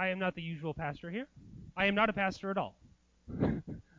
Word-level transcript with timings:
I 0.00 0.08
am 0.08 0.18
not 0.18 0.34
the 0.34 0.40
usual 0.40 0.72
pastor 0.72 1.10
here. 1.10 1.26
I 1.76 1.84
am 1.84 1.94
not 1.94 2.08
a 2.08 2.14
pastor 2.14 2.50
at 2.50 2.56
all. 2.56 2.74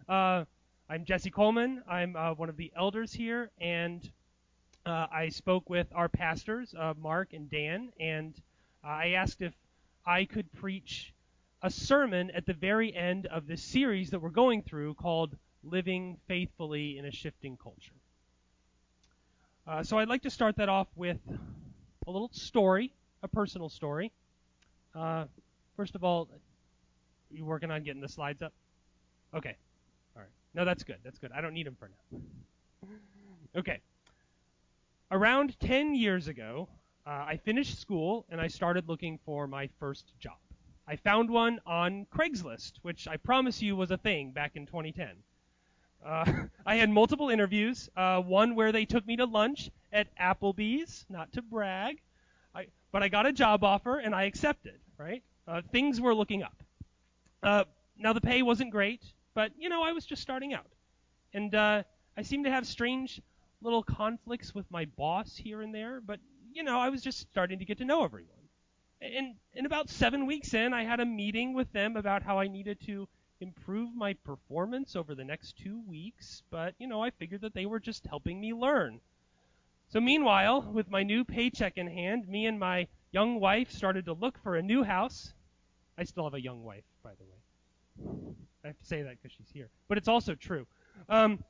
uh, 0.09 0.45
I'm 0.89 1.05
Jesse 1.05 1.29
Coleman. 1.29 1.83
I'm 1.87 2.15
uh, 2.15 2.33
one 2.33 2.49
of 2.49 2.57
the 2.57 2.71
elders 2.75 3.13
here, 3.13 3.51
and 3.61 4.01
uh, 4.83 5.05
I 5.13 5.29
spoke 5.29 5.69
with 5.69 5.85
our 5.93 6.09
pastors, 6.09 6.73
uh, 6.75 6.95
Mark 6.99 7.33
and 7.33 7.51
Dan, 7.51 7.91
and 7.99 8.33
uh, 8.83 8.87
I 8.87 9.09
asked 9.09 9.43
if 9.43 9.53
I 10.03 10.25
could 10.25 10.51
preach 10.53 11.13
a 11.61 11.69
sermon 11.69 12.31
at 12.31 12.47
the 12.47 12.53
very 12.53 12.95
end 12.95 13.27
of 13.27 13.45
this 13.45 13.61
series 13.61 14.09
that 14.09 14.23
we're 14.23 14.29
going 14.29 14.63
through 14.63 14.95
called 14.95 15.37
Living 15.63 16.17
Faithfully 16.27 16.97
in 16.97 17.05
a 17.05 17.11
Shifting 17.11 17.57
Culture. 17.61 17.93
Uh, 19.67 19.83
so 19.83 19.99
I'd 19.99 20.09
like 20.09 20.23
to 20.23 20.31
start 20.31 20.55
that 20.55 20.67
off 20.67 20.87
with 20.95 21.19
a 22.07 22.11
little 22.11 22.31
story, 22.33 22.91
a 23.21 23.27
personal 23.27 23.69
story. 23.69 24.11
Uh, 24.95 25.25
first 25.81 25.95
of 25.95 26.03
all, 26.03 26.29
you 27.31 27.43
working 27.43 27.71
on 27.71 27.81
getting 27.81 28.01
the 28.01 28.07
slides 28.07 28.43
up? 28.43 28.53
Okay. 29.33 29.55
All 30.15 30.21
right. 30.21 30.29
No, 30.53 30.63
that's 30.63 30.83
good. 30.83 30.97
That's 31.03 31.17
good. 31.17 31.31
I 31.35 31.41
don't 31.41 31.55
need 31.55 31.65
them 31.65 31.75
for 31.79 31.89
now. 31.89 32.19
Okay. 33.57 33.79
Around 35.09 35.59
10 35.59 35.95
years 35.95 36.27
ago, 36.27 36.69
uh, 37.07 37.25
I 37.29 37.37
finished 37.37 37.81
school 37.81 38.27
and 38.29 38.39
I 38.39 38.47
started 38.47 38.87
looking 38.87 39.17
for 39.25 39.47
my 39.47 39.69
first 39.79 40.13
job. 40.19 40.37
I 40.87 40.97
found 40.97 41.31
one 41.31 41.59
on 41.65 42.05
Craigslist, 42.15 42.73
which 42.83 43.07
I 43.07 43.17
promise 43.17 43.59
you 43.59 43.75
was 43.75 43.89
a 43.89 43.97
thing 43.97 44.29
back 44.29 44.51
in 44.53 44.67
2010. 44.67 45.07
Uh, 46.05 46.31
I 46.67 46.75
had 46.75 46.91
multiple 46.91 47.31
interviews, 47.31 47.89
uh, 47.97 48.21
one 48.21 48.53
where 48.53 48.71
they 48.71 48.85
took 48.85 49.07
me 49.07 49.15
to 49.15 49.25
lunch 49.25 49.71
at 49.91 50.15
Applebee's, 50.15 51.07
not 51.09 51.33
to 51.33 51.41
brag, 51.41 51.99
I, 52.53 52.67
but 52.91 53.01
I 53.01 53.07
got 53.07 53.25
a 53.25 53.33
job 53.33 53.63
offer 53.63 53.97
and 53.97 54.13
I 54.13 54.25
accepted, 54.25 54.79
right? 54.99 55.23
Uh, 55.51 55.61
things 55.71 55.99
were 55.99 56.15
looking 56.15 56.43
up. 56.43 56.63
Uh, 57.43 57.63
now, 57.97 58.13
the 58.13 58.21
pay 58.21 58.41
wasn't 58.41 58.71
great, 58.71 59.01
but, 59.33 59.51
you 59.57 59.67
know, 59.67 59.83
I 59.83 59.91
was 59.91 60.05
just 60.05 60.21
starting 60.21 60.53
out. 60.53 60.71
And 61.33 61.53
uh, 61.53 61.83
I 62.17 62.21
seemed 62.21 62.45
to 62.45 62.51
have 62.51 62.65
strange 62.65 63.21
little 63.61 63.83
conflicts 63.83 64.55
with 64.55 64.65
my 64.71 64.85
boss 64.85 65.35
here 65.35 65.61
and 65.61 65.75
there, 65.75 65.99
but 65.99 66.19
you 66.53 66.63
know, 66.63 66.79
I 66.79 66.89
was 66.89 67.01
just 67.01 67.19
starting 67.19 67.59
to 67.59 67.65
get 67.65 67.77
to 67.79 67.85
know 67.85 68.03
everyone. 68.03 68.29
And, 69.01 69.35
and 69.55 69.65
about 69.65 69.89
seven 69.89 70.25
weeks 70.25 70.53
in, 70.53 70.73
I 70.73 70.83
had 70.83 70.99
a 70.99 71.05
meeting 71.05 71.53
with 71.53 71.71
them 71.73 71.95
about 71.97 72.23
how 72.23 72.39
I 72.39 72.47
needed 72.47 72.79
to 72.85 73.07
improve 73.39 73.95
my 73.95 74.13
performance 74.13 74.95
over 74.95 75.15
the 75.15 75.23
next 75.23 75.57
two 75.57 75.81
weeks, 75.87 76.43
but, 76.51 76.75
you 76.77 76.87
know, 76.87 77.03
I 77.03 77.09
figured 77.09 77.41
that 77.41 77.53
they 77.53 77.65
were 77.65 77.79
just 77.79 78.05
helping 78.05 78.39
me 78.39 78.53
learn. 78.53 78.99
So 79.89 79.99
meanwhile, 79.99 80.61
with 80.61 80.89
my 80.89 81.03
new 81.03 81.25
paycheck 81.25 81.77
in 81.77 81.87
hand, 81.87 82.27
me 82.27 82.45
and 82.45 82.59
my 82.59 82.87
young 83.11 83.39
wife 83.39 83.71
started 83.71 84.05
to 84.05 84.13
look 84.13 84.37
for 84.37 84.55
a 84.55 84.61
new 84.61 84.83
house. 84.83 85.33
I 85.97 86.03
still 86.03 86.23
have 86.23 86.33
a 86.33 86.41
young 86.41 86.63
wife, 86.63 86.83
by 87.03 87.11
the 87.17 87.23
way. 87.23 88.33
I 88.63 88.67
have 88.67 88.77
to 88.77 88.85
say 88.85 89.01
that 89.01 89.21
because 89.21 89.35
she's 89.35 89.49
here. 89.53 89.69
But 89.87 89.97
it's 89.97 90.07
also 90.07 90.35
true. 90.35 90.65
Um, 91.09 91.43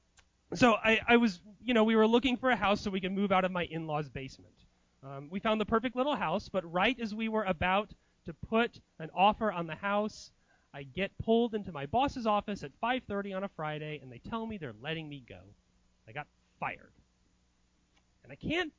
so 0.54 0.74
I, 0.74 1.00
I 1.08 1.18
was, 1.18 1.40
you 1.64 1.74
know, 1.74 1.84
we 1.84 1.96
were 1.96 2.08
looking 2.08 2.38
for 2.38 2.50
a 2.50 2.56
house 2.56 2.82
so 2.82 2.90
we 2.90 3.02
could 3.02 3.12
move 3.12 3.32
out 3.32 3.46
of 3.46 3.52
my 3.52 3.64
in-laws' 3.66 4.10
basement. 4.10 4.54
Um, 5.04 5.28
we 5.32 5.40
found 5.40 5.60
the 5.60 5.66
perfect 5.66 5.96
little 5.96 6.16
house, 6.16 6.50
but 6.50 6.70
right 6.72 6.98
as 7.00 7.16
we 7.16 7.30
were 7.30 7.44
about 7.44 7.90
to 8.26 8.34
put 8.34 8.80
an 9.00 9.10
offer 9.16 9.52
on 9.52 9.68
the 9.68 9.76
house, 9.76 10.32
I 10.74 10.84
get 10.84 11.18
pulled 11.18 11.56
into 11.56 11.72
my 11.72 11.86
boss's 11.86 12.28
office 12.28 12.64
at 12.64 12.72
5:30 12.82 13.34
on 13.36 13.44
a 13.44 13.50
Friday, 13.50 14.00
and 14.02 14.12
they 14.12 14.20
tell 14.20 14.46
me 14.46 14.58
they're 14.58 14.76
letting 14.82 15.10
me 15.10 15.24
go. 15.28 15.40
I 16.08 16.12
got 16.12 16.28
fired, 16.60 16.94
and 18.24 18.32
I 18.32 18.36
can't 18.36 18.72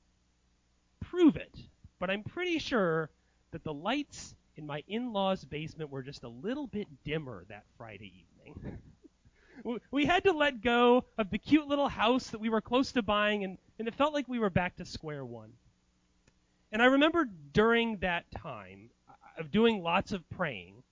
prove 1.00 1.36
it, 1.36 1.58
but 1.98 2.08
I'm 2.08 2.22
pretty 2.22 2.58
sure 2.58 3.10
that 3.50 3.64
the 3.64 3.74
lights 3.74 4.34
in 4.56 4.66
my 4.66 4.82
in-laws' 4.86 5.44
basement 5.44 5.90
were 5.90 6.02
just 6.02 6.24
a 6.24 6.28
little 6.28 6.66
bit 6.66 6.88
dimmer 7.04 7.44
that 7.48 7.64
Friday 7.76 8.12
evening. 8.44 8.78
we 9.90 10.06
had 10.06 10.24
to 10.24 10.32
let 10.32 10.62
go 10.62 11.04
of 11.18 11.30
the 11.30 11.38
cute 11.38 11.68
little 11.68 11.88
house 11.88 12.30
that 12.30 12.40
we 12.40 12.48
were 12.48 12.60
close 12.60 12.92
to 12.92 13.02
buying, 13.02 13.44
and, 13.44 13.58
and 13.78 13.88
it 13.88 13.94
felt 13.94 14.12
like 14.12 14.28
we 14.28 14.38
were 14.38 14.50
back 14.50 14.76
to 14.76 14.84
square 14.84 15.24
one. 15.24 15.52
And 16.70 16.82
I 16.82 16.86
remember 16.86 17.26
during 17.52 17.98
that 17.98 18.30
time 18.30 18.90
uh, 19.08 19.40
of 19.40 19.50
doing 19.50 19.82
lots 19.82 20.12
of 20.12 20.28
praying, 20.30 20.82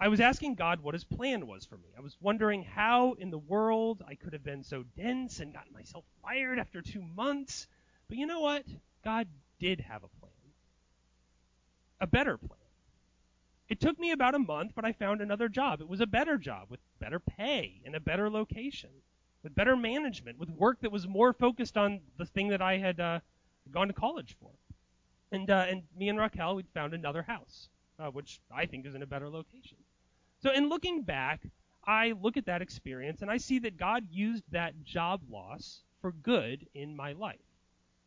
I 0.00 0.08
was 0.08 0.20
asking 0.20 0.56
God 0.56 0.80
what 0.80 0.94
his 0.94 1.04
plan 1.04 1.46
was 1.46 1.64
for 1.64 1.76
me. 1.76 1.88
I 1.96 2.00
was 2.00 2.16
wondering 2.20 2.64
how 2.64 3.12
in 3.12 3.30
the 3.30 3.38
world 3.38 4.02
I 4.06 4.16
could 4.16 4.32
have 4.32 4.42
been 4.42 4.64
so 4.64 4.84
dense 4.96 5.38
and 5.38 5.52
gotten 5.52 5.72
myself 5.72 6.04
fired 6.22 6.58
after 6.58 6.82
two 6.82 7.02
months. 7.02 7.68
But 8.08 8.18
you 8.18 8.26
know 8.26 8.40
what? 8.40 8.64
God 9.04 9.28
did 9.60 9.80
have 9.80 10.02
a 10.02 10.08
plan. 10.08 10.21
A 12.02 12.06
better 12.06 12.36
plan. 12.36 12.58
It 13.68 13.80
took 13.80 13.98
me 13.98 14.10
about 14.10 14.34
a 14.34 14.38
month, 14.40 14.72
but 14.74 14.84
I 14.84 14.92
found 14.92 15.20
another 15.20 15.48
job. 15.48 15.80
It 15.80 15.88
was 15.88 16.00
a 16.00 16.06
better 16.06 16.36
job 16.36 16.66
with 16.68 16.80
better 16.98 17.20
pay 17.20 17.80
and 17.86 17.94
a 17.94 18.00
better 18.00 18.28
location, 18.28 18.90
with 19.44 19.54
better 19.54 19.76
management, 19.76 20.36
with 20.36 20.50
work 20.50 20.80
that 20.80 20.90
was 20.90 21.06
more 21.06 21.32
focused 21.32 21.76
on 21.76 22.00
the 22.18 22.26
thing 22.26 22.48
that 22.48 22.60
I 22.60 22.76
had 22.76 22.98
uh, 22.98 23.20
gone 23.70 23.86
to 23.86 23.94
college 23.94 24.36
for. 24.40 24.50
And 25.30 25.48
uh, 25.48 25.66
and 25.68 25.84
me 25.96 26.08
and 26.08 26.18
Raquel, 26.18 26.56
we'd 26.56 26.66
found 26.74 26.92
another 26.92 27.22
house, 27.22 27.68
uh, 28.00 28.08
which 28.08 28.40
I 28.54 28.66
think 28.66 28.84
is 28.84 28.96
in 28.96 29.02
a 29.02 29.06
better 29.06 29.30
location. 29.30 29.78
So 30.42 30.50
in 30.50 30.68
looking 30.68 31.02
back, 31.02 31.40
I 31.86 32.14
look 32.20 32.36
at 32.36 32.46
that 32.46 32.62
experience 32.62 33.22
and 33.22 33.30
I 33.30 33.36
see 33.36 33.60
that 33.60 33.76
God 33.76 34.08
used 34.10 34.42
that 34.50 34.84
job 34.84 35.22
loss 35.30 35.82
for 36.00 36.10
good 36.10 36.66
in 36.74 36.96
my 36.96 37.12
life. 37.12 37.38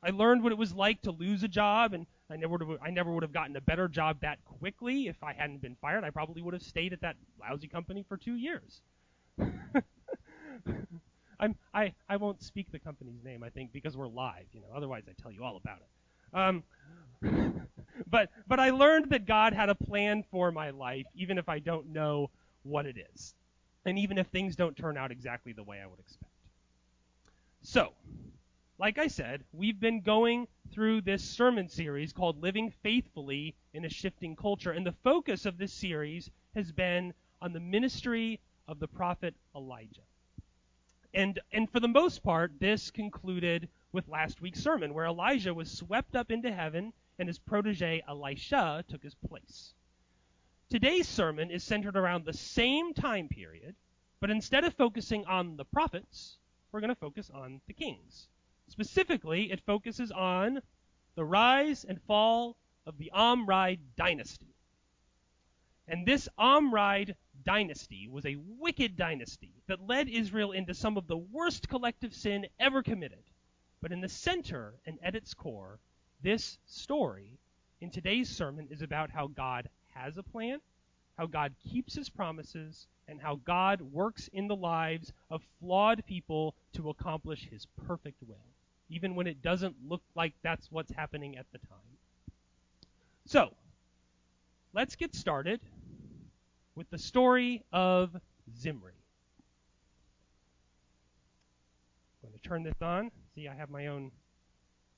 I 0.04 0.10
learned 0.10 0.44
what 0.44 0.52
it 0.52 0.58
was 0.58 0.74
like 0.74 1.02
to 1.04 1.12
lose 1.12 1.44
a 1.44 1.48
job, 1.48 1.94
and 1.94 2.06
I 2.30 2.38
never 2.38 2.54
would 2.54 2.62
have, 2.62 2.78
I 2.82 2.90
never 2.90 3.12
would 3.14 3.24
have 3.24 3.34
gotten 3.34 3.56
a 3.56 3.62
better 3.62 3.88
job 3.88 4.22
that 4.22 4.44
quickly 4.46 5.08
if 5.08 5.22
I 5.24 5.34
hadn't 5.34 5.62
been 5.62 5.76
fired. 5.80 6.04
I 6.04 6.10
probably 6.10 6.42
would 6.42 6.54
have 6.54 6.64
stayed 6.64 6.94
at 6.94 7.02
that 7.02 7.16
lousy 7.40 7.68
company 7.68 8.04
for 8.08 8.18
two 8.18 8.36
years. 8.36 8.82
I'm, 11.40 11.56
I, 11.74 11.94
I 12.10 12.18
won't 12.18 12.42
speak 12.42 12.72
the 12.72 12.80
company's 12.80 13.24
name, 13.24 13.44
I 13.44 13.50
think, 13.50 13.72
because 13.72 13.96
we're 13.96 14.08
live. 14.08 14.46
You 14.54 14.62
know, 14.62 14.68
otherwise 14.76 15.04
I 15.08 15.14
tell 15.22 15.32
you 15.32 15.44
all 15.44 15.58
about 15.58 15.80
it. 15.80 15.90
Um, 16.38 16.64
but 18.08 18.30
but 18.48 18.60
I 18.60 18.72
learned 18.72 19.12
that 19.12 19.26
God 19.26 19.54
had 19.54 19.70
a 19.70 19.76
plan 19.76 20.24
for 20.32 20.52
my 20.52 20.72
life, 20.72 21.06
even 21.16 21.38
if 21.38 21.48
I 21.48 21.60
don't 21.60 21.94
know 21.94 22.30
what 22.64 22.86
it 22.86 22.98
is, 23.14 23.36
and 23.86 24.00
even 24.00 24.18
if 24.18 24.28
things 24.28 24.56
don't 24.56 24.76
turn 24.76 24.98
out 24.98 25.12
exactly 25.12 25.54
the 25.54 25.64
way 25.64 25.80
I 25.82 25.88
would 25.88 26.00
expect. 26.00 26.32
So, 27.62 27.94
like 28.78 28.98
I 28.98 29.08
said, 29.08 29.46
we've 29.54 29.80
been 29.80 30.02
going 30.02 30.48
through 30.72 31.02
this 31.02 31.24
sermon 31.24 31.70
series 31.70 32.12
called 32.12 32.42
Living 32.44 32.70
Faithfully 32.84 33.56
in 33.74 33.86
a 33.86 33.90
Shifting 33.90 34.36
Culture, 34.36 34.72
and 34.72 34.86
the 34.86 34.92
focus 34.92 35.46
of 35.46 35.58
this 35.58 35.72
series 35.72 36.30
has 36.56 36.74
been 36.74 37.14
on 37.42 37.54
the 37.54 37.60
ministry 37.60 38.42
of 38.68 38.80
the 38.80 38.88
prophet 38.88 39.34
Elijah. 39.56 40.02
And, 41.14 41.40
and 41.54 41.70
for 41.70 41.80
the 41.80 41.88
most 41.88 42.22
part, 42.22 42.60
this 42.60 42.92
concluded 42.92 43.70
with 43.94 44.10
last 44.10 44.42
week's 44.42 44.62
sermon, 44.62 44.94
where 44.94 45.06
Elijah 45.06 45.54
was 45.54 45.72
swept 45.72 46.14
up 46.14 46.30
into 46.30 46.52
heaven 46.52 46.92
and 47.18 47.30
his 47.30 47.40
protege 47.40 48.04
Elisha 48.10 48.84
took 48.90 49.02
his 49.02 49.16
place. 49.16 49.74
Today's 50.70 51.08
sermon 51.08 51.50
is 51.50 51.64
centered 51.64 51.96
around 51.96 52.26
the 52.26 52.34
same 52.34 52.94
time 52.94 53.30
period, 53.30 53.76
but 54.20 54.30
instead 54.30 54.66
of 54.66 54.74
focusing 54.74 55.26
on 55.28 55.56
the 55.56 55.64
prophets, 55.64 56.40
we're 56.74 56.82
going 56.82 56.90
to 56.90 56.96
focus 56.96 57.32
on 57.34 57.62
the 57.68 57.74
kings. 57.74 58.28
Specifically, 58.68 59.52
it 59.52 59.62
focuses 59.62 60.12
on 60.12 60.62
the 61.16 61.24
rise 61.24 61.86
and 61.86 62.02
fall 62.02 62.58
of 62.86 62.98
the 62.98 63.10
Omride 63.14 63.80
dynasty. 63.96 64.54
And 65.88 66.06
this 66.06 66.28
Omride 66.38 67.16
dynasty 67.44 68.10
was 68.10 68.26
a 68.26 68.36
wicked 68.36 68.98
dynasty 68.98 69.54
that 69.68 69.88
led 69.88 70.10
Israel 70.10 70.52
into 70.52 70.74
some 70.74 70.98
of 70.98 71.08
the 71.08 71.16
worst 71.18 71.70
collective 71.70 72.14
sin 72.14 72.48
ever 72.60 72.84
committed. 72.84 73.24
But 73.82 73.94
in 73.94 74.02
the 74.02 74.10
center 74.10 74.74
and 74.86 75.00
at 75.02 75.16
its 75.16 75.34
core, 75.34 75.80
this 76.22 76.58
story 76.66 77.40
in 77.80 77.92
today's 77.92 78.30
sermon 78.30 78.68
is 78.70 78.82
about 78.82 79.10
how 79.10 79.28
God 79.28 79.70
has 79.94 80.18
a 80.18 80.24
plan, 80.24 80.60
how 81.18 81.28
God 81.28 81.56
keeps 81.60 81.94
his 81.94 82.10
promises, 82.10 82.88
and 83.08 83.22
how 83.22 83.36
God 83.36 83.80
works 83.80 84.28
in 84.34 84.48
the 84.48 84.56
lives 84.56 85.14
of 85.30 85.44
flawed 85.60 86.06
people 86.06 86.56
to 86.74 86.90
accomplish 86.90 87.48
his 87.48 87.68
perfect 87.88 88.22
will 88.22 88.55
even 88.90 89.16
when 89.16 89.28
it 89.28 89.42
doesn't 89.42 89.76
look 89.88 90.02
like 90.16 90.34
that's 90.44 90.72
what's 90.72 90.92
happening 90.92 91.38
at 91.38 91.46
the 91.52 91.58
time. 91.60 91.98
So, 93.26 93.54
let's 94.74 94.96
get 94.96 95.16
started 95.16 95.60
with 96.76 96.90
the 96.90 96.98
story 96.98 97.64
of 97.72 98.16
Zimri. 98.56 98.94
I'm 102.24 102.30
going 102.30 102.40
to 102.40 102.48
turn 102.48 102.64
this 102.64 102.82
on. 102.82 103.12
See, 103.34 103.48
I 103.48 103.56
have 103.56 103.70
my 103.70 103.88
own 103.88 104.12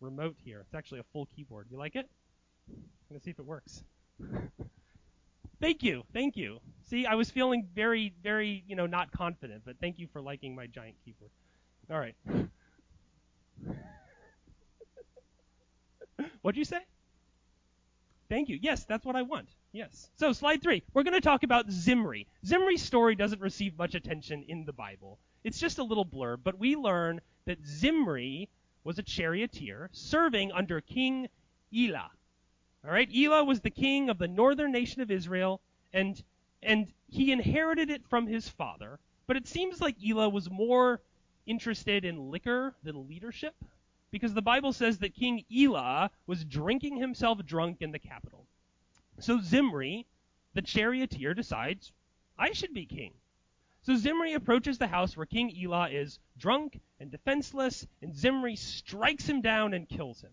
remote 0.01 0.35
here. 0.43 0.61
It's 0.61 0.73
actually 0.73 0.99
a 0.99 1.05
full 1.13 1.27
keyboard. 1.35 1.67
You 1.69 1.77
like 1.77 1.95
it? 1.95 2.09
I'm 2.69 2.83
going 3.09 3.19
to 3.19 3.23
see 3.23 3.31
if 3.31 3.39
it 3.39 3.45
works. 3.45 3.83
thank 5.61 5.83
you, 5.83 6.03
thank 6.13 6.35
you. 6.35 6.59
See, 6.89 7.05
I 7.05 7.15
was 7.15 7.29
feeling 7.29 7.67
very, 7.73 8.13
very, 8.23 8.63
you 8.67 8.75
know, 8.75 8.85
not 8.85 9.11
confident, 9.11 9.63
but 9.65 9.77
thank 9.79 9.99
you 9.99 10.07
for 10.11 10.21
liking 10.21 10.55
my 10.55 10.67
giant 10.67 10.95
keyboard. 11.05 11.31
All 11.89 11.99
right. 11.99 12.15
What'd 16.41 16.57
you 16.57 16.65
say? 16.65 16.79
Thank 18.29 18.49
you. 18.49 18.59
Yes, 18.61 18.85
that's 18.85 19.05
what 19.05 19.15
I 19.15 19.21
want. 19.21 19.49
Yes. 19.71 20.09
So, 20.15 20.33
slide 20.33 20.61
three. 20.61 20.83
We're 20.93 21.03
going 21.03 21.13
to 21.13 21.21
talk 21.21 21.43
about 21.43 21.71
Zimri. 21.71 22.27
Zimri's 22.45 22.81
story 22.81 23.15
doesn't 23.15 23.41
receive 23.41 23.77
much 23.77 23.95
attention 23.95 24.43
in 24.47 24.65
the 24.65 24.73
Bible. 24.73 25.19
It's 25.43 25.59
just 25.59 25.77
a 25.77 25.83
little 25.83 26.05
blurb, 26.05 26.39
but 26.43 26.59
we 26.59 26.75
learn 26.75 27.21
that 27.45 27.65
Zimri 27.65 28.49
was 28.83 28.99
a 28.99 29.03
charioteer 29.03 29.89
serving 29.93 30.51
under 30.51 30.81
King 30.81 31.29
Elah. 31.73 32.11
All 32.85 32.91
right, 32.91 33.09
Elah 33.13 33.43
was 33.43 33.61
the 33.61 33.69
king 33.69 34.09
of 34.09 34.17
the 34.17 34.27
northern 34.27 34.71
nation 34.71 35.01
of 35.01 35.11
Israel, 35.11 35.61
and 35.93 36.21
and 36.63 36.91
he 37.09 37.31
inherited 37.31 37.89
it 37.89 38.05
from 38.07 38.27
his 38.27 38.49
father. 38.49 38.99
But 39.25 39.37
it 39.37 39.47
seems 39.47 39.81
like 39.81 39.95
Elah 40.03 40.29
was 40.29 40.49
more 40.49 41.01
interested 41.47 42.05
in 42.05 42.29
liquor 42.29 42.75
than 42.83 43.07
leadership, 43.07 43.55
because 44.11 44.33
the 44.33 44.41
Bible 44.41 44.73
says 44.73 44.99
that 44.99 45.15
King 45.15 45.43
Elah 45.51 46.11
was 46.27 46.45
drinking 46.45 46.97
himself 46.97 47.43
drunk 47.45 47.77
in 47.81 47.91
the 47.91 47.99
capital. 47.99 48.45
So 49.19 49.39
Zimri, 49.39 50.05
the 50.53 50.61
charioteer, 50.61 51.33
decides, 51.33 51.91
I 52.37 52.51
should 52.53 52.73
be 52.73 52.85
king. 52.85 53.13
So 53.81 53.95
Zimri 53.95 54.33
approaches 54.33 54.77
the 54.77 54.87
house 54.87 55.15
where 55.15 55.25
King 55.25 55.51
Elah 55.57 55.89
is 55.89 56.19
drunk 56.37 56.79
and 56.99 57.09
defenseless, 57.09 57.87
and 58.01 58.15
Zimri 58.15 58.55
strikes 58.55 59.27
him 59.27 59.41
down 59.41 59.73
and 59.73 59.89
kills 59.89 60.21
him. 60.21 60.31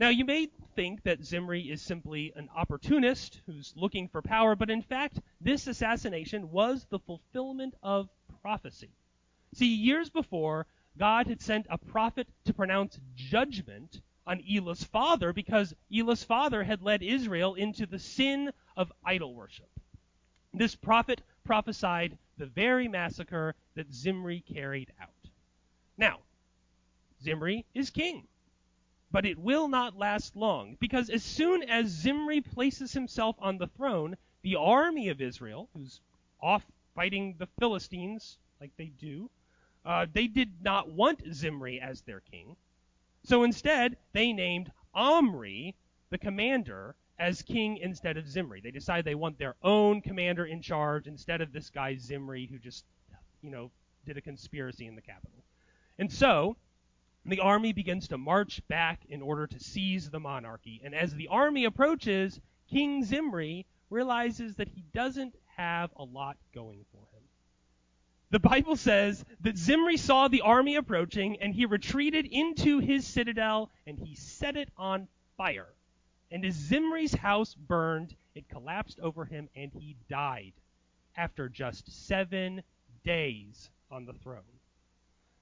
Now, 0.00 0.10
you 0.10 0.24
may 0.24 0.48
think 0.76 1.02
that 1.02 1.24
Zimri 1.24 1.62
is 1.62 1.82
simply 1.82 2.32
an 2.36 2.48
opportunist 2.54 3.40
who's 3.46 3.74
looking 3.76 4.06
for 4.08 4.22
power, 4.22 4.54
but 4.54 4.70
in 4.70 4.82
fact, 4.82 5.18
this 5.40 5.66
assassination 5.66 6.52
was 6.52 6.86
the 6.88 7.00
fulfillment 7.00 7.74
of 7.82 8.08
prophecy. 8.40 8.90
See, 9.54 9.74
years 9.74 10.10
before, 10.10 10.66
God 10.98 11.26
had 11.26 11.40
sent 11.40 11.66
a 11.70 11.78
prophet 11.78 12.28
to 12.44 12.54
pronounce 12.54 12.98
judgment 13.14 14.00
on 14.26 14.42
Elah's 14.48 14.84
father 14.84 15.32
because 15.32 15.74
Elah's 15.90 16.22
father 16.22 16.62
had 16.62 16.82
led 16.82 17.02
Israel 17.02 17.54
into 17.54 17.86
the 17.86 17.98
sin 17.98 18.52
of 18.76 18.92
idol 19.04 19.34
worship. 19.34 19.70
This 20.52 20.74
prophet 20.74 21.22
prophesied 21.44 22.18
the 22.36 22.46
very 22.46 22.88
massacre 22.88 23.54
that 23.74 23.92
Zimri 23.92 24.40
carried 24.40 24.92
out. 25.00 25.30
Now, 25.96 26.20
Zimri 27.22 27.64
is 27.74 27.90
king. 27.90 28.28
But 29.10 29.24
it 29.24 29.38
will 29.38 29.68
not 29.68 29.96
last 29.96 30.36
long, 30.36 30.76
because 30.78 31.08
as 31.08 31.24
soon 31.24 31.62
as 31.62 31.86
Zimri 31.86 32.42
places 32.42 32.92
himself 32.92 33.36
on 33.38 33.56
the 33.56 33.66
throne, 33.66 34.16
the 34.42 34.56
army 34.56 35.08
of 35.08 35.22
Israel, 35.22 35.70
who's 35.72 36.00
off 36.40 36.64
fighting 36.94 37.34
the 37.38 37.48
Philistines 37.58 38.36
like 38.60 38.76
they 38.76 38.88
do, 38.88 39.30
uh, 39.84 40.06
they 40.12 40.26
did 40.26 40.62
not 40.62 40.90
want 40.90 41.22
Zimri 41.32 41.80
as 41.80 42.02
their 42.02 42.20
king. 42.20 42.56
So 43.24 43.42
instead, 43.42 43.96
they 44.12 44.32
named 44.32 44.70
Omri, 44.94 45.74
the 46.10 46.18
commander, 46.18 46.94
as 47.18 47.42
king 47.42 47.78
instead 47.78 48.16
of 48.16 48.28
Zimri. 48.28 48.60
They 48.60 48.70
decide 48.70 49.04
they 49.04 49.14
want 49.14 49.38
their 49.38 49.56
own 49.62 50.00
commander 50.00 50.44
in 50.44 50.62
charge 50.62 51.06
instead 51.06 51.40
of 51.40 51.52
this 51.52 51.70
guy 51.70 51.96
Zimri 51.96 52.46
who 52.46 52.58
just, 52.58 52.84
you 53.42 53.50
know, 53.50 53.70
did 54.04 54.16
a 54.16 54.22
conspiracy 54.22 54.86
in 54.86 54.94
the 54.94 55.02
capital. 55.02 55.44
And 55.98 56.12
so, 56.12 56.56
the 57.24 57.40
army 57.40 57.72
begins 57.72 58.08
to 58.08 58.18
march 58.18 58.66
back 58.68 59.04
in 59.08 59.20
order 59.20 59.46
to 59.46 59.60
seize 59.60 60.08
the 60.08 60.20
monarchy. 60.20 60.80
And 60.84 60.94
as 60.94 61.14
the 61.14 61.28
army 61.28 61.64
approaches, 61.64 62.40
King 62.70 63.04
Zimri 63.04 63.66
realizes 63.90 64.56
that 64.56 64.68
he 64.68 64.84
doesn't 64.94 65.34
have 65.56 65.90
a 65.96 66.04
lot 66.04 66.36
going 66.54 66.84
for 66.92 66.98
him. 66.98 67.17
The 68.30 68.38
Bible 68.38 68.76
says 68.76 69.24
that 69.40 69.56
Zimri 69.56 69.96
saw 69.96 70.28
the 70.28 70.42
army 70.42 70.76
approaching 70.76 71.38
and 71.40 71.54
he 71.54 71.64
retreated 71.64 72.26
into 72.26 72.78
his 72.78 73.06
citadel 73.06 73.70
and 73.86 73.98
he 73.98 74.14
set 74.14 74.56
it 74.56 74.68
on 74.76 75.08
fire. 75.36 75.68
And 76.30 76.44
as 76.44 76.54
Zimri's 76.54 77.14
house 77.14 77.54
burned, 77.54 78.14
it 78.34 78.48
collapsed 78.48 79.00
over 79.00 79.24
him 79.24 79.48
and 79.56 79.72
he 79.72 79.96
died 80.10 80.52
after 81.16 81.48
just 81.48 82.06
seven 82.06 82.62
days 83.02 83.70
on 83.90 84.04
the 84.04 84.12
throne. 84.12 84.42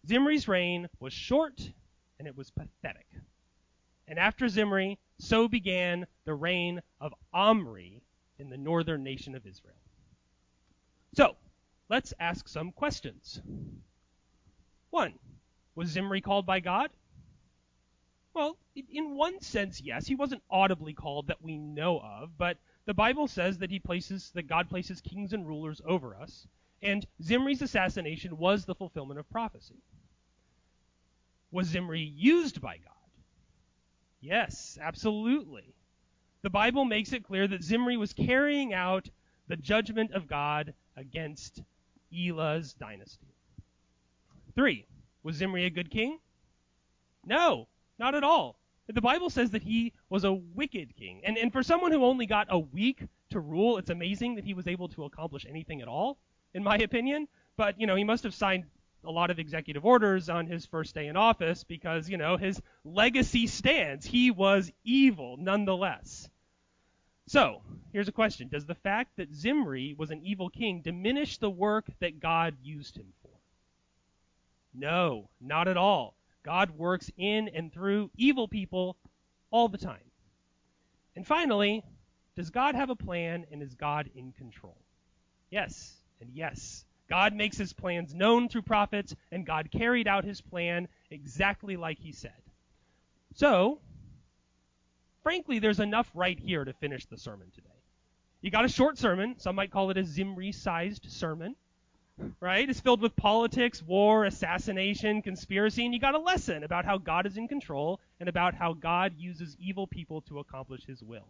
Zimri's 0.07 0.47
reign 0.47 0.89
was 1.01 1.13
short 1.13 1.73
and 2.21 2.29
it 2.29 2.37
was 2.37 2.51
pathetic. 2.53 3.07
And 4.07 4.19
after 4.19 4.49
Zimri, 4.49 4.99
so 5.19 5.49
began 5.49 6.07
the 6.25 6.35
reign 6.35 6.81
of 7.01 7.13
Omri 7.35 8.01
in 8.39 8.49
the 8.49 8.57
northern 8.57 9.03
nation 9.03 9.35
of 9.35 9.45
Israel. 9.45 9.75
So, 11.17 11.37
let's 11.89 12.13
ask 12.19 12.49
some 12.49 12.73
questions. 12.73 13.41
One, 14.91 15.15
was 15.75 15.89
Zimri 15.89 16.21
called 16.21 16.47
by 16.47 16.61
God? 16.61 16.91
Well, 18.35 18.57
in 18.75 19.17
one 19.17 19.41
sense, 19.41 19.81
yes. 19.81 20.07
He 20.07 20.15
wasn't 20.15 20.43
audibly 20.51 20.93
called 20.93 21.29
that 21.29 21.43
we 21.43 21.57
know 21.57 21.99
of, 22.01 22.37
but 22.37 22.59
the 22.85 22.95
Bible 22.95 23.29
says 23.29 23.59
that 23.59 23.71
he 23.71 23.79
places 23.79 24.31
that 24.35 24.47
God 24.47 24.69
places 24.69 25.01
kings 25.01 25.33
and 25.33 25.47
rulers 25.47 25.81
over 25.87 26.15
us, 26.15 26.47
and 26.83 27.07
Zimri's 27.23 27.63
assassination 27.63 28.37
was 28.37 28.65
the 28.65 28.75
fulfillment 28.75 29.19
of 29.19 29.31
prophecy. 29.31 29.83
Was 31.51 31.69
Zimri 31.69 32.03
used 32.03 32.61
by 32.61 32.77
God? 32.77 32.93
Yes, 34.21 34.79
absolutely. 34.81 35.75
The 36.43 36.51
Bible 36.51 36.85
makes 36.85 37.13
it 37.13 37.25
clear 37.25 37.49
that 37.49 37.63
Zimri 37.63 37.97
was 37.97 38.13
carrying 38.13 38.75
out 38.75 39.09
the 39.49 39.57
judgment 39.57 40.13
of 40.13 40.29
God 40.29 40.75
against 40.97 41.63
Elah's 42.13 42.75
dynasty. 42.75 43.35
Three, 44.55 44.87
was 45.23 45.37
Zimri 45.37 45.65
a 45.65 45.71
good 45.71 45.91
king? 45.91 46.19
No, 47.25 47.69
not 47.99 48.15
at 48.15 48.25
all. 48.25 48.59
The 48.89 49.01
Bible 49.01 49.31
says 49.31 49.51
that 49.51 49.63
he 49.63 49.93
was 50.09 50.25
a 50.25 50.33
wicked 50.33 50.95
king. 50.97 51.23
And, 51.25 51.37
and 51.37 51.53
for 51.53 51.63
someone 51.63 51.91
who 51.91 52.05
only 52.05 52.27
got 52.27 52.47
a 52.51 52.59
week 52.59 53.03
to 53.31 53.41
rule, 53.41 53.79
it's 53.79 53.91
amazing 53.91 54.37
that 54.37 54.45
he 54.45 54.55
was 54.55 54.69
able 54.69 54.89
to 54.91 55.05
accomplish 55.05 55.45
anything 55.49 55.83
at 55.83 55.89
all, 55.89 56.19
in 56.55 56.63
my 56.63 56.77
opinion. 56.77 57.27
But, 57.57 57.81
you 57.81 57.87
know, 57.87 57.97
he 57.97 58.05
must 58.05 58.23
have 58.23 58.35
signed 58.35 58.65
a 59.05 59.11
lot 59.11 59.31
of 59.31 59.39
executive 59.39 59.85
orders 59.85 60.29
on 60.29 60.47
his 60.47 60.67
first 60.67 60.95
day 60.95 61.07
in 61.07 61.17
office 61.17 61.65
because, 61.65 62.09
you 62.09 62.17
know, 62.17 62.37
his 62.37 62.61
legacy 62.85 63.47
stands. 63.47 64.07
He 64.07 64.31
was 64.31 64.71
evil 64.85 65.37
nonetheless. 65.39 66.29
So, 67.29 67.63
here's 67.93 68.09
a 68.09 68.13
question 68.13 68.49
Does 68.49 68.67
the 68.67 68.75
fact 68.75 69.17
that 69.17 69.35
Zimri 69.35 69.95
was 69.99 70.11
an 70.11 70.23
evil 70.23 70.49
king 70.49 70.81
diminish 70.81 71.39
the 71.39 71.51
work 71.51 71.87
that 72.01 72.21
God 72.21 72.57
used 72.63 72.97
him 72.97 73.13
for? 73.23 73.31
No, 74.73 75.29
not 75.41 75.69
at 75.69 75.77
all. 75.77 76.15
God 76.45 76.71
works 76.71 77.11
in 77.17 77.49
and 77.49 77.73
through 77.73 78.11
evil 78.17 78.47
people 78.47 78.97
all 79.51 79.69
the 79.69 79.79
time. 79.79 80.11
And 81.17 81.27
finally, 81.27 81.83
does 82.37 82.51
God 82.51 82.75
have 82.75 82.91
a 82.91 82.97
plan 82.97 83.47
and 83.51 83.63
is 83.63 83.75
God 83.75 84.11
in 84.15 84.33
control? 84.33 84.77
Yes, 85.51 85.97
and 86.21 86.31
yes. 86.33 86.85
God 87.09 87.35
makes 87.35 87.57
his 87.57 87.73
plans 87.73 88.15
known 88.15 88.49
through 88.49 88.63
prophets, 88.63 89.15
and 89.33 89.47
God 89.47 89.71
carried 89.71 90.07
out 90.07 90.25
his 90.25 90.41
plan 90.41 90.89
exactly 91.11 91.77
like 91.77 91.99
he 91.99 92.13
said. 92.13 92.33
So, 93.35 93.81
frankly, 95.27 95.59
there's 95.59 95.81
enough 95.81 96.09
right 96.15 96.39
here 96.39 96.65
to 96.65 96.73
finish 96.75 97.05
the 97.07 97.19
sermon 97.19 97.51
today. 97.53 97.67
You 98.43 98.53
got 98.53 98.65
a 98.65 98.69
short 98.69 98.97
sermon. 98.97 99.35
Some 99.39 99.57
might 99.57 99.73
call 99.73 99.91
it 99.91 99.97
a 99.97 100.05
Zimri 100.05 100.53
sized 100.53 101.05
sermon. 101.11 101.57
Right? 102.39 102.71
It's 102.71 102.79
filled 102.79 103.01
with 103.01 103.17
politics, 103.17 103.83
war, 103.83 104.25
assassination, 104.25 105.23
conspiracy, 105.23 105.85
and 105.85 105.93
you 105.93 105.99
got 105.99 106.15
a 106.15 106.21
lesson 106.21 106.63
about 106.63 106.85
how 106.85 106.99
God 106.99 107.27
is 107.27 107.37
in 107.37 107.49
control 107.49 107.99
and 108.21 108.29
about 108.29 108.55
how 108.55 108.73
God 108.73 109.15
uses 109.19 109.57
evil 109.59 109.89
people 109.89 110.21
to 110.29 110.39
accomplish 110.39 110.87
his 110.87 111.03
will. 111.03 111.27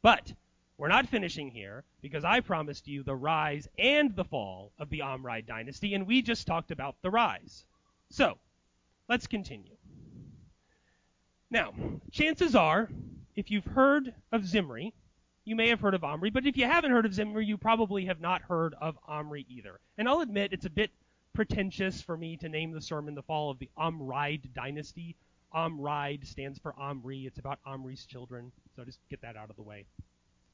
But 0.00 0.32
we're 0.78 0.86
not 0.86 1.08
finishing 1.08 1.50
here 1.50 1.82
because 2.00 2.24
I 2.24 2.38
promised 2.38 2.86
you 2.86 3.02
the 3.02 3.16
rise 3.16 3.66
and 3.76 4.14
the 4.14 4.24
fall 4.24 4.70
of 4.78 4.88
the 4.88 5.00
Omride 5.00 5.48
dynasty, 5.48 5.94
and 5.94 6.06
we 6.06 6.22
just 6.22 6.46
talked 6.46 6.70
about 6.70 6.94
the 7.02 7.10
rise. 7.10 7.64
So, 8.10 8.38
let's 9.08 9.26
continue. 9.26 9.74
Now, 11.50 11.72
chances 12.10 12.54
are, 12.54 12.88
if 13.36 13.50
you've 13.50 13.64
heard 13.64 14.14
of 14.32 14.46
Zimri, 14.46 14.92
you 15.44 15.56
may 15.56 15.68
have 15.68 15.80
heard 15.80 15.94
of 15.94 16.04
Omri, 16.04 16.30
but 16.30 16.46
if 16.46 16.56
you 16.56 16.64
haven't 16.64 16.90
heard 16.90 17.06
of 17.06 17.14
Zimri, 17.14 17.44
you 17.44 17.58
probably 17.58 18.06
have 18.06 18.20
not 18.20 18.42
heard 18.42 18.74
of 18.80 18.98
Omri 19.06 19.46
either. 19.48 19.78
And 19.98 20.08
I'll 20.08 20.20
admit 20.20 20.52
it's 20.52 20.64
a 20.64 20.70
bit 20.70 20.90
pretentious 21.34 22.00
for 22.00 22.16
me 22.16 22.36
to 22.38 22.48
name 22.48 22.72
the 22.72 22.80
sermon 22.80 23.14
the 23.14 23.22
fall 23.22 23.50
of 23.50 23.58
the 23.58 23.68
Omride 23.76 24.52
dynasty. 24.54 25.16
Omride 25.54 26.26
stands 26.26 26.58
for 26.58 26.74
Omri. 26.78 27.26
It's 27.26 27.38
about 27.38 27.58
Omri's 27.66 28.06
children. 28.06 28.52
So 28.74 28.84
just 28.84 28.98
get 29.10 29.20
that 29.22 29.36
out 29.36 29.50
of 29.50 29.56
the 29.56 29.62
way. 29.62 29.84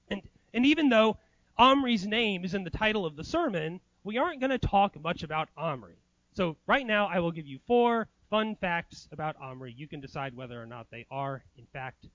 And 0.08 0.22
and 0.52 0.66
even 0.66 0.88
though 0.88 1.18
Omri's 1.56 2.06
name 2.06 2.44
is 2.44 2.54
in 2.54 2.64
the 2.64 2.70
title 2.70 3.06
of 3.06 3.16
the 3.16 3.24
sermon, 3.24 3.80
we 4.02 4.18
aren't 4.18 4.40
going 4.40 4.50
to 4.50 4.58
talk 4.58 5.00
much 5.00 5.22
about 5.22 5.48
Omri. 5.56 5.94
So 6.34 6.56
right 6.66 6.86
now 6.86 7.06
I 7.06 7.20
will 7.20 7.30
give 7.30 7.46
you 7.46 7.60
four 7.66 8.08
fun 8.30 8.54
facts 8.54 9.08
about 9.10 9.36
Omri. 9.40 9.74
You 9.76 9.88
can 9.88 10.00
decide 10.00 10.34
whether 10.34 10.60
or 10.62 10.66
not 10.66 10.86
they 10.90 11.04
are, 11.10 11.44
in 11.58 11.66
fact, 11.66 12.06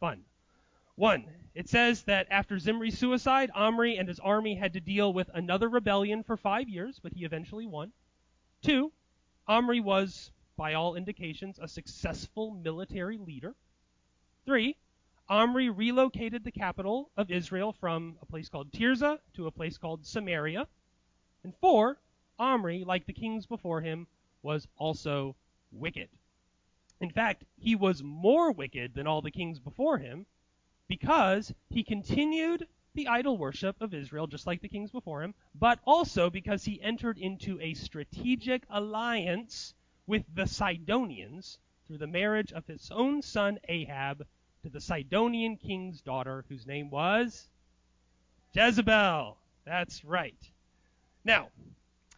fun. 0.00 0.22
One, 0.96 1.24
it 1.56 1.68
says 1.68 2.04
that 2.04 2.28
after 2.30 2.56
Zimri's 2.60 2.96
suicide, 2.96 3.50
Omri 3.52 3.96
and 3.96 4.08
his 4.08 4.20
army 4.20 4.54
had 4.54 4.72
to 4.74 4.80
deal 4.80 5.12
with 5.12 5.28
another 5.34 5.68
rebellion 5.68 6.22
for 6.22 6.36
five 6.36 6.68
years, 6.68 7.00
but 7.02 7.12
he 7.12 7.24
eventually 7.24 7.66
won. 7.66 7.92
Two, 8.62 8.92
Omri 9.48 9.80
was, 9.80 10.30
by 10.56 10.74
all 10.74 10.94
indications, 10.94 11.58
a 11.60 11.66
successful 11.66 12.52
military 12.52 13.18
leader. 13.18 13.56
Three, 14.46 14.76
Omri 15.28 15.70
relocated 15.70 16.44
the 16.44 16.52
capital 16.52 17.10
of 17.16 17.32
Israel 17.32 17.72
from 17.72 18.16
a 18.22 18.26
place 18.26 18.48
called 18.48 18.70
Tirzah 18.70 19.18
to 19.34 19.48
a 19.48 19.50
place 19.50 19.76
called 19.76 20.06
Samaria. 20.06 20.68
And 21.42 21.52
four, 21.56 21.98
Omri, 22.38 22.84
like 22.84 23.06
the 23.06 23.12
kings 23.12 23.46
before 23.46 23.80
him, 23.80 24.06
was 24.42 24.68
also 24.76 25.34
wicked. 25.74 26.08
In 27.00 27.10
fact, 27.10 27.44
he 27.56 27.74
was 27.74 28.02
more 28.02 28.52
wicked 28.52 28.94
than 28.94 29.06
all 29.06 29.20
the 29.20 29.30
kings 29.30 29.58
before 29.58 29.98
him 29.98 30.26
because 30.88 31.52
he 31.70 31.82
continued 31.82 32.66
the 32.94 33.08
idol 33.08 33.36
worship 33.36 33.80
of 33.80 33.92
Israel 33.92 34.26
just 34.26 34.46
like 34.46 34.60
the 34.60 34.68
kings 34.68 34.92
before 34.92 35.22
him, 35.22 35.34
but 35.54 35.80
also 35.84 36.30
because 36.30 36.64
he 36.64 36.80
entered 36.80 37.18
into 37.18 37.60
a 37.60 37.74
strategic 37.74 38.62
alliance 38.70 39.74
with 40.06 40.24
the 40.34 40.46
Sidonians 40.46 41.58
through 41.86 41.98
the 41.98 42.06
marriage 42.06 42.52
of 42.52 42.66
his 42.66 42.90
own 42.90 43.20
son 43.20 43.58
Ahab 43.68 44.26
to 44.62 44.70
the 44.70 44.80
Sidonian 44.80 45.56
king's 45.56 46.00
daughter, 46.00 46.44
whose 46.48 46.66
name 46.66 46.90
was 46.90 47.48
Jezebel. 48.54 49.36
That's 49.64 50.04
right. 50.04 50.50
Now, 51.24 51.48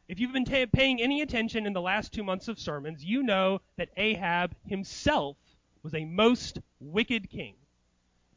if 0.08 0.20
you've 0.20 0.32
been 0.32 0.44
paying 0.44 1.00
any 1.00 1.20
attention 1.20 1.66
in 1.66 1.72
the 1.72 1.80
last 1.80 2.12
two 2.12 2.22
months 2.22 2.48
of 2.48 2.58
sermons, 2.58 3.04
you 3.04 3.22
know 3.22 3.60
that 3.76 3.88
Ahab 3.96 4.54
himself 4.66 5.36
was 5.82 5.94
a 5.94 6.04
most 6.04 6.60
wicked 6.80 7.28
king. 7.28 7.54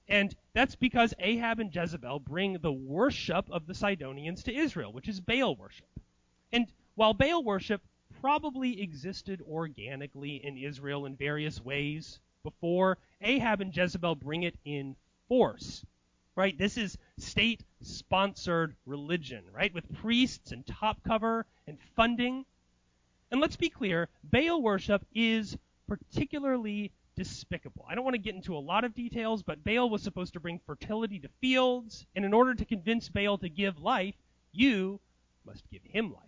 And 0.08 0.36
that's 0.54 0.76
because 0.76 1.14
Ahab 1.20 1.60
and 1.60 1.74
Jezebel 1.74 2.20
bring 2.20 2.54
the 2.54 2.72
worship 2.72 3.50
of 3.52 3.68
the 3.68 3.76
Sidonians 3.76 4.44
to 4.44 4.56
Israel, 4.56 4.92
which 4.92 5.08
is 5.08 5.22
Baal 5.22 5.56
worship. 5.56 5.88
And 6.52 6.66
while 6.96 7.14
Baal 7.14 7.44
worship 7.44 7.82
probably 8.20 8.82
existed 8.82 9.42
organically 9.48 10.44
in 10.44 10.58
Israel 10.58 11.06
in 11.06 11.16
various 11.16 11.64
ways 11.64 12.20
before, 12.44 12.98
Ahab 13.22 13.62
and 13.62 13.76
Jezebel 13.76 14.16
bring 14.16 14.44
it 14.44 14.58
in 14.66 14.96
force. 15.28 15.86
Right? 16.40 16.58
This 16.58 16.78
is 16.78 16.98
state 17.18 17.66
sponsored 17.82 18.74
religion, 18.86 19.44
right? 19.54 19.74
With 19.74 19.94
priests 20.02 20.54
and 20.54 20.66
top 20.66 21.04
cover 21.04 21.46
and 21.68 21.78
funding. 21.98 22.46
And 23.30 23.42
let's 23.42 23.58
be 23.58 23.68
clear, 23.68 24.08
Baal 24.24 24.62
worship 24.62 25.06
is 25.14 25.58
particularly 25.86 26.94
despicable. 27.18 27.86
I 27.90 27.94
don't 27.94 28.06
want 28.06 28.14
to 28.14 28.22
get 28.22 28.36
into 28.36 28.56
a 28.56 28.58
lot 28.58 28.86
of 28.86 28.96
details, 28.96 29.44
but 29.44 29.66
Baal 29.66 29.90
was 29.90 30.02
supposed 30.02 30.32
to 30.32 30.40
bring 30.40 30.62
fertility 30.66 31.20
to 31.20 31.28
fields, 31.42 32.06
and 32.16 32.24
in 32.24 32.34
order 32.34 32.56
to 32.56 32.64
convince 32.64 33.10
Baal 33.10 33.38
to 33.40 33.50
give 33.50 33.82
life, 33.82 34.16
you 34.54 35.02
must 35.46 35.70
give 35.70 35.84
him 35.84 36.14
life. 36.14 36.24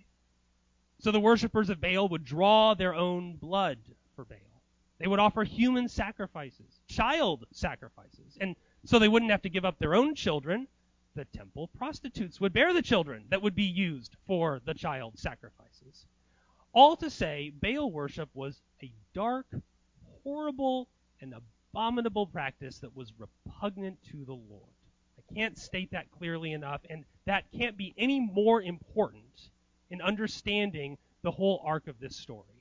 So 1.00 1.13
the 1.13 1.22
worshippers 1.22 1.70
of 1.70 1.80
Baal 1.80 2.10
would 2.10 2.25
draw 2.25 2.74
their 2.74 2.94
own 2.94 3.38
blood 3.38 3.77
for 4.18 4.25
Baal. 4.25 4.39
They 5.00 5.08
would 5.08 5.20
offer 5.20 5.46
human 5.46 5.88
sacrifices, 5.88 6.82
child 6.88 7.46
sacrifices, 7.53 8.38
and 8.41 8.58
so 8.86 9.00
they 9.00 9.08
wouldn't 9.08 9.32
have 9.32 9.42
to 9.44 9.50
give 9.50 9.66
up 9.66 9.80
their 9.80 9.96
own 9.96 10.16
children. 10.16 10.68
The 11.16 11.26
temple 11.26 11.68
prostitutes 11.78 12.40
would 12.40 12.54
bear 12.54 12.74
the 12.74 12.82
children 12.82 13.26
that 13.30 13.42
would 13.42 13.56
be 13.56 13.64
used 13.64 14.16
for 14.28 14.62
the 14.66 14.74
child 14.74 15.20
sacrifices. 15.20 16.06
All 16.74 16.96
to 16.98 17.10
say, 17.10 17.52
Baal 17.62 17.92
worship 17.92 18.30
was 18.34 18.62
a 18.82 18.92
dark, 19.14 19.46
horrible, 20.24 20.88
and 21.20 21.34
abominable 21.74 22.28
practice 22.28 22.80
that 22.80 22.96
was 22.96 23.14
repugnant 23.18 24.02
to 24.12 24.24
the 24.26 24.34
Lord. 24.34 24.72
I 25.18 25.34
can't 25.34 25.58
state 25.58 25.92
that 25.92 26.12
clearly 26.12 26.54
enough, 26.54 26.82
and 26.90 27.04
that 27.26 27.52
can't 27.52 27.78
be 27.78 27.94
any 27.98 28.20
more 28.20 28.62
important 28.62 29.50
in 29.90 30.02
understanding 30.02 30.98
the 31.24 31.32
whole 31.32 31.62
arc 31.66 31.88
of 31.88 32.00
this 32.00 32.16
story. 32.16 32.61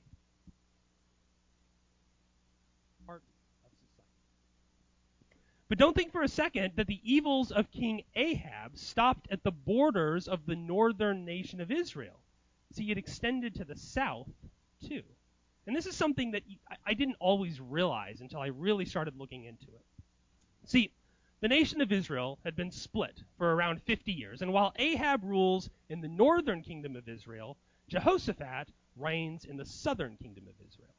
But 5.71 5.77
don't 5.77 5.95
think 5.95 6.11
for 6.11 6.21
a 6.21 6.27
second 6.27 6.73
that 6.75 6.87
the 6.87 6.99
evils 7.01 7.49
of 7.49 7.71
King 7.71 8.03
Ahab 8.13 8.77
stopped 8.77 9.29
at 9.31 9.41
the 9.41 9.53
borders 9.53 10.27
of 10.27 10.45
the 10.45 10.57
northern 10.57 11.23
nation 11.23 11.61
of 11.61 11.71
Israel. 11.71 12.19
See, 12.73 12.91
it 12.91 12.97
extended 12.97 13.55
to 13.55 13.63
the 13.63 13.77
south, 13.77 14.27
too. 14.85 15.03
And 15.65 15.73
this 15.73 15.85
is 15.85 15.95
something 15.95 16.31
that 16.31 16.43
I 16.85 16.93
didn't 16.93 17.15
always 17.21 17.61
realize 17.61 18.19
until 18.19 18.41
I 18.41 18.47
really 18.47 18.83
started 18.83 19.17
looking 19.17 19.45
into 19.45 19.67
it. 19.67 19.85
See, 20.65 20.91
the 21.39 21.47
nation 21.47 21.79
of 21.79 21.93
Israel 21.93 22.37
had 22.43 22.57
been 22.57 22.71
split 22.71 23.23
for 23.37 23.55
around 23.55 23.81
50 23.81 24.11
years, 24.11 24.41
and 24.41 24.51
while 24.51 24.73
Ahab 24.75 25.23
rules 25.23 25.69
in 25.87 26.01
the 26.01 26.09
northern 26.09 26.63
kingdom 26.63 26.97
of 26.97 27.07
Israel, 27.07 27.55
Jehoshaphat 27.87 28.67
reigns 28.97 29.45
in 29.45 29.55
the 29.55 29.65
southern 29.65 30.17
kingdom 30.17 30.49
of 30.49 30.67
Israel. 30.67 30.93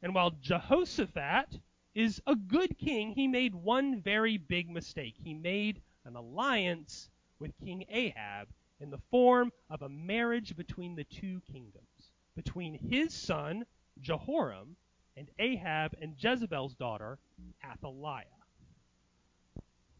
And 0.00 0.14
while 0.14 0.30
Jehoshaphat 0.40 1.58
is 1.94 2.20
a 2.26 2.34
good 2.34 2.78
king, 2.78 3.12
he 3.12 3.28
made 3.28 3.54
one 3.54 4.00
very 4.00 4.36
big 4.36 4.70
mistake. 4.70 5.14
He 5.22 5.34
made 5.34 5.80
an 6.04 6.16
alliance 6.16 7.10
with 7.38 7.52
King 7.64 7.84
Ahab 7.90 8.48
in 8.80 8.90
the 8.90 9.00
form 9.10 9.52
of 9.70 9.82
a 9.82 9.88
marriage 9.88 10.56
between 10.56 10.94
the 10.94 11.04
two 11.04 11.40
kingdoms, 11.52 12.10
between 12.34 12.74
his 12.74 13.12
son, 13.12 13.64
Jehoram, 14.00 14.76
and 15.16 15.28
Ahab 15.38 15.94
and 16.00 16.14
Jezebel's 16.18 16.74
daughter, 16.74 17.18
Athaliah. 17.64 18.26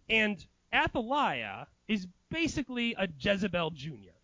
And 0.08 0.44
Athaliah 0.74 1.66
is 1.88 2.06
basically 2.30 2.94
a 2.98 3.08
Jezebel 3.18 3.70
Jr. 3.70 4.16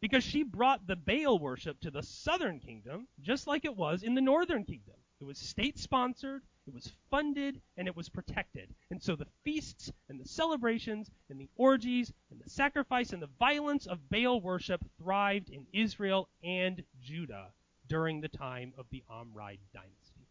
because 0.00 0.24
she 0.24 0.42
brought 0.42 0.86
the 0.86 0.96
Baal 0.96 1.38
worship 1.38 1.78
to 1.80 1.90
the 1.90 2.02
southern 2.02 2.58
kingdom 2.58 3.06
just 3.20 3.46
like 3.46 3.64
it 3.64 3.76
was 3.76 4.02
in 4.02 4.14
the 4.14 4.20
northern 4.20 4.64
kingdom. 4.64 4.96
It 5.20 5.24
was 5.24 5.38
state 5.38 5.78
sponsored, 5.78 6.42
it 6.70 6.74
was 6.74 6.92
funded, 7.10 7.60
and 7.76 7.88
it 7.88 7.96
was 7.96 8.08
protected. 8.08 8.72
And 8.90 9.02
so 9.02 9.16
the 9.16 9.26
feasts 9.44 9.90
and 10.08 10.20
the 10.20 10.28
celebrations 10.28 11.10
and 11.28 11.40
the 11.40 11.48
orgies 11.56 12.12
and 12.30 12.40
the 12.40 12.48
sacrifice 12.48 13.12
and 13.12 13.20
the 13.20 13.28
violence 13.40 13.86
of 13.86 14.08
Baal 14.08 14.40
worship 14.40 14.80
thrived 14.96 15.50
in 15.50 15.66
Israel 15.72 16.28
and 16.44 16.84
Judah 17.02 17.48
during 17.88 18.20
the 18.20 18.28
time 18.28 18.72
of 18.78 18.86
the 18.90 19.02
Omride 19.10 19.58
dynasty. 19.74 20.28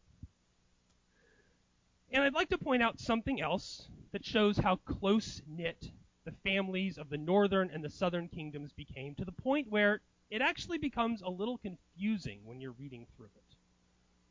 And 2.12 2.24
I'd 2.24 2.34
like 2.34 2.50
to 2.50 2.58
point 2.58 2.82
out 2.82 3.02
something 3.02 3.42
else 3.42 3.90
that 4.14 4.26
shows 4.26 4.58
how 4.58 4.78
close 4.78 5.42
knit 5.46 5.92
the 6.24 6.32
families 6.32 6.98
of 6.98 7.10
the 7.10 7.18
northern 7.18 7.70
and 7.70 7.84
the 7.84 7.90
southern 7.90 8.30
kingdoms 8.30 8.72
became 8.72 9.14
to 9.16 9.26
the 9.26 9.34
point 9.34 9.70
where 9.70 10.00
it 10.32 10.42
actually 10.42 10.78
becomes 10.78 11.22
a 11.22 11.30
little 11.30 11.58
confusing 11.58 12.40
when 12.46 12.62
you're 12.62 12.76
reading 12.80 13.06
through 13.18 13.30
it. 13.36 13.56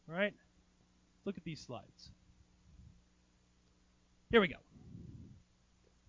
All 0.09 0.17
right? 0.17 0.33
Look 1.29 1.37
at 1.37 1.45
these 1.45 1.61
slides. 1.61 2.11
Here 4.31 4.41
we 4.41 4.49
go. 4.49 4.57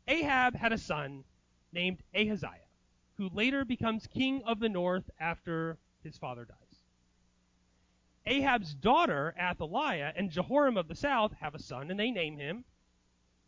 Ahab 0.08 0.56
had 0.56 0.72
a 0.72 0.78
son 0.78 1.26
named 1.74 2.02
Ahaziah, 2.16 2.70
who 3.16 3.28
later 3.34 3.66
becomes 3.66 4.08
king 4.08 4.42
of 4.44 4.62
the 4.62 4.70
north 4.70 5.10
after 5.20 5.78
his 6.06 6.18
father 6.18 6.46
dies. 6.46 6.86
Ahab's 8.26 8.74
daughter, 8.74 9.36
Athaliah, 9.38 10.14
and 10.16 10.32
Jehoram 10.32 10.78
of 10.78 10.88
the 10.88 10.96
south 10.96 11.34
have 11.34 11.54
a 11.54 11.60
son, 11.60 11.92
and 11.92 12.00
they 12.00 12.12
name 12.12 12.38
him 12.38 12.64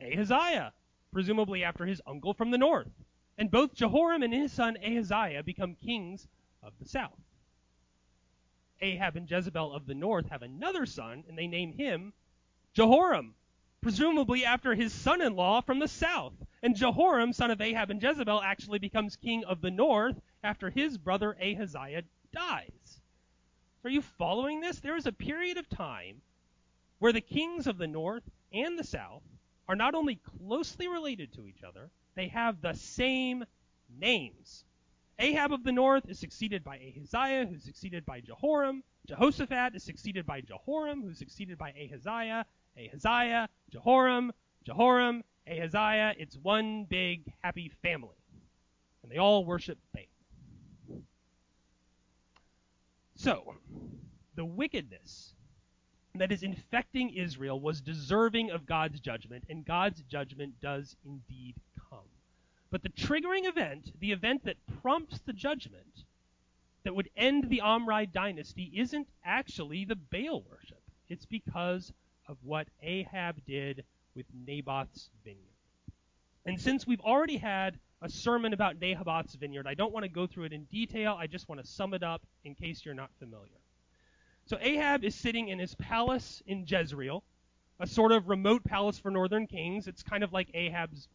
Ahaziah, 0.02 0.74
presumably 1.14 1.64
after 1.64 1.86
his 1.86 2.02
uncle 2.06 2.34
from 2.34 2.52
the 2.52 2.58
north. 2.58 2.92
And 3.38 3.50
both 3.50 3.76
Jehoram 3.76 4.24
and 4.24 4.34
his 4.34 4.52
son 4.52 4.76
Ahaziah 4.76 5.44
become 5.44 5.76
kings 5.76 6.28
of 6.62 6.74
the 6.80 6.86
south. 6.86 7.22
Ahab 8.82 9.16
and 9.16 9.30
Jezebel 9.30 9.74
of 9.74 9.86
the 9.86 9.94
north 9.94 10.30
have 10.30 10.42
another 10.42 10.86
son, 10.86 11.24
and 11.28 11.38
they 11.38 11.48
name 11.48 11.74
him 11.74 12.14
Jehoram, 12.74 13.36
presumably 13.82 14.46
after 14.46 14.76
his 14.76 14.94
son 14.94 15.22
in 15.22 15.36
law 15.36 15.62
from 15.62 15.80
the 15.80 15.88
south. 15.88 16.34
And 16.64 16.76
Jehoram, 16.76 17.34
son 17.34 17.52
of 17.52 17.62
Ahab 17.62 17.90
and 17.92 18.02
Jezebel, 18.02 18.42
actually 18.42 18.80
becomes 18.80 19.16
king 19.16 19.44
of 19.46 19.62
the 19.62 19.72
north 19.72 20.20
after 20.44 20.70
his 20.70 20.98
brother 20.98 21.36
Ahaziah 21.42 22.04
dies. 22.32 23.02
Are 23.84 23.90
you 23.90 24.02
following 24.02 24.62
this? 24.62 24.80
There 24.80 24.96
is 24.96 25.08
a 25.08 25.12
period 25.12 25.58
of 25.58 25.68
time 25.70 26.22
where 27.00 27.12
the 27.12 27.22
kings 27.22 27.68
of 27.68 27.78
the 27.78 27.88
north 27.88 28.24
and 28.54 28.78
the 28.78 28.84
south 28.84 29.24
are 29.68 29.76
not 29.76 29.96
only 29.96 30.16
closely 30.16 30.88
related 30.88 31.34
to 31.34 31.48
each 31.48 31.64
other, 31.64 31.90
they 32.16 32.28
have 32.28 32.62
the 32.62 32.74
same 32.74 33.44
names. 33.90 34.64
Ahab 35.22 35.54
of 35.54 35.64
the 35.64 35.72
north 35.72 36.10
is 36.10 36.18
succeeded 36.18 36.64
by 36.64 36.78
Ahaziah, 36.78 37.46
who's 37.46 37.64
succeeded 37.64 38.06
by 38.08 38.22
Jehoram. 38.22 38.84
Jehoshaphat 39.08 39.76
is 39.76 39.84
succeeded 39.84 40.26
by 40.26 40.42
Jehoram, 40.42 41.04
who's 41.04 41.20
succeeded 41.20 41.60
by 41.60 41.70
Ahaziah. 41.70 42.44
Ahaziah, 42.76 43.48
Jehoram, 43.70 44.32
Jehoram, 44.64 45.24
Ahaziah. 45.48 46.16
It's 46.18 46.38
one 46.38 46.86
big 46.86 47.32
happy 47.44 47.72
family. 47.84 48.18
And 49.04 49.12
they 49.12 49.18
all 49.18 49.46
worship 49.46 49.78
Baal. 49.94 51.02
So, 53.16 53.54
the 54.36 54.46
wickedness 54.46 55.36
that 56.16 56.32
is 56.32 56.42
infecting 56.42 57.12
Israel 57.12 57.60
was 57.60 57.80
deserving 57.80 58.50
of 58.50 58.66
God's 58.66 59.00
judgment, 59.00 59.44
and 59.50 59.64
God's 59.64 60.02
judgment 60.02 60.60
does 60.60 60.96
indeed. 61.06 61.54
But 62.72 62.84
the 62.84 62.90
triggering 62.90 63.48
event, 63.48 63.92
the 64.00 64.14
event 64.14 64.46
that 64.46 64.56
prompts 64.82 65.20
the 65.20 65.34
judgment 65.34 66.06
that 66.84 66.96
would 66.96 67.10
end 67.16 67.50
the 67.50 67.62
Omride 67.64 68.12
dynasty, 68.12 68.72
isn't 68.74 69.08
actually 69.24 69.86
the 69.86 69.96
Baal 69.96 70.44
worship. 70.50 70.82
It's 71.10 71.26
because 71.26 71.92
of 72.28 72.38
what 72.44 72.68
Ahab 72.82 73.46
did 73.46 73.84
with 74.16 74.26
Naboth's 74.48 75.10
vineyard. 75.24 75.42
And 76.46 76.60
since 76.60 76.88
we've 76.88 77.02
already 77.02 77.38
had 77.38 77.78
a 78.02 78.10
sermon 78.10 78.54
about 78.54 78.80
Naboth's 78.80 79.36
vineyard, 79.36 79.68
I 79.68 79.74
don't 79.74 79.94
want 79.94 80.06
to 80.06 80.10
go 80.10 80.26
through 80.26 80.46
it 80.46 80.54
in 80.54 80.64
detail. 80.66 81.16
I 81.20 81.28
just 81.28 81.50
want 81.50 81.62
to 81.62 81.68
sum 81.68 81.94
it 81.94 82.04
up 82.04 82.22
in 82.46 82.56
case 82.56 82.84
you're 82.84 82.96
not 82.96 83.12
familiar. 83.20 83.60
So 84.48 84.58
Ahab 84.60 85.04
is 85.04 85.14
sitting 85.14 85.50
in 85.50 85.60
his 85.60 85.76
palace 85.76 86.42
in 86.48 86.66
Jezreel, 86.68 87.24
a 87.80 87.86
sort 87.86 88.12
of 88.12 88.28
remote 88.28 88.64
palace 88.64 88.98
for 88.98 89.12
northern 89.12 89.46
kings. 89.46 89.88
It's 89.88 90.02
kind 90.02 90.24
of 90.24 90.34
like 90.34 90.50
Ahab's 90.54 91.08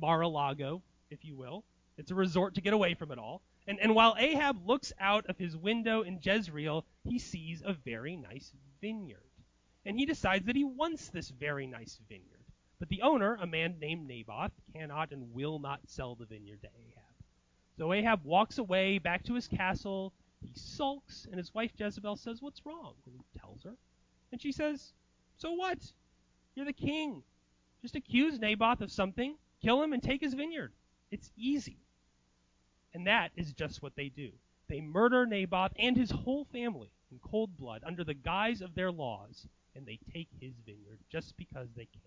Mar-a-Lago, 0.00 0.82
if 1.12 1.24
you 1.24 1.36
will. 1.36 1.64
It's 1.98 2.10
a 2.10 2.14
resort 2.14 2.54
to 2.54 2.60
get 2.60 2.72
away 2.72 2.94
from 2.94 3.12
it 3.12 3.18
all. 3.18 3.42
And, 3.66 3.78
and 3.80 3.94
while 3.94 4.16
Ahab 4.18 4.66
looks 4.66 4.92
out 4.98 5.26
of 5.26 5.38
his 5.38 5.56
window 5.56 6.02
in 6.02 6.18
Jezreel, 6.22 6.84
he 7.04 7.18
sees 7.18 7.62
a 7.64 7.72
very 7.72 8.16
nice 8.16 8.52
vineyard. 8.80 9.30
And 9.84 9.98
he 9.98 10.06
decides 10.06 10.46
that 10.46 10.56
he 10.56 10.64
wants 10.64 11.08
this 11.08 11.28
very 11.28 11.66
nice 11.66 11.98
vineyard. 12.08 12.44
But 12.78 12.88
the 12.88 13.02
owner, 13.02 13.38
a 13.40 13.46
man 13.46 13.76
named 13.78 14.08
Naboth, 14.08 14.52
cannot 14.74 15.12
and 15.12 15.32
will 15.32 15.58
not 15.58 15.80
sell 15.86 16.16
the 16.16 16.26
vineyard 16.26 16.62
to 16.62 16.68
Ahab. 16.68 17.24
So 17.78 17.92
Ahab 17.92 18.24
walks 18.24 18.58
away 18.58 18.98
back 18.98 19.22
to 19.24 19.34
his 19.34 19.46
castle 19.46 20.12
he 20.42 20.52
sulks, 20.54 21.26
and 21.26 21.38
his 21.38 21.54
wife 21.54 21.72
Jezebel 21.76 22.16
says, 22.16 22.42
What's 22.42 22.66
wrong? 22.66 22.94
And 23.06 23.14
he 23.14 23.38
tells 23.38 23.62
her. 23.62 23.76
And 24.32 24.42
she 24.42 24.50
says, 24.50 24.92
So 25.38 25.52
what? 25.52 25.92
You're 26.54 26.66
the 26.66 26.72
king. 26.72 27.22
Just 27.80 27.96
accuse 27.96 28.38
Naboth 28.38 28.80
of 28.80 28.90
something, 28.90 29.36
kill 29.62 29.82
him, 29.82 29.92
and 29.92 30.02
take 30.02 30.20
his 30.20 30.34
vineyard. 30.34 30.72
It's 31.12 31.30
easy. 31.36 31.76
And 32.94 33.06
that 33.06 33.30
is 33.36 33.52
just 33.52 33.82
what 33.82 33.94
they 33.94 34.08
do. 34.08 34.30
They 34.68 34.80
murder 34.80 35.26
Naboth 35.26 35.72
and 35.78 35.96
his 35.96 36.10
whole 36.10 36.46
family 36.46 36.90
in 37.10 37.18
cold 37.20 37.56
blood 37.56 37.82
under 37.86 38.02
the 38.02 38.14
guise 38.14 38.62
of 38.62 38.74
their 38.74 38.90
laws, 38.90 39.46
and 39.76 39.86
they 39.86 39.98
take 40.12 40.28
his 40.40 40.54
vineyard 40.66 40.98
just 41.10 41.36
because 41.36 41.68
they 41.76 41.86
can. 41.92 42.00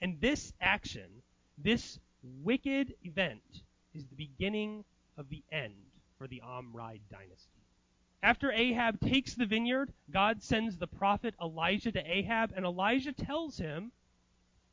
And 0.00 0.20
this 0.20 0.52
action, 0.60 1.22
this 1.58 1.98
wicked 2.42 2.94
event, 3.02 3.42
is 3.94 4.06
the 4.06 4.14
beginning 4.14 4.84
of 5.18 5.28
the 5.28 5.42
end 5.50 5.74
for 6.16 6.28
the 6.28 6.42
Omride 6.46 7.00
dynasty. 7.10 7.60
After 8.22 8.52
Ahab 8.52 9.00
takes 9.00 9.34
the 9.34 9.46
vineyard, 9.46 9.92
God 10.10 10.42
sends 10.42 10.76
the 10.76 10.86
prophet 10.86 11.34
Elijah 11.40 11.90
to 11.92 12.02
Ahab, 12.04 12.52
and 12.54 12.64
Elijah 12.64 13.12
tells 13.12 13.58
him, 13.58 13.90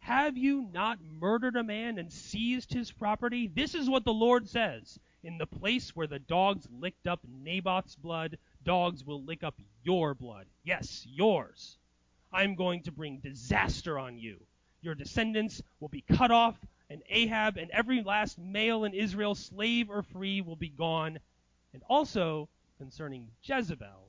Have 0.08 0.38
you 0.38 0.70
not 0.72 1.00
murdered 1.20 1.58
a 1.58 1.64
man 1.66 1.98
and 1.98 2.10
seized 2.10 2.72
his 2.72 2.94
property? 2.94 3.52
This 3.54 3.76
is 3.76 3.90
what 3.90 4.06
the 4.06 4.14
Lord 4.14 4.48
says. 4.48 4.98
In 5.22 5.38
the 5.38 5.46
place 5.46 5.98
where 5.98 6.08
the 6.08 6.18
dogs 6.18 6.66
licked 6.80 7.08
up 7.08 7.20
Naboth's 7.28 7.96
blood, 7.96 8.38
dogs 8.64 9.04
will 9.04 9.22
lick 9.22 9.44
up 9.44 9.56
your 9.84 10.14
blood. 10.14 10.46
Yes, 10.64 11.06
yours. 11.06 11.78
I'm 12.32 12.56
going 12.56 12.84
to 12.84 12.92
bring 12.94 13.18
disaster 13.18 14.00
on 14.00 14.18
you. 14.18 14.38
Your 14.82 14.96
descendants 14.96 15.62
will 15.82 15.90
be 15.90 16.06
cut 16.10 16.32
off, 16.32 16.56
and 16.90 17.02
Ahab 17.10 17.58
and 17.58 17.70
every 17.72 18.02
last 18.02 18.40
male 18.40 18.86
in 18.86 18.94
Israel, 18.94 19.36
slave 19.36 19.90
or 19.90 20.04
free, 20.04 20.40
will 20.40 20.56
be 20.56 20.70
gone, 20.70 21.20
and 21.74 21.84
also 21.90 22.48
concerning 22.78 23.28
Jezebel, 23.44 24.08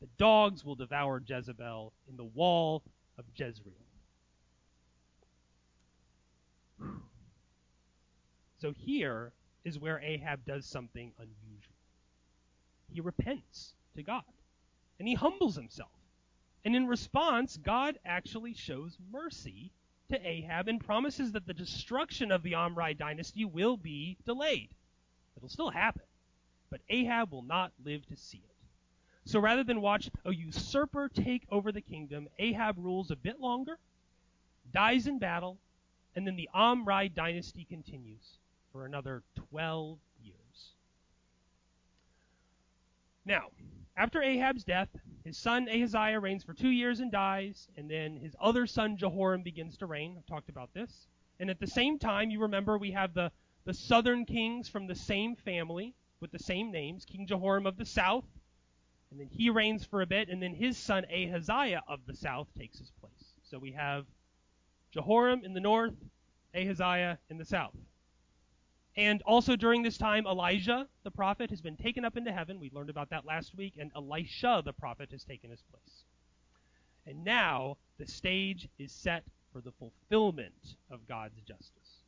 the 0.00 0.08
dogs 0.16 0.64
will 0.64 0.76
devour 0.76 1.22
Jezebel 1.22 1.92
in 2.08 2.16
the 2.16 2.24
wall 2.24 2.82
of 3.18 3.26
Jezreel. 3.36 3.74
So 8.58 8.72
here 8.72 9.32
is 9.64 9.78
where 9.78 10.00
Ahab 10.00 10.44
does 10.44 10.66
something 10.66 11.12
unusual. 11.18 11.74
He 12.92 13.00
repents 13.00 13.74
to 13.94 14.02
God 14.02 14.24
and 14.98 15.08
he 15.08 15.14
humbles 15.14 15.56
himself. 15.56 15.90
And 16.64 16.76
in 16.76 16.86
response, 16.86 17.56
God 17.56 17.98
actually 18.04 18.52
shows 18.52 18.98
mercy 19.10 19.72
to 20.10 20.26
Ahab 20.26 20.68
and 20.68 20.84
promises 20.84 21.32
that 21.32 21.46
the 21.46 21.54
destruction 21.54 22.30
of 22.30 22.42
the 22.42 22.54
Omri 22.54 22.94
dynasty 22.94 23.44
will 23.44 23.76
be 23.76 24.18
delayed. 24.26 24.68
It'll 25.36 25.48
still 25.48 25.70
happen 25.70 26.02
but 26.70 26.80
Ahab 26.88 27.32
will 27.32 27.42
not 27.42 27.72
live 27.84 28.06
to 28.06 28.16
see 28.16 28.38
it. 28.38 28.44
So 29.24 29.40
rather 29.40 29.64
than 29.64 29.80
watch 29.80 30.08
a 30.24 30.32
usurper 30.32 31.08
take 31.08 31.46
over 31.50 31.72
the 31.72 31.80
kingdom, 31.80 32.28
Ahab 32.38 32.76
rules 32.78 33.10
a 33.10 33.16
bit 33.16 33.40
longer, 33.40 33.78
dies 34.72 35.06
in 35.06 35.18
battle, 35.18 35.58
and 36.14 36.26
then 36.26 36.36
the 36.36 36.48
Omri 36.52 37.08
dynasty 37.08 37.64
continues 37.64 38.38
for 38.72 38.84
another 38.84 39.22
12 39.50 39.98
years. 40.22 40.74
Now, 43.24 43.48
after 43.96 44.22
Ahab's 44.22 44.64
death, 44.64 44.88
his 45.24 45.36
son 45.36 45.68
Ahaziah 45.68 46.20
reigns 46.20 46.42
for 46.42 46.54
two 46.54 46.70
years 46.70 47.00
and 47.00 47.12
dies, 47.12 47.68
and 47.76 47.90
then 47.90 48.16
his 48.16 48.34
other 48.40 48.66
son 48.66 48.96
Jehoram 48.96 49.42
begins 49.42 49.76
to 49.78 49.86
reign. 49.86 50.16
I've 50.16 50.26
talked 50.26 50.48
about 50.48 50.72
this. 50.72 51.06
And 51.38 51.50
at 51.50 51.60
the 51.60 51.66
same 51.66 51.98
time, 51.98 52.30
you 52.30 52.40
remember 52.40 52.76
we 52.76 52.92
have 52.92 53.14
the, 53.14 53.30
the 53.64 53.74
southern 53.74 54.24
kings 54.24 54.68
from 54.68 54.86
the 54.86 54.94
same 54.94 55.36
family 55.36 55.94
with 56.20 56.32
the 56.32 56.38
same 56.38 56.70
names, 56.70 57.04
King 57.04 57.26
Jehoram 57.26 57.66
of 57.66 57.76
the 57.76 57.86
south, 57.86 58.24
and 59.10 59.18
then 59.18 59.28
he 59.28 59.50
reigns 59.50 59.84
for 59.84 60.02
a 60.02 60.06
bit, 60.06 60.28
and 60.28 60.42
then 60.42 60.54
his 60.54 60.76
son 60.76 61.04
Ahaziah 61.10 61.82
of 61.88 62.00
the 62.06 62.14
south 62.14 62.48
takes 62.56 62.78
his 62.78 62.90
place. 63.00 63.34
So 63.42 63.58
we 63.58 63.72
have 63.72 64.06
Jehoram 64.90 65.44
in 65.44 65.54
the 65.54 65.60
north, 65.60 65.94
Ahaziah 66.54 67.18
in 67.28 67.38
the 67.38 67.44
south. 67.44 67.76
And 68.96 69.22
also 69.22 69.54
during 69.56 69.82
this 69.82 69.96
time, 69.96 70.26
Elijah 70.26 70.88
the 71.04 71.10
prophet 71.10 71.50
has 71.50 71.60
been 71.60 71.76
taken 71.76 72.04
up 72.04 72.16
into 72.16 72.32
heaven. 72.32 72.58
We 72.58 72.70
learned 72.72 72.90
about 72.90 73.10
that 73.10 73.24
last 73.24 73.54
week, 73.54 73.74
and 73.78 73.92
Elisha 73.94 74.62
the 74.64 74.72
prophet 74.72 75.10
has 75.12 75.24
taken 75.24 75.50
his 75.50 75.62
place. 75.62 76.04
And 77.06 77.24
now 77.24 77.76
the 77.98 78.06
stage 78.06 78.68
is 78.78 78.92
set 78.92 79.24
for 79.52 79.60
the 79.60 79.72
fulfillment 79.72 80.76
of 80.90 81.06
God's 81.06 81.40
justice. 81.40 82.04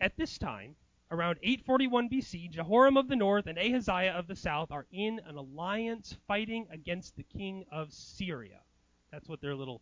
At 0.00 0.16
this 0.16 0.36
time, 0.36 0.74
around 1.10 1.38
841 1.42 2.08
BC, 2.08 2.50
Jehoram 2.50 2.96
of 2.96 3.08
the 3.08 3.16
north 3.16 3.46
and 3.46 3.56
Ahaziah 3.56 4.12
of 4.12 4.26
the 4.26 4.36
south 4.36 4.70
are 4.70 4.86
in 4.92 5.20
an 5.26 5.36
alliance 5.36 6.16
fighting 6.26 6.66
against 6.70 7.16
the 7.16 7.22
king 7.22 7.64
of 7.70 7.92
Syria. 7.92 8.60
That's 9.12 9.28
what 9.28 9.40
their 9.40 9.54
little 9.54 9.80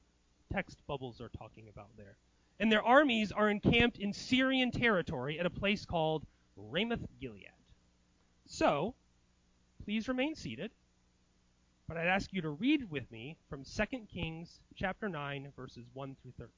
text 0.52 0.78
bubbles 0.86 1.20
are 1.20 1.30
talking 1.30 1.68
about 1.68 1.88
there. 1.96 2.16
And 2.60 2.70
their 2.70 2.82
armies 2.82 3.32
are 3.32 3.48
encamped 3.48 3.98
in 3.98 4.12
Syrian 4.12 4.70
territory 4.70 5.40
at 5.40 5.46
a 5.46 5.50
place 5.50 5.84
called 5.84 6.26
Ramoth 6.56 7.06
Gilead. 7.20 7.48
So, 8.46 8.94
please 9.84 10.08
remain 10.08 10.34
seated. 10.34 10.70
But 11.88 11.96
I'd 11.96 12.06
ask 12.06 12.32
you 12.32 12.42
to 12.42 12.50
read 12.50 12.90
with 12.90 13.10
me 13.10 13.36
from 13.48 13.64
2 13.64 14.06
Kings 14.12 14.60
chapter 14.76 15.08
9 15.08 15.52
verses 15.56 15.86
1 15.92 16.16
through 16.22 16.32
13. 16.38 16.50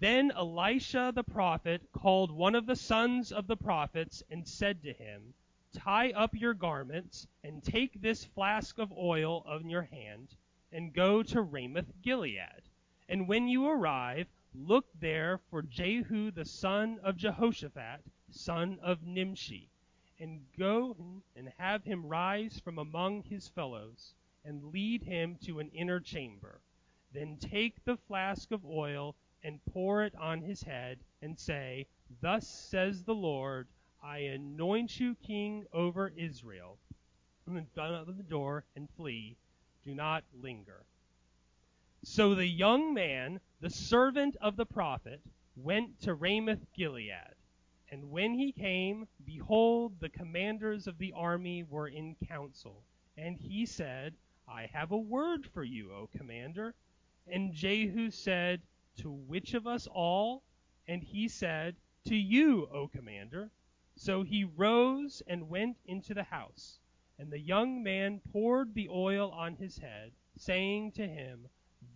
Then 0.00 0.32
Elisha 0.32 1.12
the 1.14 1.22
prophet 1.22 1.82
called 1.92 2.30
one 2.30 2.54
of 2.54 2.66
the 2.66 2.76
sons 2.76 3.30
of 3.30 3.46
the 3.46 3.56
prophets 3.56 4.22
and 4.30 4.46
said 4.48 4.82
to 4.82 4.92
him, 4.92 5.34
Tie 5.74 6.10
up 6.12 6.34
your 6.34 6.54
garments 6.54 7.26
and 7.44 7.62
take 7.62 8.00
this 8.00 8.24
flask 8.24 8.78
of 8.78 8.92
oil 8.92 9.44
in 9.60 9.70
your 9.70 9.82
hand 9.82 10.34
and 10.72 10.94
go 10.94 11.22
to 11.22 11.42
Ramoth 11.42 11.92
Gilead. 12.02 12.62
And 13.08 13.28
when 13.28 13.46
you 13.46 13.68
arrive, 13.68 14.26
look 14.54 14.86
there 14.98 15.38
for 15.50 15.62
Jehu 15.62 16.30
the 16.30 16.44
son 16.44 16.98
of 17.02 17.16
Jehoshaphat, 17.16 18.00
son 18.30 18.78
of 18.82 19.02
Nimshi, 19.02 19.68
and 20.18 20.40
go 20.58 20.96
and 21.36 21.52
have 21.58 21.84
him 21.84 22.06
rise 22.06 22.58
from 22.58 22.78
among 22.78 23.22
his 23.22 23.48
fellows 23.48 24.14
and 24.44 24.72
lead 24.72 25.02
him 25.02 25.36
to 25.44 25.60
an 25.60 25.68
inner 25.70 26.00
chamber. 26.00 26.60
Then 27.12 27.36
take 27.36 27.84
the 27.84 27.96
flask 27.96 28.50
of 28.50 28.64
oil 28.64 29.14
and 29.44 29.64
pour 29.72 30.04
it 30.04 30.14
on 30.16 30.40
his 30.40 30.62
head, 30.62 30.98
and 31.20 31.38
say, 31.38 31.86
Thus 32.20 32.48
says 32.48 33.02
the 33.02 33.14
Lord, 33.14 33.68
I 34.02 34.18
anoint 34.18 35.00
you 35.00 35.16
king 35.16 35.66
over 35.72 36.12
Israel. 36.16 36.78
And 37.46 37.56
then 37.56 37.66
run 37.76 37.94
out 37.94 38.08
of 38.08 38.16
the 38.16 38.22
door 38.22 38.64
and 38.76 38.88
flee. 38.96 39.36
Do 39.84 39.94
not 39.94 40.24
linger. 40.40 40.84
So 42.04 42.34
the 42.34 42.46
young 42.46 42.94
man, 42.94 43.40
the 43.60 43.70
servant 43.70 44.36
of 44.40 44.56
the 44.56 44.66
prophet, 44.66 45.20
went 45.56 46.00
to 46.02 46.14
Ramoth 46.14 46.66
Gilead. 46.74 47.34
And 47.90 48.10
when 48.10 48.34
he 48.34 48.52
came, 48.52 49.06
behold, 49.24 50.00
the 50.00 50.08
commanders 50.08 50.86
of 50.86 50.98
the 50.98 51.12
army 51.12 51.62
were 51.62 51.88
in 51.88 52.16
council. 52.26 52.82
And 53.16 53.36
he 53.36 53.66
said, 53.66 54.14
I 54.48 54.66
have 54.72 54.92
a 54.92 54.96
word 54.96 55.46
for 55.46 55.62
you, 55.62 55.92
O 55.92 56.08
commander. 56.16 56.74
And 57.26 57.52
Jehu 57.52 58.10
said, 58.10 58.62
to 58.98 59.10
which 59.10 59.54
of 59.54 59.66
us 59.66 59.86
all? 59.86 60.42
And 60.86 61.02
he 61.02 61.26
said, 61.28 61.76
To 62.04 62.14
you, 62.14 62.68
O 62.70 62.88
commander. 62.88 63.50
So 63.96 64.22
he 64.22 64.44
rose 64.44 65.22
and 65.26 65.48
went 65.48 65.78
into 65.86 66.12
the 66.12 66.24
house. 66.24 66.78
And 67.22 67.30
the 67.30 67.38
young 67.38 67.84
man 67.84 68.20
poured 68.32 68.74
the 68.74 68.88
oil 68.88 69.30
on 69.30 69.54
his 69.54 69.78
head, 69.78 70.10
saying 70.36 70.90
to 70.96 71.06
him, 71.06 71.46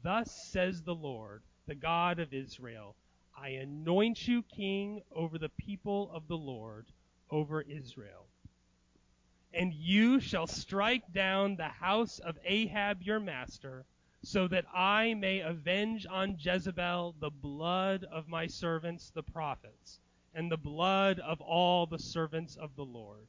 Thus 0.04 0.30
says 0.52 0.84
the 0.84 0.94
Lord, 0.94 1.42
the 1.66 1.74
God 1.74 2.20
of 2.20 2.32
Israel, 2.32 2.94
I 3.36 3.48
anoint 3.48 4.28
you 4.28 4.44
king 4.44 5.02
over 5.10 5.36
the 5.36 5.48
people 5.48 6.12
of 6.12 6.28
the 6.28 6.36
Lord, 6.36 6.86
over 7.28 7.60
Israel. 7.60 8.28
And 9.52 9.74
you 9.74 10.20
shall 10.20 10.46
strike 10.46 11.12
down 11.12 11.56
the 11.56 11.70
house 11.70 12.20
of 12.20 12.38
Ahab 12.44 13.02
your 13.02 13.18
master, 13.18 13.84
so 14.22 14.46
that 14.46 14.66
I 14.72 15.14
may 15.14 15.40
avenge 15.40 16.06
on 16.08 16.36
Jezebel 16.38 17.16
the 17.18 17.30
blood 17.30 18.04
of 18.04 18.28
my 18.28 18.46
servants 18.46 19.10
the 19.10 19.24
prophets, 19.24 19.98
and 20.32 20.52
the 20.52 20.56
blood 20.56 21.18
of 21.18 21.40
all 21.40 21.84
the 21.84 21.98
servants 21.98 22.54
of 22.54 22.76
the 22.76 22.84
Lord. 22.84 23.26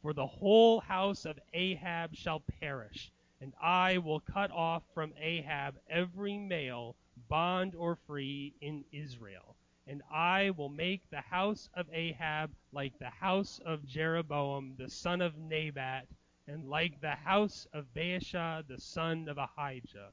For 0.00 0.12
the 0.12 0.26
whole 0.26 0.78
house 0.78 1.24
of 1.24 1.40
Ahab 1.52 2.14
shall 2.14 2.38
perish, 2.38 3.10
and 3.40 3.52
I 3.60 3.98
will 3.98 4.20
cut 4.20 4.52
off 4.52 4.84
from 4.94 5.12
Ahab 5.18 5.80
every 5.90 6.38
male, 6.38 6.94
bond 7.28 7.74
or 7.74 7.96
free, 7.96 8.54
in 8.60 8.84
Israel. 8.92 9.56
And 9.88 10.02
I 10.08 10.50
will 10.50 10.68
make 10.68 11.10
the 11.10 11.20
house 11.20 11.68
of 11.74 11.92
Ahab 11.92 12.54
like 12.70 12.96
the 12.98 13.10
house 13.10 13.58
of 13.64 13.86
Jeroboam 13.86 14.76
the 14.76 14.88
son 14.88 15.20
of 15.20 15.36
Nebat, 15.36 16.06
and 16.46 16.68
like 16.68 17.00
the 17.00 17.16
house 17.16 17.66
of 17.72 17.92
Baasha 17.92 18.64
the 18.68 18.80
son 18.80 19.28
of 19.28 19.36
Ahijah. 19.36 20.12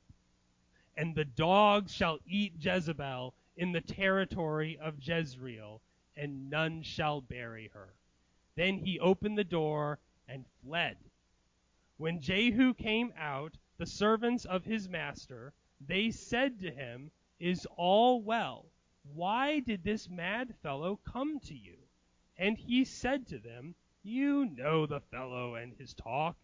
And 0.98 1.14
the 1.14 1.26
dogs 1.26 1.94
shall 1.94 2.20
eat 2.26 2.54
Jezebel 2.60 3.36
in 3.56 3.72
the 3.72 3.82
territory 3.82 4.80
of 4.80 5.00
Jezreel, 5.00 5.82
and 6.18 6.50
none 6.50 6.82
shall 6.82 7.22
bury 7.22 7.68
her. 7.68 7.94
Then 8.56 8.78
he 8.78 9.00
opened 9.00 9.38
the 9.38 9.44
door 9.44 10.00
and 10.28 10.46
fled. 10.64 10.98
When 11.98 12.22
Jehu 12.22 12.74
came 12.74 13.14
out, 13.18 13.58
the 13.78 13.86
servants 13.86 14.46
of 14.46 14.64
his 14.64 14.88
master, 14.88 15.54
they 15.82 16.12
said 16.12 16.60
to 16.60 16.72
him, 16.72 17.12
Is 17.40 17.66
all 17.76 18.22
well? 18.22 18.66
Why 19.14 19.60
did 19.60 19.84
this 19.84 20.10
mad 20.10 20.56
fellow 20.64 20.98
come 21.04 21.40
to 21.42 21.54
you? 21.54 21.78
And 22.38 22.58
he 22.58 22.86
said 22.86 23.28
to 23.28 23.40
them, 23.40 23.76
You 24.04 24.46
know 24.46 24.86
the 24.86 25.02
fellow 25.02 25.56
and 25.56 25.74
his 25.74 25.94
talk. 25.94 26.38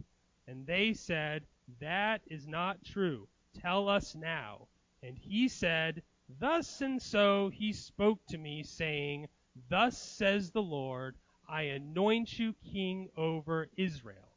And 0.48 0.68
they 0.68 0.94
said, 0.94 1.46
That 1.80 2.22
is 2.28 2.48
not 2.48 2.84
true. 2.84 3.28
Tell 3.54 3.88
us 3.88 4.16
now. 4.16 4.68
And 5.02 5.18
he 5.18 5.48
said, 5.48 6.04
Thus 6.40 6.82
and 6.82 7.02
so 7.02 7.50
he 7.50 7.74
spoke 7.74 8.26
to 8.28 8.38
me, 8.38 8.64
saying, 8.64 9.28
Thus 9.70 9.98
says 9.98 10.52
the 10.52 10.62
Lord, 10.62 11.18
I 11.52 11.64
anoint 11.64 12.40
you 12.40 12.56
king 12.72 13.10
over 13.18 13.68
Israel. 13.76 14.30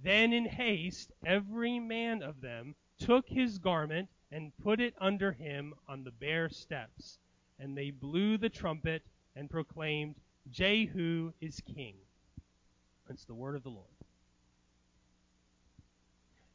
Then 0.00 0.34
in 0.34 0.44
haste 0.44 1.10
every 1.24 1.78
man 1.78 2.22
of 2.22 2.42
them 2.42 2.74
took 2.98 3.26
his 3.26 3.58
garment 3.58 4.10
and 4.30 4.52
put 4.62 4.78
it 4.78 4.94
under 5.00 5.32
him 5.32 5.72
on 5.88 6.04
the 6.04 6.10
bare 6.10 6.50
steps. 6.50 7.18
And 7.58 7.76
they 7.76 7.90
blew 7.90 8.36
the 8.36 8.50
trumpet 8.50 9.02
and 9.34 9.48
proclaimed, 9.48 10.16
Jehu 10.50 11.32
is 11.40 11.62
king. 11.74 11.94
That's 13.08 13.24
the 13.24 13.34
word 13.34 13.56
of 13.56 13.62
the 13.62 13.70
Lord. 13.70 13.86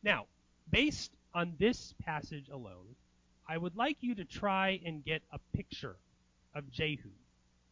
Now, 0.04 0.26
based 0.70 1.12
on 1.34 1.56
this 1.58 1.96
passage 2.06 2.50
alone, 2.50 2.96
I 3.50 3.58
would 3.58 3.76
like 3.76 3.98
you 4.02 4.14
to 4.16 4.26
try 4.26 4.80
and 4.86 5.04
get 5.04 5.24
a 5.32 5.40
picture 5.56 5.96
of 6.54 6.70
Jehu 6.72 7.10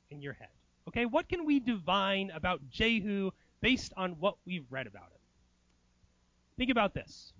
in 0.09 0.21
your 0.21 0.33
head. 0.33 0.49
Okay, 0.87 1.05
what 1.05 1.27
can 1.27 1.45
we 1.45 1.59
divine 1.59 2.31
about 2.31 2.69
Jehu 2.69 3.31
based 3.61 3.93
on 3.97 4.19
what 4.19 4.37
we've 4.45 4.71
read 4.71 4.87
about 4.87 5.03
him? 5.11 5.21
Think 6.57 6.69
about 6.69 6.93
this. 6.93 7.33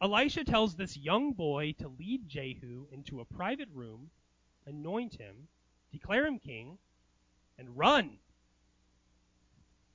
Elisha 0.00 0.44
tells 0.44 0.74
this 0.74 0.96
young 0.96 1.32
boy 1.32 1.74
to 1.78 1.88
lead 1.88 2.28
Jehu 2.28 2.86
into 2.90 3.20
a 3.20 3.24
private 3.24 3.68
room, 3.72 4.10
anoint 4.66 5.14
him, 5.14 5.48
declare 5.92 6.26
him 6.26 6.38
king, 6.38 6.78
and 7.58 7.76
run. 7.76 8.18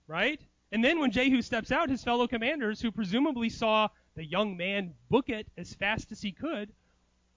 Right? 0.08 0.42
And 0.72 0.84
then 0.84 1.00
when 1.00 1.12
Jehu 1.12 1.42
steps 1.42 1.72
out, 1.72 1.90
his 1.90 2.04
fellow 2.04 2.28
commanders, 2.28 2.80
who 2.80 2.92
presumably 2.92 3.50
saw 3.50 3.90
the 4.16 4.26
young 4.26 4.56
man 4.56 4.94
book 5.10 5.30
it 5.30 5.48
as 5.58 5.74
fast 5.74 6.12
as 6.12 6.22
he 6.22 6.32
could, 6.32 6.72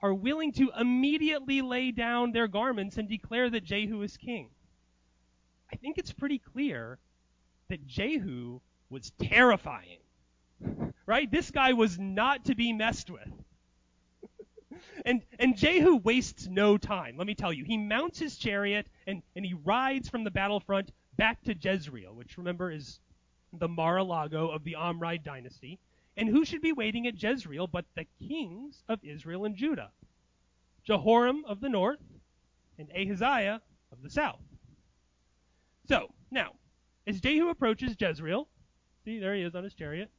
are 0.01 0.13
willing 0.13 0.51
to 0.53 0.71
immediately 0.79 1.61
lay 1.61 1.91
down 1.91 2.31
their 2.31 2.47
garments 2.47 2.97
and 2.97 3.07
declare 3.07 3.49
that 3.49 3.63
Jehu 3.63 4.01
is 4.01 4.17
king. 4.17 4.49
I 5.73 5.75
think 5.75 5.97
it's 5.97 6.13
pretty 6.13 6.37
clear 6.37 6.99
that 7.67 7.87
Jehu 7.87 8.59
was 8.89 9.11
terrifying. 9.19 9.97
Right? 11.05 11.29
This 11.29 11.51
guy 11.51 11.73
was 11.73 11.99
not 11.99 12.45
to 12.45 12.55
be 12.55 12.71
messed 12.71 13.09
with. 13.09 13.29
and 15.05 15.21
and 15.37 15.57
Jehu 15.57 15.97
wastes 15.97 16.47
no 16.47 16.77
time, 16.77 17.17
let 17.17 17.27
me 17.27 17.35
tell 17.35 17.51
you. 17.51 17.65
He 17.65 17.75
mounts 17.75 18.19
his 18.19 18.37
chariot 18.37 18.87
and, 19.05 19.21
and 19.35 19.45
he 19.45 19.53
rides 19.53 20.07
from 20.07 20.23
the 20.23 20.31
battlefront 20.31 20.93
back 21.17 21.43
to 21.43 21.53
Jezreel, 21.53 22.13
which 22.13 22.37
remember 22.37 22.71
is 22.71 23.01
the 23.51 23.67
Mar-a-Lago 23.67 24.47
of 24.47 24.63
the 24.63 24.77
Omride 24.79 25.25
dynasty. 25.25 25.77
And 26.15 26.29
who 26.29 26.45
should 26.45 26.61
be 26.61 26.71
waiting 26.71 27.05
at 27.05 27.21
Jezreel 27.21 27.67
but 27.67 27.83
the 27.95 28.05
kings 28.25 28.81
of 28.87 29.03
Israel 29.03 29.43
and 29.43 29.57
Judah? 29.57 29.91
Jehoram 30.85 31.43
of 31.45 31.59
the 31.59 31.69
north 31.69 31.99
and 32.79 32.89
Ahaziah 32.95 33.61
of 33.91 34.01
the 34.01 34.09
south. 34.09 34.39
So, 35.87 36.13
now, 36.31 36.53
as 37.05 37.19
Jehu 37.19 37.49
approaches 37.49 37.95
Jezreel, 37.99 38.47
see, 39.03 39.19
there 39.19 39.35
he 39.35 39.41
is 39.41 39.55
on 39.55 39.63
his 39.63 39.73
chariot, 39.73 40.09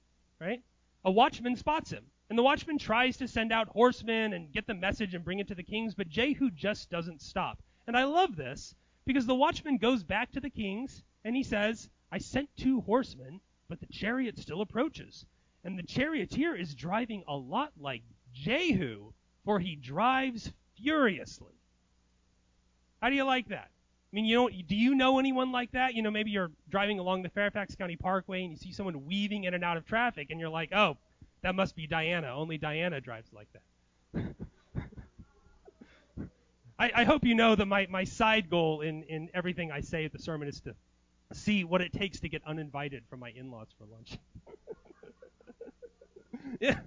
right? 0.40 0.62
A 1.04 1.10
watchman 1.10 1.56
spots 1.56 1.90
him. 1.90 2.04
And 2.30 2.38
the 2.38 2.42
watchman 2.42 2.78
tries 2.78 3.16
to 3.18 3.28
send 3.28 3.52
out 3.52 3.68
horsemen 3.68 4.32
and 4.32 4.52
get 4.52 4.66
the 4.66 4.74
message 4.74 5.14
and 5.14 5.24
bring 5.24 5.38
it 5.38 5.48
to 5.48 5.54
the 5.54 5.62
kings, 5.62 5.94
but 5.94 6.08
Jehu 6.08 6.50
just 6.50 6.90
doesn't 6.90 7.22
stop. 7.22 7.62
And 7.86 7.96
I 7.96 8.04
love 8.04 8.36
this 8.36 8.74
because 9.04 9.26
the 9.26 9.34
watchman 9.34 9.76
goes 9.76 10.02
back 10.02 10.32
to 10.32 10.40
the 10.40 10.50
kings 10.50 11.02
and 11.24 11.36
he 11.36 11.42
says, 11.42 11.88
I 12.10 12.18
sent 12.18 12.48
two 12.56 12.80
horsemen, 12.82 13.40
but 13.68 13.80
the 13.80 13.86
chariot 13.86 14.38
still 14.38 14.62
approaches. 14.62 15.26
And 15.64 15.78
the 15.78 15.82
charioteer 15.82 16.54
is 16.54 16.74
driving 16.74 17.24
a 17.26 17.36
lot 17.36 17.72
like 17.78 18.02
Jehu, 18.32 19.12
for 19.44 19.58
he 19.58 19.76
drives 19.76 20.52
furiously. 20.76 21.54
How 23.00 23.10
do 23.10 23.16
you 23.16 23.24
like 23.24 23.48
that? 23.48 23.70
I 24.14 24.16
mean, 24.16 24.26
you 24.26 24.36
know, 24.36 24.48
do 24.48 24.76
you 24.76 24.94
know 24.94 25.18
anyone 25.18 25.50
like 25.50 25.72
that? 25.72 25.94
You 25.94 26.02
know, 26.02 26.10
maybe 26.12 26.30
you're 26.30 26.52
driving 26.70 27.00
along 27.00 27.22
the 27.24 27.28
Fairfax 27.30 27.74
County 27.74 27.96
Parkway 27.96 28.44
and 28.44 28.52
you 28.52 28.56
see 28.56 28.70
someone 28.70 29.04
weaving 29.06 29.42
in 29.42 29.54
and 29.54 29.64
out 29.64 29.76
of 29.76 29.86
traffic, 29.86 30.28
and 30.30 30.38
you're 30.38 30.50
like, 30.50 30.72
oh, 30.72 30.96
that 31.42 31.56
must 31.56 31.74
be 31.74 31.88
Diana. 31.88 32.28
Only 32.28 32.56
Diana 32.56 33.00
drives 33.00 33.32
like 33.32 33.48
that. 34.14 34.24
I, 36.78 36.92
I 36.94 37.02
hope 37.02 37.24
you 37.24 37.34
know 37.34 37.56
that 37.56 37.66
my, 37.66 37.88
my 37.90 38.04
side 38.04 38.48
goal 38.48 38.82
in, 38.82 39.02
in 39.02 39.30
everything 39.34 39.72
I 39.72 39.80
say 39.80 40.04
at 40.04 40.12
the 40.12 40.20
sermon 40.20 40.46
is 40.46 40.60
to 40.60 40.76
see 41.32 41.64
what 41.64 41.80
it 41.80 41.92
takes 41.92 42.20
to 42.20 42.28
get 42.28 42.40
uninvited 42.46 43.02
from 43.10 43.18
my 43.18 43.30
in 43.34 43.50
laws 43.50 43.74
for 43.76 43.84
lunch. 43.92 44.16
yeah. 46.60 46.78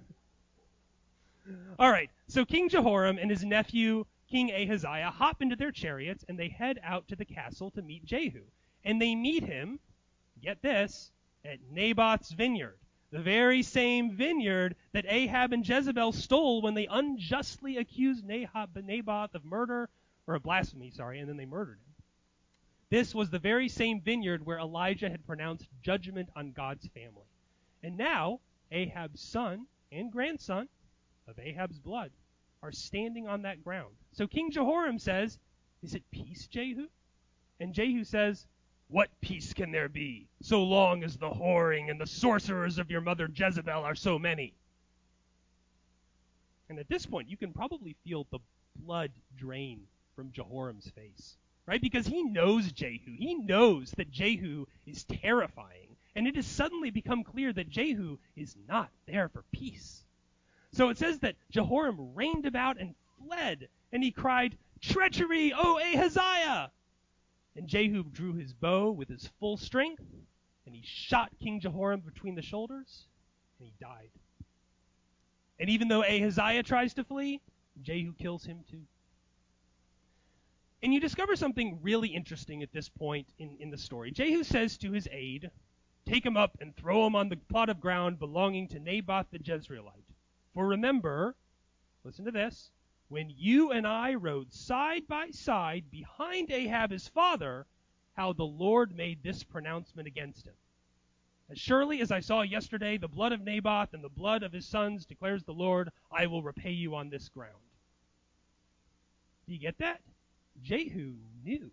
All 1.78 1.90
right. 1.90 2.08
So 2.26 2.46
King 2.46 2.70
Jehoram 2.70 3.18
and 3.18 3.30
his 3.30 3.44
nephew 3.44 4.06
King 4.30 4.50
Ahaziah 4.50 5.10
hop 5.10 5.40
into 5.40 5.56
their 5.56 5.72
chariots 5.72 6.24
and 6.28 6.38
they 6.38 6.48
head 6.48 6.78
out 6.82 7.08
to 7.08 7.16
the 7.16 7.24
castle 7.24 7.70
to 7.72 7.82
meet 7.82 8.04
Jehu. 8.04 8.42
And 8.84 9.00
they 9.00 9.14
meet 9.14 9.42
him, 9.42 9.80
get 10.42 10.60
this, 10.62 11.10
at 11.44 11.60
Naboth's 11.70 12.32
vineyard, 12.32 12.78
the 13.10 13.20
very 13.20 13.62
same 13.62 14.14
vineyard 14.14 14.76
that 14.92 15.06
Ahab 15.08 15.52
and 15.52 15.66
Jezebel 15.66 16.12
stole 16.12 16.60
when 16.60 16.74
they 16.74 16.86
unjustly 16.86 17.78
accused 17.78 18.24
Naboth 18.24 19.34
of 19.34 19.44
murder, 19.44 19.88
or 20.26 20.34
of 20.34 20.42
blasphemy, 20.42 20.90
sorry, 20.90 21.20
and 21.20 21.28
then 21.28 21.38
they 21.38 21.46
murdered 21.46 21.78
him. 21.78 21.94
This 22.90 23.14
was 23.14 23.30
the 23.30 23.38
very 23.38 23.68
same 23.68 24.00
vineyard 24.00 24.44
where 24.44 24.58
Elijah 24.58 25.08
had 25.08 25.26
pronounced 25.26 25.68
judgment 25.82 26.28
on 26.36 26.52
God's 26.52 26.86
family. 26.88 27.26
And 27.82 27.96
now, 27.96 28.40
Ahab's 28.70 29.22
son 29.22 29.66
and 29.90 30.12
grandson 30.12 30.68
of 31.26 31.38
Ahab's 31.38 31.78
blood 31.78 32.12
are 32.62 32.72
standing 32.72 33.28
on 33.28 33.42
that 33.42 33.62
ground. 33.62 33.94
So 34.12 34.26
King 34.26 34.50
Jehoram 34.50 34.98
says, 34.98 35.38
Is 35.82 35.94
it 35.94 36.02
peace, 36.10 36.46
Jehu? 36.46 36.88
And 37.60 37.74
Jehu 37.74 38.04
says, 38.04 38.46
What 38.88 39.08
peace 39.20 39.52
can 39.52 39.72
there 39.72 39.88
be, 39.88 40.28
so 40.42 40.62
long 40.62 41.04
as 41.04 41.16
the 41.16 41.30
whoring 41.30 41.90
and 41.90 42.00
the 42.00 42.06
sorcerers 42.06 42.78
of 42.78 42.90
your 42.90 43.00
mother 43.00 43.28
Jezebel 43.32 43.84
are 43.84 43.94
so 43.94 44.18
many? 44.18 44.54
And 46.68 46.78
at 46.78 46.88
this 46.88 47.06
point, 47.06 47.30
you 47.30 47.36
can 47.36 47.52
probably 47.52 47.96
feel 48.04 48.26
the 48.30 48.40
blood 48.76 49.10
drain 49.36 49.86
from 50.14 50.32
Jehoram's 50.32 50.90
face, 50.90 51.36
right? 51.66 51.80
Because 51.80 52.06
he 52.06 52.22
knows 52.22 52.72
Jehu. 52.72 53.14
He 53.16 53.34
knows 53.34 53.92
that 53.92 54.10
Jehu 54.10 54.66
is 54.86 55.04
terrifying. 55.04 55.96
And 56.14 56.26
it 56.26 56.36
has 56.36 56.46
suddenly 56.46 56.90
become 56.90 57.22
clear 57.22 57.52
that 57.52 57.68
Jehu 57.68 58.18
is 58.36 58.56
not 58.66 58.90
there 59.06 59.28
for 59.28 59.44
peace. 59.52 60.04
So 60.72 60.88
it 60.90 60.98
says 60.98 61.18
that 61.20 61.36
Jehoram 61.50 62.14
reined 62.14 62.46
about 62.46 62.78
and 62.78 62.94
fled, 63.18 63.68
and 63.92 64.02
he 64.02 64.10
cried, 64.10 64.56
Treachery, 64.80 65.52
O 65.52 65.78
Ahaziah! 65.78 66.70
And 67.56 67.66
Jehu 67.66 68.04
drew 68.04 68.34
his 68.34 68.52
bow 68.52 68.90
with 68.90 69.08
his 69.08 69.28
full 69.40 69.56
strength, 69.56 70.04
and 70.66 70.74
he 70.74 70.82
shot 70.84 71.32
King 71.40 71.60
Jehoram 71.60 72.00
between 72.00 72.34
the 72.34 72.42
shoulders, 72.42 73.06
and 73.58 73.66
he 73.66 73.74
died. 73.80 74.10
And 75.58 75.68
even 75.68 75.88
though 75.88 76.04
Ahaziah 76.04 76.62
tries 76.62 76.94
to 76.94 77.04
flee, 77.04 77.40
Jehu 77.82 78.12
kills 78.14 78.44
him 78.44 78.64
too. 78.70 78.82
And 80.82 80.94
you 80.94 81.00
discover 81.00 81.34
something 81.34 81.80
really 81.82 82.08
interesting 82.08 82.62
at 82.62 82.72
this 82.72 82.88
point 82.88 83.26
in, 83.38 83.56
in 83.58 83.70
the 83.70 83.78
story. 83.78 84.12
Jehu 84.12 84.44
says 84.44 84.78
to 84.78 84.92
his 84.92 85.08
aide, 85.10 85.50
Take 86.06 86.24
him 86.24 86.36
up 86.36 86.56
and 86.60 86.76
throw 86.76 87.06
him 87.06 87.16
on 87.16 87.28
the 87.28 87.36
plot 87.36 87.68
of 87.68 87.80
ground 87.80 88.18
belonging 88.18 88.68
to 88.68 88.78
Naboth 88.78 89.26
the 89.32 89.38
Jezreelite. 89.38 90.04
For 90.58 90.66
remember, 90.66 91.36
listen 92.02 92.24
to 92.24 92.32
this, 92.32 92.72
when 93.06 93.30
you 93.30 93.70
and 93.70 93.86
I 93.86 94.14
rode 94.14 94.52
side 94.52 95.06
by 95.06 95.30
side 95.30 95.84
behind 95.88 96.50
Ahab 96.50 96.90
his 96.90 97.06
father, 97.06 97.64
how 98.14 98.32
the 98.32 98.42
Lord 98.42 98.96
made 98.96 99.22
this 99.22 99.44
pronouncement 99.44 100.08
against 100.08 100.48
him. 100.48 100.56
As 101.48 101.60
surely 101.60 102.00
as 102.00 102.10
I 102.10 102.18
saw 102.18 102.42
yesterday 102.42 102.96
the 102.96 103.06
blood 103.06 103.30
of 103.30 103.42
Naboth 103.42 103.94
and 103.94 104.02
the 104.02 104.08
blood 104.08 104.42
of 104.42 104.52
his 104.52 104.66
sons, 104.66 105.06
declares 105.06 105.44
the 105.44 105.54
Lord, 105.54 105.90
I 106.10 106.26
will 106.26 106.42
repay 106.42 106.72
you 106.72 106.96
on 106.96 107.08
this 107.08 107.28
ground. 107.28 107.54
Do 109.46 109.52
you 109.52 109.60
get 109.60 109.78
that? 109.78 110.00
Jehu 110.60 111.14
knew. 111.44 111.70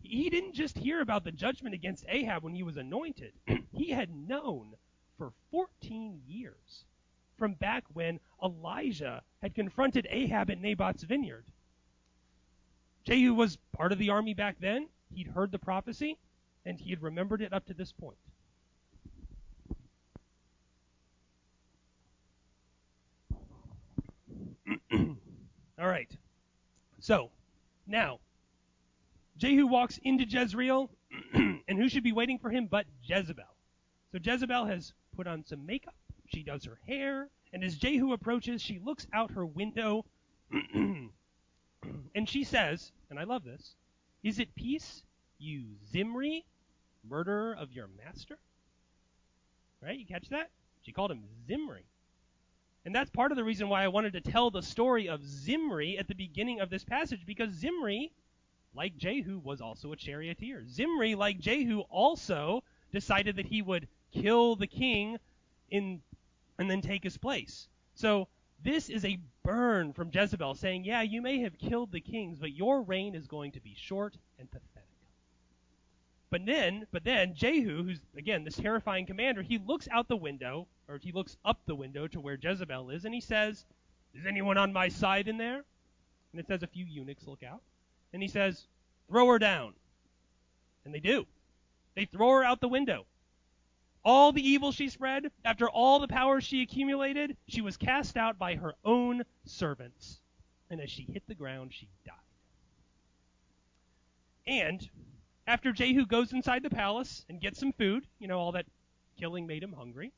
He 0.00 0.30
didn't 0.30 0.54
just 0.54 0.78
hear 0.78 1.02
about 1.02 1.22
the 1.22 1.32
judgment 1.32 1.74
against 1.74 2.06
Ahab 2.08 2.44
when 2.44 2.54
he 2.54 2.62
was 2.62 2.78
anointed. 2.78 3.34
he 3.72 3.90
had 3.90 4.08
known 4.08 4.74
for 5.18 5.34
14 5.50 6.22
years 6.26 6.86
from 7.38 7.54
back 7.54 7.84
when 7.92 8.20
Elijah 8.42 9.22
had 9.40 9.54
confronted 9.54 10.06
Ahab 10.10 10.50
at 10.50 10.60
Naboth's 10.60 11.04
vineyard. 11.04 11.44
Jehu 13.04 13.32
was 13.34 13.56
part 13.72 13.92
of 13.92 13.98
the 13.98 14.10
army 14.10 14.34
back 14.34 14.56
then. 14.60 14.88
He'd 15.14 15.28
heard 15.28 15.52
the 15.52 15.58
prophecy, 15.58 16.18
and 16.66 16.78
he 16.78 16.90
had 16.90 17.02
remembered 17.02 17.40
it 17.40 17.52
up 17.52 17.64
to 17.66 17.74
this 17.74 17.92
point. 17.92 18.18
All 25.78 25.88
right. 25.88 26.10
So, 27.00 27.30
now, 27.86 28.18
Jehu 29.38 29.66
walks 29.66 29.98
into 30.02 30.24
Jezreel, 30.24 30.90
and 31.32 31.62
who 31.78 31.88
should 31.88 32.02
be 32.02 32.12
waiting 32.12 32.38
for 32.38 32.50
him 32.50 32.66
but 32.66 32.86
Jezebel? 33.02 33.44
So 34.12 34.18
Jezebel 34.22 34.66
has 34.66 34.92
put 35.16 35.26
on 35.26 35.44
some 35.44 35.64
makeup. 35.64 35.94
She 36.28 36.42
does 36.42 36.64
her 36.64 36.78
hair. 36.86 37.28
And 37.52 37.64
as 37.64 37.76
Jehu 37.76 38.12
approaches, 38.12 38.60
she 38.62 38.78
looks 38.78 39.06
out 39.12 39.32
her 39.32 39.46
window 39.46 40.04
and 40.52 41.10
she 42.26 42.44
says, 42.44 42.92
and 43.10 43.18
I 43.18 43.24
love 43.24 43.44
this, 43.44 43.74
Is 44.22 44.38
it 44.38 44.54
peace, 44.54 45.02
you 45.38 45.64
Zimri, 45.90 46.44
murderer 47.08 47.54
of 47.58 47.72
your 47.72 47.88
master? 48.04 48.38
Right? 49.82 49.98
You 49.98 50.06
catch 50.06 50.28
that? 50.28 50.50
She 50.82 50.92
called 50.92 51.10
him 51.10 51.24
Zimri. 51.46 51.84
And 52.84 52.94
that's 52.94 53.10
part 53.10 53.32
of 53.32 53.36
the 53.36 53.44
reason 53.44 53.68
why 53.68 53.82
I 53.82 53.88
wanted 53.88 54.12
to 54.14 54.20
tell 54.20 54.50
the 54.50 54.62
story 54.62 55.08
of 55.08 55.24
Zimri 55.24 55.98
at 55.98 56.08
the 56.08 56.14
beginning 56.14 56.60
of 56.60 56.70
this 56.70 56.84
passage, 56.84 57.26
because 57.26 57.52
Zimri, 57.52 58.12
like 58.74 58.96
Jehu, 58.96 59.38
was 59.38 59.60
also 59.60 59.92
a 59.92 59.96
charioteer. 59.96 60.64
Zimri, 60.66 61.14
like 61.14 61.38
Jehu, 61.38 61.80
also 61.90 62.62
decided 62.92 63.36
that 63.36 63.46
he 63.46 63.62
would 63.62 63.88
kill 64.12 64.56
the 64.56 64.66
king 64.66 65.18
in 65.70 66.00
and 66.58 66.70
then 66.70 66.80
take 66.80 67.04
his 67.04 67.16
place. 67.16 67.68
So 67.94 68.28
this 68.62 68.88
is 68.88 69.04
a 69.04 69.18
burn 69.44 69.92
from 69.92 70.10
Jezebel 70.12 70.54
saying, 70.54 70.84
Yeah, 70.84 71.02
you 71.02 71.22
may 71.22 71.40
have 71.40 71.58
killed 71.58 71.92
the 71.92 72.00
kings, 72.00 72.38
but 72.38 72.52
your 72.52 72.82
reign 72.82 73.14
is 73.14 73.26
going 73.26 73.52
to 73.52 73.60
be 73.60 73.74
short 73.76 74.16
and 74.38 74.50
pathetic. 74.50 74.88
But 76.30 76.44
then, 76.44 76.86
but 76.92 77.04
then 77.04 77.34
Jehu, 77.34 77.84
who's 77.84 78.00
again 78.16 78.44
this 78.44 78.56
terrifying 78.56 79.06
commander, 79.06 79.42
he 79.42 79.58
looks 79.58 79.88
out 79.90 80.08
the 80.08 80.16
window, 80.16 80.66
or 80.88 80.98
he 80.98 81.12
looks 81.12 81.36
up 81.44 81.60
the 81.66 81.74
window 81.74 82.06
to 82.08 82.20
where 82.20 82.38
Jezebel 82.40 82.90
is, 82.90 83.04
and 83.04 83.14
he 83.14 83.20
says, 83.20 83.64
Is 84.14 84.26
anyone 84.26 84.58
on 84.58 84.72
my 84.72 84.88
side 84.88 85.28
in 85.28 85.38
there? 85.38 85.64
And 86.32 86.40
it 86.40 86.46
says 86.46 86.62
a 86.62 86.66
few 86.66 86.84
eunuchs 86.84 87.26
look 87.26 87.42
out. 87.42 87.62
And 88.12 88.22
he 88.22 88.28
says, 88.28 88.66
Throw 89.08 89.26
her 89.28 89.38
down. 89.38 89.74
And 90.84 90.94
they 90.94 91.00
do. 91.00 91.26
They 91.94 92.04
throw 92.04 92.30
her 92.30 92.44
out 92.44 92.60
the 92.60 92.68
window. 92.68 93.06
All 94.04 94.32
the 94.32 94.46
evil 94.46 94.72
she 94.72 94.88
spread, 94.88 95.30
after 95.44 95.68
all 95.68 95.98
the 95.98 96.08
power 96.08 96.40
she 96.40 96.62
accumulated, 96.62 97.36
she 97.46 97.60
was 97.60 97.76
cast 97.76 98.16
out 98.16 98.38
by 98.38 98.54
her 98.54 98.74
own 98.84 99.24
servants. 99.44 100.20
And 100.70 100.80
as 100.80 100.90
she 100.90 101.02
hit 101.02 101.26
the 101.26 101.34
ground, 101.34 101.72
she 101.72 101.88
died. 102.04 102.14
And 104.46 104.88
after 105.46 105.72
Jehu 105.72 106.06
goes 106.06 106.32
inside 106.32 106.62
the 106.62 106.70
palace 106.70 107.24
and 107.28 107.40
gets 107.40 107.58
some 107.58 107.72
food, 107.72 108.06
you 108.18 108.28
know, 108.28 108.38
all 108.38 108.52
that 108.52 108.66
killing 109.18 109.46
made 109.46 109.62
him 109.62 109.72
hungry, 109.72 110.12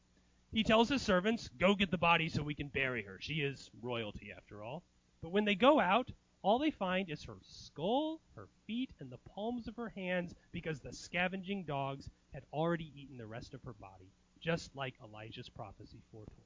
he 0.52 0.62
tells 0.64 0.88
his 0.88 1.02
servants, 1.02 1.48
Go 1.58 1.74
get 1.74 1.90
the 1.90 1.98
body 1.98 2.28
so 2.28 2.42
we 2.42 2.54
can 2.54 2.68
bury 2.68 3.02
her. 3.02 3.18
She 3.20 3.34
is 3.34 3.70
royalty, 3.80 4.32
after 4.36 4.62
all. 4.62 4.82
But 5.22 5.30
when 5.30 5.44
they 5.44 5.54
go 5.54 5.80
out, 5.80 6.10
all 6.42 6.58
they 6.58 6.70
find 6.70 7.10
is 7.10 7.24
her 7.24 7.36
skull, 7.42 8.20
her 8.34 8.48
feet, 8.66 8.90
and 8.98 9.10
the 9.10 9.18
palms 9.18 9.68
of 9.68 9.76
her 9.76 9.90
hands 9.90 10.34
because 10.52 10.80
the 10.80 10.92
scavenging 10.92 11.64
dogs 11.64 12.08
had 12.32 12.42
already 12.52 12.92
eaten 12.96 13.16
the 13.16 13.26
rest 13.26 13.54
of 13.54 13.62
her 13.64 13.72
body, 13.74 14.12
just 14.40 14.74
like 14.74 14.94
Elijah's 15.02 15.48
prophecy 15.48 16.02
foretold. 16.10 16.36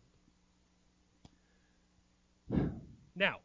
Now, 3.16 3.36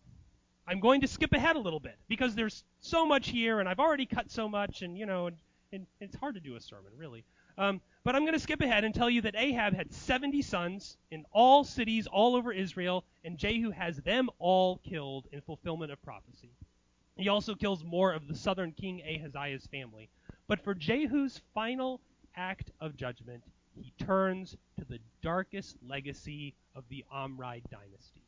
I'm 0.67 0.79
going 0.79 1.01
to 1.01 1.07
skip 1.07 1.31
ahead 1.33 1.55
a 1.55 1.59
little 1.59 1.79
bit 1.79 1.95
because 2.07 2.33
there's 2.33 2.63
so 2.81 3.05
much 3.05 3.29
here, 3.29 3.59
and 3.59 3.69
I've 3.69 3.79
already 3.79 4.07
cut 4.07 4.31
so 4.31 4.49
much, 4.49 4.81
and 4.81 4.97
you 4.97 5.05
know, 5.05 5.27
and, 5.27 5.37
and 5.71 5.85
it's 5.99 6.15
hard 6.15 6.35
to 6.35 6.41
do 6.41 6.55
a 6.55 6.59
sermon, 6.59 6.91
really. 6.97 7.23
Um, 7.57 7.81
but 8.03 8.15
I'm 8.15 8.23
going 8.23 8.33
to 8.33 8.39
skip 8.39 8.61
ahead 8.61 8.83
and 8.83 8.95
tell 8.95 9.09
you 9.09 9.21
that 9.21 9.35
Ahab 9.35 9.75
had 9.75 9.93
70 9.93 10.41
sons 10.41 10.97
in 11.11 11.25
all 11.31 11.63
cities 11.63 12.07
all 12.07 12.35
over 12.35 12.51
Israel, 12.53 13.03
and 13.23 13.37
Jehu 13.37 13.71
has 13.71 13.97
them 13.97 14.29
all 14.39 14.77
killed 14.77 15.27
in 15.31 15.41
fulfillment 15.41 15.91
of 15.91 16.01
prophecy. 16.01 16.51
He 17.17 17.27
also 17.27 17.53
kills 17.55 17.83
more 17.83 18.13
of 18.13 18.27
the 18.27 18.35
southern 18.35 18.71
king 18.71 19.01
Ahaziah's 19.01 19.67
family. 19.67 20.09
But 20.47 20.63
for 20.63 20.73
Jehu's 20.73 21.41
final 21.53 21.99
act 22.35 22.71
of 22.79 22.95
judgment, 22.95 23.43
he 23.75 23.93
turns 23.97 24.57
to 24.77 24.85
the 24.85 24.99
darkest 25.21 25.77
legacy 25.87 26.53
of 26.75 26.83
the 26.89 27.05
Omride 27.13 27.69
dynasty, 27.69 28.23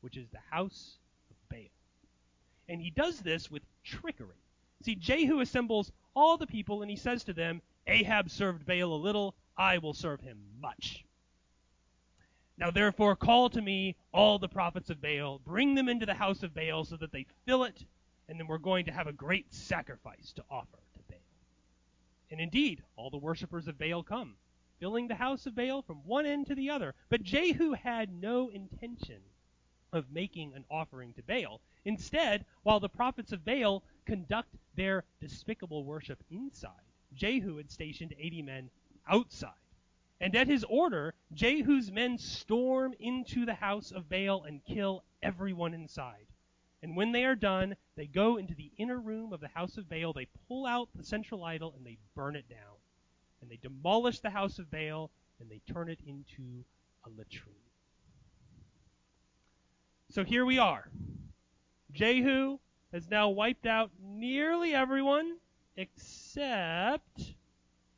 which 0.00 0.16
is 0.16 0.28
the 0.30 0.38
house 0.50 0.98
of 1.30 1.36
Baal. 1.48 1.70
And 2.68 2.80
he 2.80 2.90
does 2.90 3.20
this 3.20 3.50
with 3.50 3.62
trickery. 3.82 4.42
See, 4.82 4.94
Jehu 4.94 5.40
assembles 5.40 5.92
all 6.14 6.36
the 6.36 6.46
people 6.46 6.82
and 6.82 6.90
he 6.90 6.96
says 6.96 7.24
to 7.24 7.32
them, 7.32 7.60
Ahab 7.86 8.30
served 8.30 8.66
Baal 8.66 8.94
a 8.94 8.96
little, 8.96 9.34
I 9.56 9.78
will 9.78 9.94
serve 9.94 10.20
him 10.20 10.38
much. 10.60 11.04
Now 12.56 12.70
therefore 12.70 13.16
call 13.16 13.50
to 13.50 13.60
me 13.60 13.96
all 14.12 14.38
the 14.38 14.48
prophets 14.48 14.90
of 14.90 15.02
Baal, 15.02 15.40
bring 15.40 15.74
them 15.74 15.88
into 15.88 16.06
the 16.06 16.14
house 16.14 16.42
of 16.42 16.54
Baal 16.54 16.84
so 16.84 16.96
that 16.96 17.12
they 17.12 17.26
fill 17.46 17.64
it, 17.64 17.84
and 18.28 18.38
then 18.38 18.46
we're 18.46 18.58
going 18.58 18.84
to 18.86 18.92
have 18.92 19.06
a 19.06 19.12
great 19.12 19.52
sacrifice 19.52 20.32
to 20.34 20.44
offer. 20.50 20.78
And 22.34 22.40
indeed, 22.40 22.82
all 22.96 23.10
the 23.10 23.16
worshippers 23.16 23.68
of 23.68 23.78
Baal 23.78 24.02
come, 24.02 24.34
filling 24.80 25.06
the 25.06 25.14
house 25.14 25.46
of 25.46 25.54
Baal 25.54 25.82
from 25.82 25.98
one 25.98 26.26
end 26.26 26.48
to 26.48 26.56
the 26.56 26.68
other. 26.68 26.96
But 27.08 27.22
Jehu 27.22 27.74
had 27.74 28.12
no 28.12 28.48
intention 28.48 29.20
of 29.92 30.10
making 30.10 30.52
an 30.52 30.64
offering 30.68 31.12
to 31.12 31.22
Baal. 31.22 31.60
Instead, 31.84 32.44
while 32.64 32.80
the 32.80 32.88
prophets 32.88 33.30
of 33.30 33.44
Baal 33.44 33.84
conduct 34.04 34.56
their 34.74 35.04
despicable 35.20 35.84
worship 35.84 36.24
inside, 36.28 36.72
Jehu 37.14 37.58
had 37.58 37.70
stationed 37.70 38.16
80 38.18 38.42
men 38.42 38.70
outside. 39.06 39.52
And 40.20 40.34
at 40.34 40.48
his 40.48 40.64
order, 40.64 41.14
Jehu's 41.32 41.92
men 41.92 42.18
storm 42.18 42.94
into 42.98 43.46
the 43.46 43.54
house 43.54 43.92
of 43.92 44.08
Baal 44.08 44.42
and 44.42 44.64
kill 44.64 45.04
everyone 45.22 45.72
inside. 45.72 46.26
And 46.84 46.94
when 46.94 47.12
they 47.12 47.24
are 47.24 47.34
done, 47.34 47.76
they 47.96 48.06
go 48.06 48.36
into 48.36 48.54
the 48.54 48.70
inner 48.76 48.98
room 48.98 49.32
of 49.32 49.40
the 49.40 49.48
house 49.48 49.78
of 49.78 49.88
Baal, 49.88 50.12
they 50.12 50.28
pull 50.48 50.66
out 50.66 50.90
the 50.94 51.02
central 51.02 51.42
idol, 51.42 51.72
and 51.74 51.86
they 51.86 51.96
burn 52.14 52.36
it 52.36 52.46
down. 52.46 52.76
And 53.40 53.50
they 53.50 53.56
demolish 53.56 54.20
the 54.20 54.28
house 54.28 54.58
of 54.58 54.70
Baal, 54.70 55.10
and 55.40 55.50
they 55.50 55.62
turn 55.72 55.88
it 55.88 56.00
into 56.06 56.62
a 57.06 57.08
latrine. 57.08 57.54
So 60.10 60.24
here 60.24 60.44
we 60.44 60.58
are. 60.58 60.86
Jehu 61.90 62.58
has 62.92 63.08
now 63.08 63.30
wiped 63.30 63.64
out 63.64 63.90
nearly 64.02 64.74
everyone 64.74 65.38
except 65.78 67.34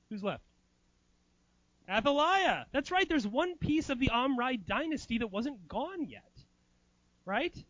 who's 0.09 0.23
left? 0.23 0.45
Athaliah. 1.89 2.67
That's 2.71 2.93
right. 2.93 3.09
There's 3.09 3.27
one 3.27 3.57
piece 3.57 3.91
of 3.91 3.99
the 3.99 4.11
Omride 4.15 4.65
dynasty 4.65 5.19
that 5.19 5.33
wasn't 5.33 5.67
gone 5.67 6.05
yet. 6.05 6.23
Right? 7.25 7.65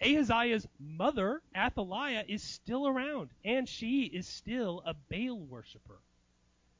Ahaziah's 0.00 0.66
mother, 0.78 1.42
Athaliah, 1.56 2.24
is 2.28 2.42
still 2.42 2.86
around, 2.86 3.30
and 3.44 3.68
she 3.68 4.04
is 4.04 4.26
still 4.26 4.82
a 4.86 4.94
Baal 4.94 5.38
worshiper. 5.38 5.98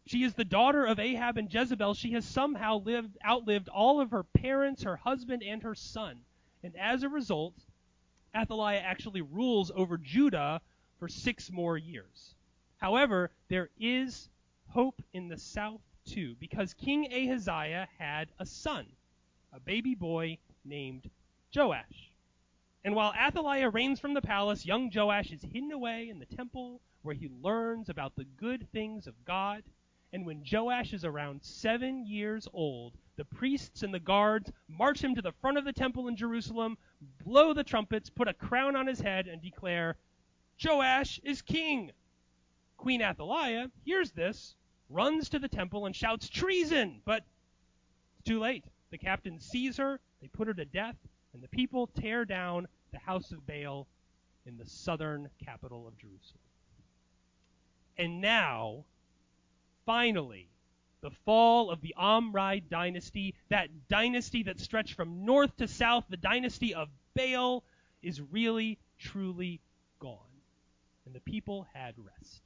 She 0.07 0.23
is 0.23 0.35
the 0.35 0.45
daughter 0.45 0.87
of 0.87 0.99
Ahab 0.99 1.37
and 1.37 1.53
Jezebel. 1.53 1.95
She 1.95 2.13
has 2.13 2.25
somehow 2.25 2.79
lived 2.79 3.19
outlived 3.25 3.69
all 3.69 4.01
of 4.01 4.11
her 4.11 4.23
parents, 4.23 4.85
her 4.85 4.97
husband, 4.97 5.43
and 5.43 5.63
her 5.63 5.75
son. 5.75 6.21
And 6.63 6.75
as 6.77 7.03
a 7.03 7.09
result, 7.09 7.55
Athaliah 8.35 8.81
actually 8.81 9.21
rules 9.21 9.71
over 9.75 9.99
Judah 9.99 10.61
for 10.99 11.09
six 11.09 11.51
more 11.51 11.77
years. 11.77 12.35
However, 12.79 13.31
there 13.49 13.71
is 13.79 14.29
hope 14.69 15.03
in 15.13 15.29
the 15.29 15.39
south 15.39 15.83
too, 16.07 16.37
because 16.41 16.73
King 16.75 17.13
Ahaziah 17.13 17.89
had 17.99 18.31
a 18.39 18.47
son, 18.47 18.87
a 19.53 19.61
baby 19.61 19.95
boy 19.95 20.39
named 20.65 21.11
Joash. 21.55 22.08
And 22.85 22.95
while 22.95 23.13
Athaliah 23.13 23.71
reigns 23.71 24.01
from 24.01 24.15
the 24.15 24.23
palace, 24.23 24.65
young 24.65 24.91
Joash 24.95 25.33
is 25.33 25.43
hidden 25.43 25.73
away 25.73 26.09
in 26.09 26.19
the 26.19 26.27
temple 26.27 26.81
where 27.03 27.15
he 27.15 27.29
learns 27.29 27.89
about 27.89 28.15
the 28.17 28.25
good 28.25 28.71
things 28.71 29.07
of 29.07 29.25
God. 29.25 29.63
And 30.13 30.25
when 30.25 30.45
Joash 30.51 30.93
is 30.93 31.05
around 31.05 31.43
seven 31.43 32.07
years 32.07 32.49
old, 32.53 32.97
the 33.17 33.25
priests 33.25 33.83
and 33.83 33.93
the 33.93 34.01
guards 34.01 34.53
march 34.69 35.03
him 35.03 35.15
to 35.17 35.23
the 35.23 35.33
front 35.33 35.59
of 35.59 35.65
the 35.65 35.73
temple 35.73 36.09
in 36.09 36.17
Jerusalem, 36.17 36.79
blow 37.25 37.53
the 37.53 37.65
trumpets, 37.65 38.11
put 38.11 38.29
a 38.29 38.33
crown 38.33 38.77
on 38.77 38.87
his 38.87 39.01
head, 39.01 39.27
and 39.27 39.43
declare, 39.43 39.97
Joash 40.65 41.21
is 41.25 41.43
king. 41.43 41.91
Queen 42.77 43.03
Athaliah 43.03 43.71
hears 43.85 44.13
this, 44.13 44.55
runs 44.89 45.29
to 45.31 45.39
the 45.39 45.49
temple, 45.49 45.85
and 45.85 45.95
shouts, 45.95 46.29
Treason! 46.29 47.03
But 47.05 47.25
it's 48.15 48.25
too 48.25 48.39
late. 48.39 48.65
The 48.91 48.99
captain 48.99 49.41
sees 49.41 49.77
her, 49.77 50.01
they 50.23 50.29
put 50.29 50.47
her 50.47 50.55
to 50.55 50.65
death, 50.65 50.97
and 51.39 51.45
the 51.45 51.57
people 51.57 51.87
tear 51.87 52.25
down 52.25 52.67
the 52.91 52.99
house 52.99 53.31
of 53.31 53.47
Baal 53.47 53.87
in 54.45 54.59
the 54.59 54.67
southern 54.67 55.31
capital 55.45 55.87
of 55.87 55.97
Jerusalem. 55.97 56.41
And 57.97 58.21
now, 58.21 58.85
finally, 59.87 60.49
the 61.01 61.13
fall 61.25 61.71
of 61.71 61.81
the 61.81 61.95
Omride 61.97 62.69
dynasty, 62.69 63.37
that 63.51 63.69
dynasty 63.89 64.43
that 64.43 64.59
stretched 64.59 64.95
from 64.95 65.25
north 65.25 65.57
to 65.59 65.69
south, 65.69 66.07
the 66.09 66.17
dynasty 66.17 66.75
of 66.75 66.89
Baal, 67.15 67.63
is 68.03 68.21
really, 68.21 68.77
truly 68.99 69.61
gone. 70.01 70.19
And 71.07 71.15
the 71.15 71.21
people 71.21 71.69
had 71.73 71.95
rest. 71.99 72.43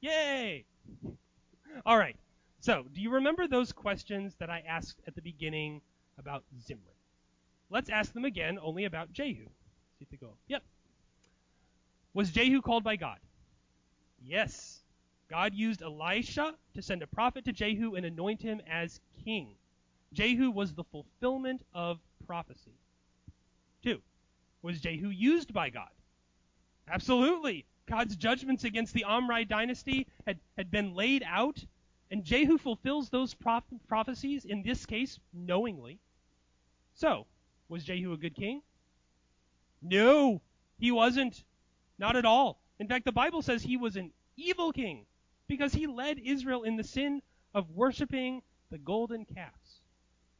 Yay! 0.00 0.64
All 1.86 1.98
right. 1.98 2.16
So, 2.58 2.84
do 2.92 3.00
you 3.00 3.10
remember 3.10 3.46
those 3.46 3.70
questions 3.70 4.34
that 4.40 4.50
I 4.50 4.64
asked 4.66 5.00
at 5.06 5.14
the 5.14 5.22
beginning 5.22 5.82
about 6.18 6.42
Zimri? 6.66 6.97
Let's 7.70 7.90
ask 7.90 8.12
them 8.12 8.24
again, 8.24 8.58
only 8.62 8.84
about 8.84 9.12
Jehu. 9.12 9.44
See 9.44 10.02
if 10.02 10.10
they 10.10 10.16
go. 10.16 10.34
Yep. 10.48 10.62
Was 12.14 12.30
Jehu 12.30 12.62
called 12.62 12.84
by 12.84 12.96
God? 12.96 13.18
Yes. 14.24 14.80
God 15.28 15.54
used 15.54 15.82
Elisha 15.82 16.54
to 16.74 16.82
send 16.82 17.02
a 17.02 17.06
prophet 17.06 17.44
to 17.44 17.52
Jehu 17.52 17.94
and 17.94 18.06
anoint 18.06 18.40
him 18.40 18.60
as 18.68 19.00
king. 19.24 19.48
Jehu 20.12 20.50
was 20.50 20.72
the 20.72 20.84
fulfillment 20.84 21.62
of 21.74 21.98
prophecy. 22.26 22.78
Two. 23.82 24.00
Was 24.62 24.80
Jehu 24.80 25.10
used 25.10 25.52
by 25.52 25.70
God? 25.70 25.90
Absolutely. 26.90 27.66
God's 27.86 28.16
judgments 28.16 28.64
against 28.64 28.94
the 28.94 29.04
Omride 29.06 29.48
dynasty 29.48 30.06
had, 30.26 30.38
had 30.56 30.70
been 30.70 30.94
laid 30.94 31.22
out, 31.26 31.62
and 32.10 32.24
Jehu 32.24 32.58
fulfills 32.58 33.10
those 33.10 33.34
proph- 33.34 33.64
prophecies, 33.86 34.44
in 34.44 34.62
this 34.62 34.86
case, 34.86 35.18
knowingly. 35.32 35.98
So, 36.94 37.26
was 37.68 37.84
Jehu 37.84 38.12
a 38.12 38.16
good 38.16 38.34
king? 38.34 38.62
No, 39.82 40.40
he 40.78 40.90
wasn't. 40.90 41.44
Not 41.98 42.16
at 42.16 42.24
all. 42.24 42.60
In 42.78 42.88
fact, 42.88 43.04
the 43.04 43.12
Bible 43.12 43.42
says 43.42 43.62
he 43.62 43.76
was 43.76 43.96
an 43.96 44.12
evil 44.36 44.72
king 44.72 45.06
because 45.48 45.72
he 45.72 45.86
led 45.86 46.18
Israel 46.18 46.62
in 46.62 46.76
the 46.76 46.84
sin 46.84 47.22
of 47.54 47.70
worshiping 47.70 48.42
the 48.70 48.78
golden 48.78 49.24
calves. 49.24 49.80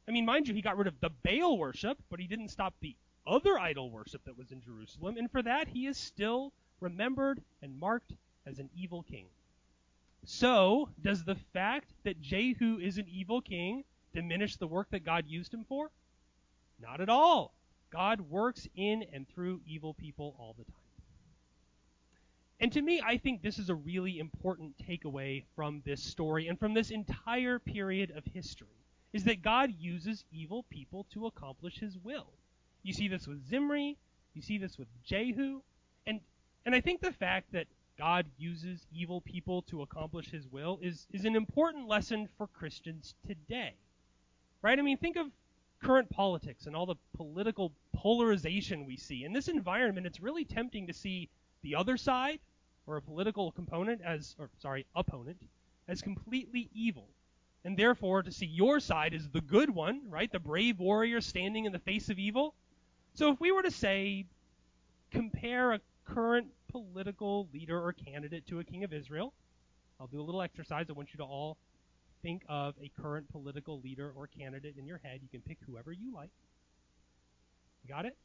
I 0.07 0.11
mean, 0.11 0.25
mind 0.25 0.47
you, 0.47 0.53
he 0.53 0.61
got 0.61 0.77
rid 0.77 0.87
of 0.87 0.99
the 1.01 1.11
Baal 1.23 1.57
worship, 1.57 1.97
but 2.09 2.19
he 2.19 2.27
didn't 2.27 2.49
stop 2.49 2.73
the 2.79 2.95
other 3.27 3.59
idol 3.59 3.91
worship 3.91 4.23
that 4.25 4.37
was 4.37 4.51
in 4.51 4.61
Jerusalem, 4.61 5.17
and 5.17 5.29
for 5.29 5.41
that 5.43 5.67
he 5.67 5.85
is 5.85 5.97
still 5.97 6.53
remembered 6.79 7.41
and 7.61 7.77
marked 7.79 8.13
as 8.45 8.59
an 8.59 8.69
evil 8.75 9.03
king. 9.03 9.27
So, 10.25 10.89
does 11.01 11.23
the 11.23 11.35
fact 11.53 11.93
that 12.03 12.21
Jehu 12.21 12.79
is 12.79 12.97
an 12.97 13.07
evil 13.07 13.41
king 13.41 13.83
diminish 14.13 14.57
the 14.57 14.67
work 14.67 14.89
that 14.91 15.05
God 15.05 15.25
used 15.27 15.53
him 15.53 15.65
for? 15.67 15.91
Not 16.81 17.01
at 17.01 17.09
all. 17.09 17.53
God 17.91 18.21
works 18.21 18.67
in 18.75 19.03
and 19.13 19.27
through 19.27 19.61
evil 19.65 19.93
people 19.93 20.35
all 20.39 20.55
the 20.57 20.65
time. 20.65 20.73
And 22.59 22.71
to 22.73 22.81
me, 22.81 23.01
I 23.05 23.17
think 23.17 23.41
this 23.41 23.57
is 23.57 23.69
a 23.69 23.75
really 23.75 24.19
important 24.19 24.75
takeaway 24.77 25.45
from 25.55 25.81
this 25.85 26.03
story 26.03 26.47
and 26.47 26.59
from 26.59 26.73
this 26.73 26.91
entire 26.91 27.57
period 27.57 28.11
of 28.15 28.25
history 28.25 28.67
is 29.13 29.23
that 29.23 29.41
God 29.41 29.73
uses 29.79 30.25
evil 30.31 30.65
people 30.69 31.05
to 31.13 31.25
accomplish 31.25 31.79
his 31.79 31.97
will. 31.97 32.27
You 32.83 32.93
see 32.93 33.07
this 33.07 33.27
with 33.27 33.47
Zimri, 33.47 33.97
you 34.33 34.41
see 34.41 34.57
this 34.57 34.77
with 34.77 34.87
Jehu, 35.03 35.61
and 36.05 36.19
and 36.65 36.75
I 36.75 36.81
think 36.81 37.01
the 37.01 37.11
fact 37.11 37.51
that 37.53 37.67
God 37.97 38.27
uses 38.37 38.85
evil 38.93 39.21
people 39.21 39.61
to 39.63 39.81
accomplish 39.81 40.29
his 40.29 40.47
will 40.47 40.79
is 40.81 41.07
is 41.11 41.25
an 41.25 41.35
important 41.35 41.87
lesson 41.87 42.27
for 42.37 42.47
Christians 42.47 43.15
today. 43.25 43.73
Right? 44.61 44.77
I 44.77 44.81
mean, 44.81 44.97
think 44.97 45.15
of 45.15 45.27
current 45.81 46.09
politics 46.09 46.65
and 46.65 46.75
all 46.75 46.85
the 46.85 46.95
political 47.15 47.71
polarization 47.93 48.85
we 48.85 48.97
see. 48.97 49.23
In 49.23 49.33
this 49.33 49.47
environment, 49.47 50.05
it's 50.05 50.19
really 50.19 50.45
tempting 50.45 50.87
to 50.87 50.93
see 50.93 51.29
the 51.63 51.75
other 51.75 51.97
side 51.97 52.39
or 52.87 52.97
a 52.97 53.01
political 53.01 53.51
component 53.51 54.01
as, 54.01 54.35
or 54.39 54.49
sorry, 54.59 54.85
opponent, 54.95 55.37
as 55.87 56.01
completely 56.01 56.69
evil. 56.73 57.07
And 57.65 57.77
therefore, 57.77 58.23
to 58.23 58.31
see 58.31 58.45
your 58.45 58.79
side 58.79 59.13
as 59.13 59.29
the 59.29 59.41
good 59.41 59.69
one, 59.69 60.01
right? 60.09 60.31
The 60.31 60.39
brave 60.39 60.79
warrior 60.79 61.21
standing 61.21 61.65
in 61.65 61.71
the 61.71 61.79
face 61.79 62.09
of 62.09 62.17
evil. 62.17 62.55
So 63.13 63.31
if 63.31 63.39
we 63.39 63.51
were 63.51 63.63
to 63.63 63.71
say, 63.71 64.25
compare 65.11 65.73
a 65.73 65.81
current 66.05 66.47
political 66.69 67.47
leader 67.53 67.81
or 67.81 67.93
candidate 67.93 68.47
to 68.47 68.59
a 68.59 68.63
king 68.63 68.83
of 68.83 68.93
Israel, 68.93 69.33
I'll 69.99 70.07
do 70.07 70.21
a 70.21 70.23
little 70.23 70.41
exercise. 70.41 70.85
I 70.89 70.93
want 70.93 71.09
you 71.13 71.17
to 71.17 71.23
all 71.23 71.57
think 72.21 72.43
of 72.47 72.75
a 72.81 72.91
current 73.01 73.29
political 73.31 73.79
leader 73.79 74.11
or 74.15 74.27
candidate 74.27 74.75
in 74.77 74.85
your 74.85 74.99
head. 75.03 75.19
You 75.21 75.29
can 75.29 75.41
pick 75.41 75.57
whoever 75.65 75.91
you 75.91 76.13
like. 76.13 76.31
Got 77.87 78.05
it? 78.05 78.17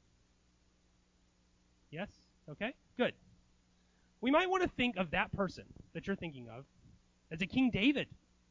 Yes? 1.90 2.08
Okay? 2.50 2.74
Good. 2.96 3.14
We 4.20 4.30
might 4.30 4.50
want 4.50 4.62
to 4.62 4.68
think 4.68 4.96
of 4.96 5.10
that 5.10 5.32
person 5.32 5.64
that 5.92 6.06
you're 6.06 6.16
thinking 6.16 6.48
of 6.48 6.64
as 7.30 7.42
a 7.42 7.46
King 7.46 7.70
David, 7.70 8.08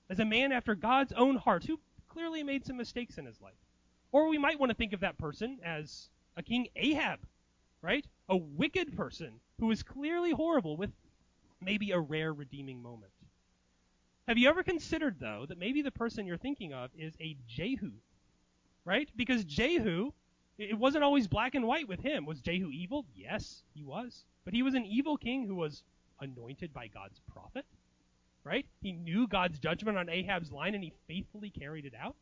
as 0.10 0.20
a 0.20 0.26
man 0.26 0.52
after 0.52 0.76
God's 0.76 1.14
own 1.14 1.36
heart 1.36 1.66
who 1.66 1.80
clearly 2.10 2.44
made 2.44 2.66
some 2.66 2.78
mistakes 2.78 3.18
in 3.18 3.26
his 3.26 3.42
life. 3.42 3.54
Or 4.12 4.28
we 4.28 4.38
might 4.38 4.60
want 4.60 4.70
to 4.70 4.76
think 4.76 4.94
of 4.94 5.00
that 5.00 5.18
person 5.18 5.60
as 5.64 6.10
a 6.38 6.44
King 6.44 6.68
Ahab, 6.76 7.20
right? 7.82 8.06
A 8.30 8.38
wicked 8.38 8.96
person 8.96 9.40
who 9.60 9.72
is 9.72 9.84
clearly 9.84 10.32
horrible 10.32 10.78
with 10.78 10.92
maybe 11.62 11.92
a 11.92 12.00
rare 12.00 12.34
redeeming 12.34 12.82
moment. 12.82 13.13
Have 14.28 14.38
you 14.38 14.48
ever 14.48 14.64
considered, 14.64 15.20
though, 15.20 15.46
that 15.48 15.58
maybe 15.58 15.82
the 15.82 15.92
person 15.92 16.26
you're 16.26 16.38
thinking 16.38 16.74
of 16.74 16.92
is 16.98 17.14
a 17.20 17.36
Jehu? 17.48 17.92
Right? 18.86 19.10
Because 19.16 19.44
Jehu, 19.44 20.12
it 20.58 20.78
wasn't 20.78 21.04
always 21.04 21.28
black 21.28 21.56
and 21.56 21.68
white 21.68 21.88
with 21.88 22.00
him. 22.00 22.26
Was 22.26 22.40
Jehu 22.40 22.70
evil? 22.70 23.06
Yes, 23.16 23.64
he 23.74 23.84
was. 23.84 24.24
But 24.46 24.54
he 24.54 24.64
was 24.64 24.76
an 24.76 24.86
evil 24.86 25.18
king 25.18 25.46
who 25.46 25.56
was 25.56 25.84
anointed 26.22 26.74
by 26.74 26.88
God's 26.88 27.20
prophet. 27.34 27.66
Right? 28.46 28.66
He 28.82 28.94
knew 28.94 29.28
God's 29.28 29.60
judgment 29.60 29.98
on 29.98 30.10
Ahab's 30.10 30.52
line 30.52 30.76
and 30.76 30.84
he 30.84 30.94
faithfully 31.08 31.50
carried 31.50 31.86
it 31.86 31.94
out. 32.00 32.16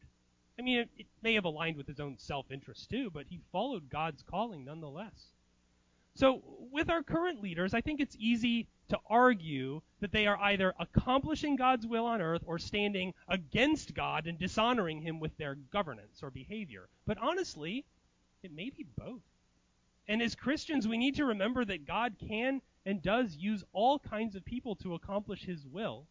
I 0.60 0.64
mean, 0.64 0.80
it, 0.80 0.90
it 0.98 1.08
may 1.24 1.34
have 1.36 1.46
aligned 1.46 1.78
with 1.78 1.88
his 1.88 2.00
own 2.00 2.18
self 2.18 2.52
interest 2.52 2.90
too, 2.90 3.10
but 3.12 3.26
he 3.30 3.42
followed 3.52 3.90
God's 3.90 4.22
calling 4.24 4.66
nonetheless. 4.66 5.34
So, 6.16 6.44
with 6.72 6.90
our 6.90 7.04
current 7.04 7.42
leaders, 7.42 7.74
I 7.74 7.82
think 7.82 8.00
it's 8.00 8.16
easy 8.20 8.68
to 8.90 9.00
argue 9.10 9.82
that 10.02 10.12
they 10.12 10.28
are 10.28 10.38
either 10.38 10.74
accomplishing 10.80 11.56
God's 11.56 11.88
will 11.88 12.06
on 12.06 12.22
earth 12.22 12.44
or 12.46 12.60
standing 12.60 13.14
against 13.28 13.94
God 13.94 14.28
and 14.28 14.38
dishonoring 14.38 15.02
him 15.02 15.20
with 15.20 15.36
their 15.38 15.56
governance 15.56 16.22
or 16.22 16.30
behavior. 16.30 16.90
But 17.06 17.18
honestly, 17.18 17.86
it 18.44 18.52
may 18.52 18.70
be 18.70 18.86
both. 18.98 19.22
And 20.08 20.22
as 20.22 20.36
Christians, 20.36 20.88
we 20.88 20.98
need 20.98 21.16
to 21.16 21.26
remember 21.26 21.64
that 21.64 21.86
God 21.86 22.16
can 22.20 22.62
and 22.86 23.02
does 23.02 23.36
use 23.36 23.64
all 23.72 24.00
kinds 24.00 24.36
of 24.36 24.44
people 24.44 24.76
to 24.78 24.96
accomplish 24.96 25.44
his 25.44 25.66
will. 25.68 26.06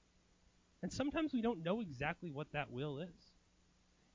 And 0.83 0.93
sometimes 0.93 1.33
we 1.33 1.43
don't 1.43 1.63
know 1.63 1.81
exactly 1.81 2.31
what 2.31 2.53
that 2.53 2.71
will 2.71 3.01
is. 3.01 3.33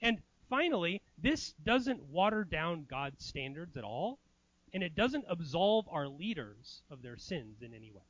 And 0.01 0.19
finally, 0.49 1.01
this 1.17 1.53
doesn't 1.63 2.01
water 2.03 2.43
down 2.43 2.85
God's 2.89 3.23
standards 3.23 3.77
at 3.77 3.83
all 3.83 4.19
and 4.75 4.83
it 4.83 4.93
doesn't 4.93 5.23
absolve 5.29 5.87
our 5.89 6.05
leaders 6.05 6.81
of 6.91 7.01
their 7.01 7.15
sins 7.15 7.61
in 7.61 7.73
any 7.73 7.91
way. 7.91 8.03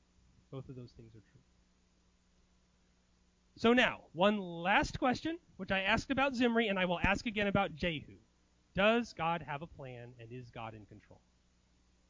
Both 0.51 0.67
of 0.67 0.75
those 0.75 0.89
things 0.97 1.11
are 1.11 1.21
true. 1.31 1.41
So 3.57 3.71
now, 3.71 3.99
one 4.13 4.39
last 4.39 4.97
question, 4.97 5.37
which 5.57 5.71
I 5.71 5.81
asked 5.81 6.09
about 6.09 6.33
Zimri, 6.33 6.67
and 6.67 6.79
I 6.79 6.85
will 6.85 6.99
ask 7.03 7.27
again 7.27 7.45
about 7.45 7.75
Jehu. 7.75 8.15
Does 8.73 9.13
God 9.13 9.45
have 9.47 9.61
a 9.61 9.67
plan, 9.67 10.09
and 10.19 10.31
is 10.31 10.49
God 10.49 10.73
in 10.73 10.87
control? 10.87 11.21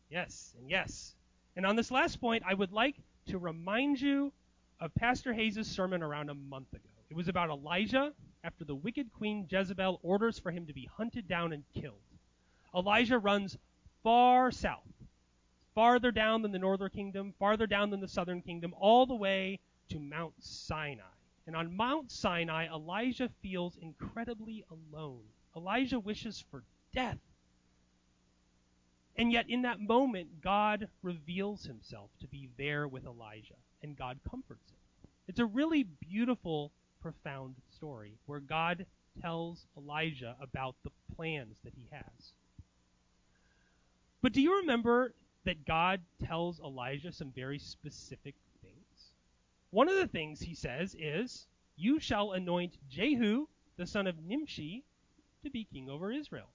Yes, 0.09 0.55
and 0.57 0.69
yes. 0.69 1.15
And 1.57 1.65
on 1.65 1.75
this 1.75 1.91
last 1.91 2.21
point, 2.21 2.43
I 2.47 2.53
would 2.53 2.71
like 2.71 2.95
to 3.27 3.37
remind 3.37 3.99
you 3.99 4.31
of 4.79 4.95
Pastor 4.95 5.33
Hayes' 5.33 5.67
sermon 5.67 6.01
around 6.01 6.29
a 6.29 6.33
month 6.33 6.71
ago. 6.71 6.89
It 7.09 7.17
was 7.17 7.27
about 7.27 7.49
Elijah 7.49 8.13
after 8.41 8.63
the 8.63 8.75
wicked 8.75 9.11
queen 9.11 9.47
Jezebel 9.49 9.99
orders 10.01 10.39
for 10.39 10.51
him 10.51 10.65
to 10.67 10.73
be 10.73 10.89
hunted 10.95 11.27
down 11.27 11.51
and 11.51 11.65
killed. 11.73 11.99
Elijah 12.73 13.17
runs 13.19 13.57
far 14.05 14.51
south, 14.51 14.93
farther 15.73 16.11
down 16.11 16.43
than 16.43 16.51
the 16.51 16.59
northern 16.59 16.91
kingdom, 16.91 17.33
farther 17.39 17.65
down 17.65 17.89
than 17.89 17.99
the 17.99 18.07
southern 18.07 18.39
kingdom, 18.39 18.71
all 18.79 19.07
the 19.07 19.15
way 19.15 19.59
to 19.89 19.99
Mount 19.99 20.35
Sinai. 20.39 21.01
And 21.47 21.55
on 21.55 21.75
Mount 21.75 22.11
Sinai, 22.11 22.67
Elijah 22.67 23.31
feels 23.41 23.75
incredibly 23.81 24.63
alone. 24.69 25.23
Elijah 25.57 25.99
wishes 25.99 26.45
for 26.51 26.63
death. 26.93 27.17
And 29.15 29.31
yet, 29.31 29.49
in 29.49 29.63
that 29.63 29.79
moment, 29.79 30.39
God 30.39 30.87
reveals 31.01 31.63
himself 31.63 32.11
to 32.21 32.27
be 32.27 32.49
there 32.59 32.87
with 32.87 33.05
Elijah, 33.05 33.55
and 33.81 33.97
God 33.97 34.19
comforts 34.29 34.69
him. 34.69 34.77
It's 35.27 35.39
a 35.39 35.45
really 35.47 35.81
beautiful, 35.83 36.71
profound 37.01 37.55
story 37.75 38.19
where 38.27 38.39
God 38.39 38.85
tells 39.19 39.65
Elijah 39.75 40.35
about 40.39 40.75
the 40.83 40.91
plans 41.15 41.57
that 41.63 41.73
he 41.73 41.87
has. 41.91 42.33
But 44.25 44.33
do 44.33 44.41
you 44.41 44.57
remember 44.61 45.13
that 45.43 45.67
God 45.67 46.01
tells 46.25 46.59
Elijah 46.59 47.11
some 47.11 47.29
very 47.29 47.59
specific 47.59 48.33
things? 48.59 49.11
One 49.69 49.87
of 49.87 49.97
the 49.97 50.07
things 50.07 50.39
he 50.39 50.55
says 50.55 50.95
is, 50.97 51.45
You 51.75 51.99
shall 51.99 52.31
anoint 52.31 52.79
Jehu, 52.89 53.45
the 53.77 53.85
son 53.85 54.07
of 54.07 54.17
Nimshi, 54.17 54.83
to 55.43 55.51
be 55.51 55.65
king 55.65 55.91
over 55.91 56.11
Israel. 56.11 56.49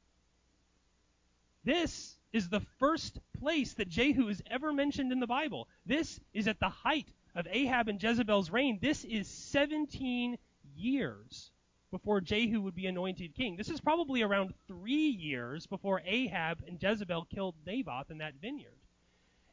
This 1.62 2.18
is 2.32 2.48
the 2.48 2.66
first 2.80 3.20
place 3.38 3.74
that 3.74 3.88
Jehu 3.88 4.26
is 4.26 4.42
ever 4.50 4.72
mentioned 4.72 5.12
in 5.12 5.20
the 5.20 5.28
Bible. 5.28 5.68
This 5.86 6.18
is 6.34 6.48
at 6.48 6.58
the 6.58 6.70
height 6.70 7.14
of 7.36 7.46
Ahab 7.48 7.88
and 7.88 8.02
Jezebel's 8.02 8.50
reign. 8.50 8.80
This 8.82 9.04
is 9.04 9.28
17 9.28 10.38
years 10.74 11.52
before 11.90 12.20
Jehu 12.20 12.60
would 12.60 12.74
be 12.74 12.86
anointed 12.86 13.34
king. 13.34 13.56
This 13.56 13.70
is 13.70 13.80
probably 13.80 14.22
around 14.22 14.54
three 14.66 15.08
years 15.08 15.66
before 15.66 16.02
Ahab 16.04 16.62
and 16.66 16.82
Jezebel 16.82 17.26
killed 17.34 17.56
Naboth 17.66 18.10
in 18.10 18.18
that 18.18 18.34
vineyard. 18.40 18.78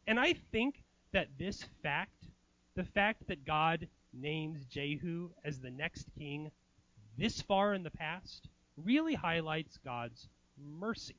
And 0.06 0.20
I 0.20 0.34
think 0.52 0.84
that 1.14 1.28
this 1.38 1.66
fact, 1.82 2.26
the 2.76 2.84
fact 2.84 3.28
that 3.28 3.46
God 3.46 3.88
names 4.14 4.66
Jehu 4.66 5.30
as 5.44 5.60
the 5.60 5.72
next 5.72 6.08
king 6.18 6.52
this 7.18 7.42
far 7.42 7.74
in 7.74 7.84
the 7.84 7.92
past, 7.92 8.48
really 8.78 9.16
highlights 9.16 9.80
God's 9.84 10.30
mercy. 10.80 11.16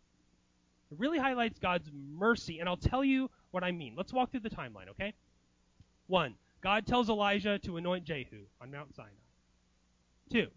It 0.91 0.99
really 0.99 1.19
highlights 1.19 1.59
God's 1.59 1.91
mercy, 1.93 2.61
and 2.61 2.69
I'll 2.69 2.77
tell 2.77 3.05
you 3.05 3.31
what 3.51 3.65
I 3.65 3.73
mean. 3.73 3.95
Let's 3.97 4.13
walk 4.13 4.31
through 4.31 4.41
the 4.41 4.51
timeline, 4.51 4.89
okay? 4.91 5.13
One, 6.07 6.35
God 6.63 6.87
tells 6.87 7.11
Elijah 7.11 7.59
to 7.61 7.77
anoint 7.77 8.05
Jehu 8.05 8.45
on 8.61 8.71
Mount 8.71 8.95
Sinai. 8.95 9.11
Two, 10.31 10.49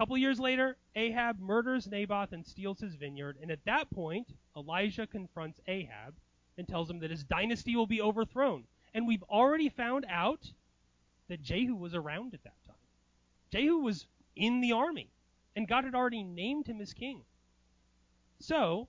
couple 0.00 0.16
years 0.16 0.40
later, 0.40 0.78
Ahab 0.96 1.38
murders 1.38 1.86
Naboth 1.86 2.32
and 2.32 2.46
steals 2.46 2.80
his 2.80 2.94
vineyard, 2.94 3.36
and 3.42 3.50
at 3.50 3.62
that 3.66 3.90
point, 3.90 4.26
Elijah 4.56 5.06
confronts 5.06 5.60
Ahab 5.68 6.14
and 6.56 6.66
tells 6.66 6.88
him 6.88 7.00
that 7.00 7.10
his 7.10 7.22
dynasty 7.22 7.76
will 7.76 7.86
be 7.86 8.00
overthrown. 8.00 8.64
And 8.94 9.06
we've 9.06 9.22
already 9.24 9.68
found 9.68 10.06
out 10.08 10.50
that 11.28 11.42
Jehu 11.42 11.74
was 11.76 11.94
around 11.94 12.32
at 12.32 12.42
that 12.44 12.54
time. 12.66 12.76
Jehu 13.52 13.76
was 13.80 14.06
in 14.36 14.62
the 14.62 14.72
army, 14.72 15.10
and 15.54 15.68
God 15.68 15.84
had 15.84 15.94
already 15.94 16.22
named 16.22 16.66
him 16.66 16.80
as 16.80 16.94
king. 16.94 17.20
So, 18.38 18.88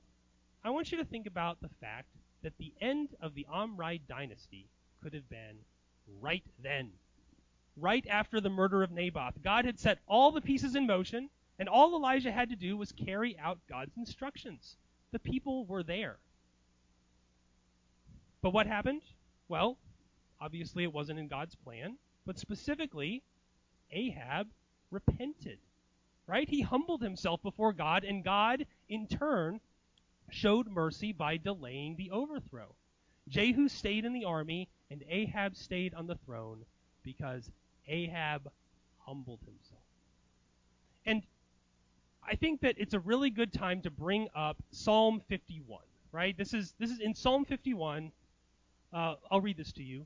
I 0.64 0.70
want 0.70 0.93
you 0.93 0.97
to 0.99 1.03
think 1.03 1.28
about 1.28 1.59
the 1.62 1.72
fact 1.82 2.07
that 2.41 2.57
the 2.57 2.72
end 2.80 3.09
of 3.22 3.36
the 3.36 3.45
Omride 3.53 4.07
dynasty 4.07 4.70
could 5.03 5.14
have 5.14 5.30
been 5.30 5.57
right 6.22 6.45
then. 6.64 6.91
Right 7.82 8.05
after 8.07 8.39
the 8.39 8.49
murder 8.51 8.84
of 8.84 8.91
Naboth. 8.91 9.41
God 9.43 9.65
had 9.65 9.79
set 9.79 9.97
all 10.07 10.32
the 10.32 10.39
pieces 10.39 10.75
in 10.75 10.86
motion, 10.86 11.32
and 11.57 11.67
all 11.67 11.95
Elijah 11.95 12.32
had 12.32 12.49
to 12.51 12.55
do 12.55 12.77
was 12.77 12.91
carry 12.91 13.36
out 13.39 13.57
God's 13.67 13.97
instructions. 13.97 14.75
The 15.11 15.17
people 15.17 15.65
were 15.65 15.82
there. 15.82 16.17
But 18.43 18.53
what 18.53 18.67
happened? 18.67 19.01
Well, 19.47 19.77
obviously 20.39 20.84
it 20.84 20.93
wasn't 20.93 21.17
in 21.17 21.27
God's 21.27 21.55
plan, 21.55 21.97
but 22.23 22.38
specifically, 22.38 23.23
Ahab 23.91 24.47
repented. 24.91 25.57
Right? 26.27 26.47
He 26.47 26.61
humbled 26.61 27.01
himself 27.01 27.41
before 27.41 27.73
God, 27.73 28.03
and 28.03 28.23
God, 28.23 28.67
in 28.89 29.07
turn, 29.07 29.59
showed 30.29 30.69
mercy 30.69 31.13
by 31.13 31.38
delaying 31.38 31.95
the 31.95 32.11
overthrow. 32.11 32.75
Jehu 33.27 33.67
stayed 33.67 34.05
in 34.05 34.13
the 34.13 34.25
army, 34.25 34.69
and 34.91 35.03
Ahab 35.09 35.55
stayed 35.55 35.95
on 35.95 36.05
the 36.05 36.19
throne 36.25 36.65
because 37.03 37.49
Ahab 37.88 38.49
humbled 38.99 39.39
himself. 39.45 39.82
And 41.05 41.23
I 42.23 42.36
think 42.36 42.61
that 42.61 42.75
it's 42.77 42.93
a 42.93 42.99
really 42.99 43.29
good 43.29 43.51
time 43.51 43.82
to 43.82 43.89
bring 43.89 44.27
up 44.36 44.57
Psalm 44.71 45.21
51. 45.27 45.84
Right? 46.11 46.38
This 46.38 46.53
is 46.53 46.73
this 46.77 46.91
is 46.91 46.99
in 46.99 47.15
Psalm 47.15 47.45
51. 47.45 48.11
Uh, 48.93 49.15
I'll 49.29 49.41
read 49.41 49.57
this 49.57 49.71
to 49.73 49.84
you. 49.84 50.05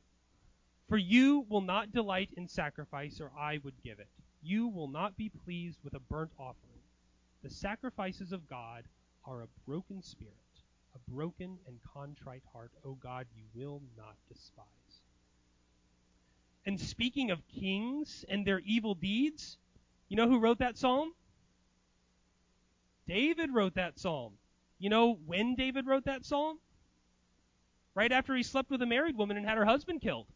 For 0.87 0.97
you 0.97 1.45
will 1.49 1.61
not 1.61 1.91
delight 1.91 2.29
in 2.37 2.47
sacrifice, 2.47 3.19
or 3.19 3.31
I 3.37 3.59
would 3.63 3.73
give 3.83 3.99
it. 3.99 4.07
You 4.43 4.67
will 4.67 4.87
not 4.87 5.17
be 5.17 5.29
pleased 5.29 5.79
with 5.83 5.95
a 5.95 5.99
burnt 5.99 6.31
offering. 6.37 6.83
The 7.41 7.49
sacrifices 7.49 8.31
of 8.31 8.47
God 8.47 8.83
are 9.25 9.41
a 9.41 9.47
broken 9.67 10.03
spirit, 10.03 10.33
a 10.93 11.11
broken 11.11 11.57
and 11.67 11.79
contrite 11.91 12.43
heart, 12.53 12.71
O 12.83 12.93
God, 12.93 13.25
you 13.35 13.43
will 13.55 13.81
not 13.97 14.15
despise. 14.31 14.65
And 16.65 16.79
speaking 16.79 17.29
of 17.29 17.47
kings 17.47 18.25
and 18.27 18.45
their 18.45 18.59
evil 18.59 18.95
deeds, 18.95 19.57
you 20.09 20.17
know 20.17 20.27
who 20.27 20.39
wrote 20.39 20.59
that 20.59 20.77
psalm? 20.77 21.13
David 23.07 23.53
wrote 23.53 23.75
that 23.75 23.99
psalm. 23.99 24.33
You 24.79 24.89
know 24.89 25.13
when 25.25 25.55
David 25.55 25.85
wrote 25.85 26.05
that 26.05 26.25
psalm? 26.25 26.59
Right 27.93 28.11
after 28.11 28.35
he 28.35 28.43
slept 28.43 28.71
with 28.71 28.81
a 28.81 28.87
married 28.87 29.15
woman 29.15 29.37
and 29.37 29.45
had 29.45 29.57
her 29.57 29.65
husband 29.65 30.01
killed. 30.01 30.27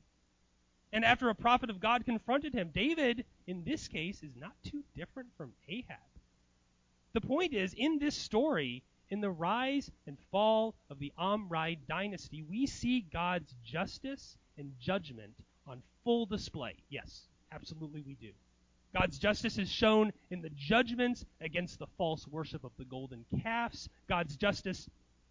And 0.94 1.04
after 1.04 1.30
a 1.30 1.36
prophet 1.36 1.70
of 1.70 1.80
God 1.80 2.06
confronted 2.06 2.54
him, 2.54 2.72
David, 2.74 3.26
in 3.48 3.64
this 3.64 3.88
case, 3.88 4.24
is 4.24 4.36
not 4.36 4.54
too 4.64 4.84
different 4.96 5.30
from 5.36 5.54
Ahab. 5.68 5.98
The 7.14 7.22
point 7.22 7.54
is, 7.54 7.74
in 7.74 8.00
this 8.00 8.16
story, 8.16 8.84
in 9.10 9.22
the 9.22 9.32
rise 9.32 9.92
and 10.06 10.18
fall 10.32 10.76
of 10.90 11.00
the 11.00 11.12
Omride 11.18 11.80
dynasty, 11.88 12.44
we 12.44 12.68
see 12.68 13.02
God's 13.02 13.54
justice 13.64 14.38
and 14.58 14.74
judgment 14.80 15.34
full 16.10 16.26
display. 16.26 16.74
Yes, 16.90 17.28
absolutely 17.52 18.02
we 18.02 18.16
do. 18.16 18.32
God's 19.00 19.20
justice 19.20 19.60
is 19.60 19.70
shown 19.70 20.12
in 20.32 20.42
the 20.42 20.50
judgments 20.50 21.24
against 21.40 21.78
the 21.78 21.86
false 22.00 22.28
worship 22.28 22.64
of 22.64 22.72
the 22.80 22.86
golden 22.86 23.26
calves. 23.44 23.90
God's 24.08 24.36
justice 24.36 24.90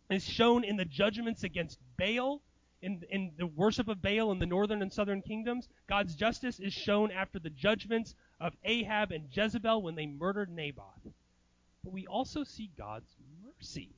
is 0.09 0.23
shown 0.23 0.63
in 0.63 0.77
the 0.77 0.85
judgments 0.85 1.43
against 1.43 1.81
Baal, 1.99 2.41
in, 2.81 3.03
in 3.11 3.33
the 3.37 3.49
worship 3.49 3.89
of 3.89 4.01
Baal 4.01 4.31
in 4.31 4.39
the 4.39 4.47
northern 4.47 4.81
and 4.81 4.93
southern 4.93 5.21
kingdoms. 5.21 5.67
God's 5.89 6.15
justice 6.15 6.61
is 6.61 6.73
shown 6.73 7.11
after 7.11 7.41
the 7.41 7.51
judgments 7.51 8.15
of 8.41 8.55
Ahab 8.63 9.11
and 9.11 9.25
Jezebel 9.33 9.83
when 9.83 9.97
they 9.97 10.07
murdered 10.07 10.49
Naboth. 10.49 11.09
But 11.83 11.93
we 11.93 12.07
also 12.07 12.45
see 12.45 12.71
God's 12.79 13.17
mercy. 13.45 13.89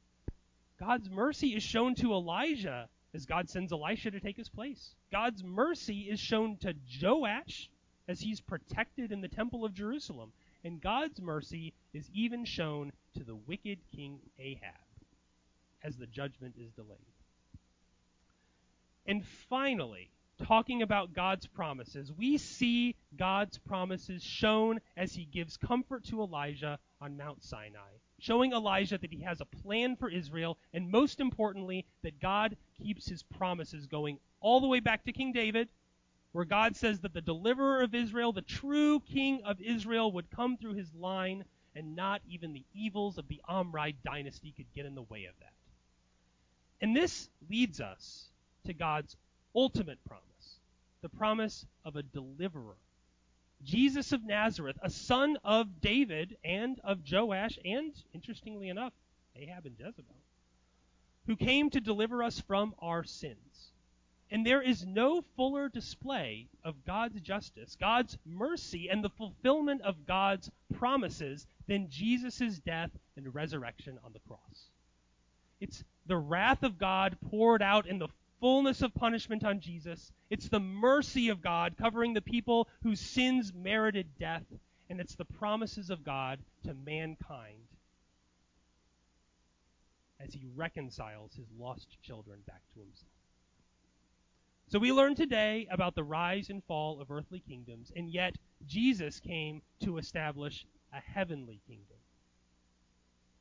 God's 0.78 1.10
mercy 1.10 1.48
is 1.48 1.62
shown 1.62 1.94
to 1.96 2.14
Elijah 2.14 2.88
as 3.14 3.26
God 3.26 3.48
sends 3.48 3.72
Elisha 3.72 4.10
to 4.10 4.20
take 4.20 4.36
his 4.36 4.48
place. 4.48 4.94
God's 5.10 5.42
mercy 5.42 6.08
is 6.10 6.20
shown 6.20 6.56
to 6.58 6.74
Joash 7.02 7.68
as 8.08 8.20
he's 8.20 8.40
protected 8.40 9.12
in 9.12 9.20
the 9.20 9.28
temple 9.28 9.64
of 9.64 9.74
Jerusalem. 9.74 10.32
And 10.64 10.80
God's 10.80 11.20
mercy 11.20 11.72
is 11.92 12.10
even 12.12 12.44
shown 12.44 12.92
to 13.16 13.24
the 13.24 13.34
wicked 13.34 13.78
king 13.94 14.20
Ahab 14.38 14.74
as 15.82 15.96
the 15.96 16.06
judgment 16.06 16.56
is 16.58 16.72
delayed. 16.72 16.98
And 19.06 19.24
finally, 19.48 20.10
talking 20.46 20.82
about 20.82 21.14
God's 21.14 21.46
promises, 21.46 22.12
we 22.12 22.38
see 22.38 22.96
God's 23.16 23.58
promises 23.58 24.22
shown 24.22 24.80
as 24.96 25.12
he 25.12 25.24
gives 25.24 25.56
comfort 25.56 26.04
to 26.06 26.22
Elijah 26.22 26.78
on 27.00 27.16
Mount 27.16 27.42
Sinai, 27.42 27.98
showing 28.20 28.52
Elijah 28.52 28.98
that 28.98 29.12
he 29.12 29.22
has 29.22 29.40
a 29.40 29.44
plan 29.44 29.96
for 29.96 30.08
Israel, 30.08 30.58
and 30.72 30.90
most 30.90 31.20
importantly, 31.20 31.86
that 32.02 32.20
God 32.20 32.56
keeps 32.78 33.08
his 33.08 33.22
promises 33.22 33.86
going 33.86 34.18
all 34.40 34.60
the 34.60 34.68
way 34.68 34.80
back 34.80 35.04
to 35.04 35.12
King 35.12 35.32
David, 35.32 35.68
where 36.32 36.44
God 36.44 36.76
says 36.76 37.00
that 37.00 37.12
the 37.12 37.20
deliverer 37.20 37.82
of 37.82 37.94
Israel, 37.94 38.32
the 38.32 38.42
true 38.42 39.00
king 39.00 39.42
of 39.44 39.60
Israel, 39.60 40.12
would 40.12 40.30
come 40.30 40.56
through 40.56 40.74
his 40.74 40.94
line, 40.94 41.44
and 41.74 41.96
not 41.96 42.20
even 42.28 42.52
the 42.52 42.64
evils 42.74 43.18
of 43.18 43.26
the 43.28 43.40
Omride 43.48 43.96
dynasty 44.04 44.52
could 44.56 44.72
get 44.74 44.86
in 44.86 44.94
the 44.94 45.02
way 45.02 45.24
of 45.24 45.34
that. 45.40 45.52
And 46.80 46.96
this 46.96 47.28
leads 47.48 47.80
us 47.80 48.28
to 48.66 48.72
God's 48.72 49.16
ultimate 49.54 49.98
promise 50.04 50.24
the 51.02 51.08
promise 51.08 51.64
of 51.84 51.96
a 51.96 52.02
deliverer. 52.02 52.76
Jesus 53.64 54.12
of 54.12 54.24
Nazareth, 54.24 54.78
a 54.82 54.90
son 54.90 55.36
of 55.44 55.80
David 55.80 56.36
and 56.44 56.80
of 56.82 57.00
Joash, 57.10 57.58
and 57.64 57.92
interestingly 58.14 58.68
enough, 58.68 58.92
Ahab 59.36 59.66
and 59.66 59.76
Jezebel, 59.78 60.16
who 61.26 61.36
came 61.36 61.70
to 61.70 61.80
deliver 61.80 62.22
us 62.22 62.40
from 62.40 62.74
our 62.80 63.04
sins. 63.04 63.72
And 64.30 64.46
there 64.46 64.62
is 64.62 64.86
no 64.86 65.22
fuller 65.36 65.68
display 65.68 66.46
of 66.62 66.84
God's 66.84 67.20
justice, 67.20 67.76
God's 67.78 68.16
mercy, 68.24 68.88
and 68.88 69.02
the 69.02 69.10
fulfillment 69.10 69.82
of 69.82 70.06
God's 70.06 70.50
promises 70.72 71.46
than 71.66 71.90
Jesus' 71.90 72.60
death 72.60 72.90
and 73.16 73.34
resurrection 73.34 73.98
on 74.04 74.12
the 74.12 74.20
cross. 74.20 74.70
It's 75.60 75.84
the 76.06 76.16
wrath 76.16 76.62
of 76.62 76.78
God 76.78 77.16
poured 77.28 77.60
out 77.60 77.86
in 77.86 77.98
the 77.98 78.08
fullness 78.40 78.82
of 78.82 78.94
punishment 78.94 79.44
on 79.44 79.60
Jesus. 79.60 80.12
It's 80.30 80.48
the 80.48 80.60
mercy 80.60 81.28
of 81.28 81.42
God 81.42 81.76
covering 81.78 82.14
the 82.14 82.22
people 82.22 82.68
whose 82.82 83.00
sins 83.00 83.52
merited 83.54 84.06
death. 84.18 84.44
And 84.88 85.00
it's 85.00 85.14
the 85.14 85.24
promises 85.24 85.90
of 85.90 86.04
God 86.04 86.40
to 86.64 86.74
mankind 86.74 87.68
as 90.18 90.34
he 90.34 90.48
reconciles 90.54 91.32
his 91.34 91.46
lost 91.58 91.96
children 92.02 92.40
back 92.46 92.62
to 92.74 92.80
himself. 92.80 93.12
So 94.68 94.78
we 94.78 94.92
learn 94.92 95.14
today 95.14 95.66
about 95.70 95.94
the 95.94 96.04
rise 96.04 96.50
and 96.50 96.62
fall 96.64 97.00
of 97.00 97.10
earthly 97.10 97.40
kingdoms, 97.40 97.90
and 97.96 98.10
yet 98.10 98.36
Jesus 98.66 99.18
came 99.18 99.62
to 99.82 99.98
establish 99.98 100.64
a 100.92 101.00
heavenly 101.00 101.60
kingdom. 101.66 101.96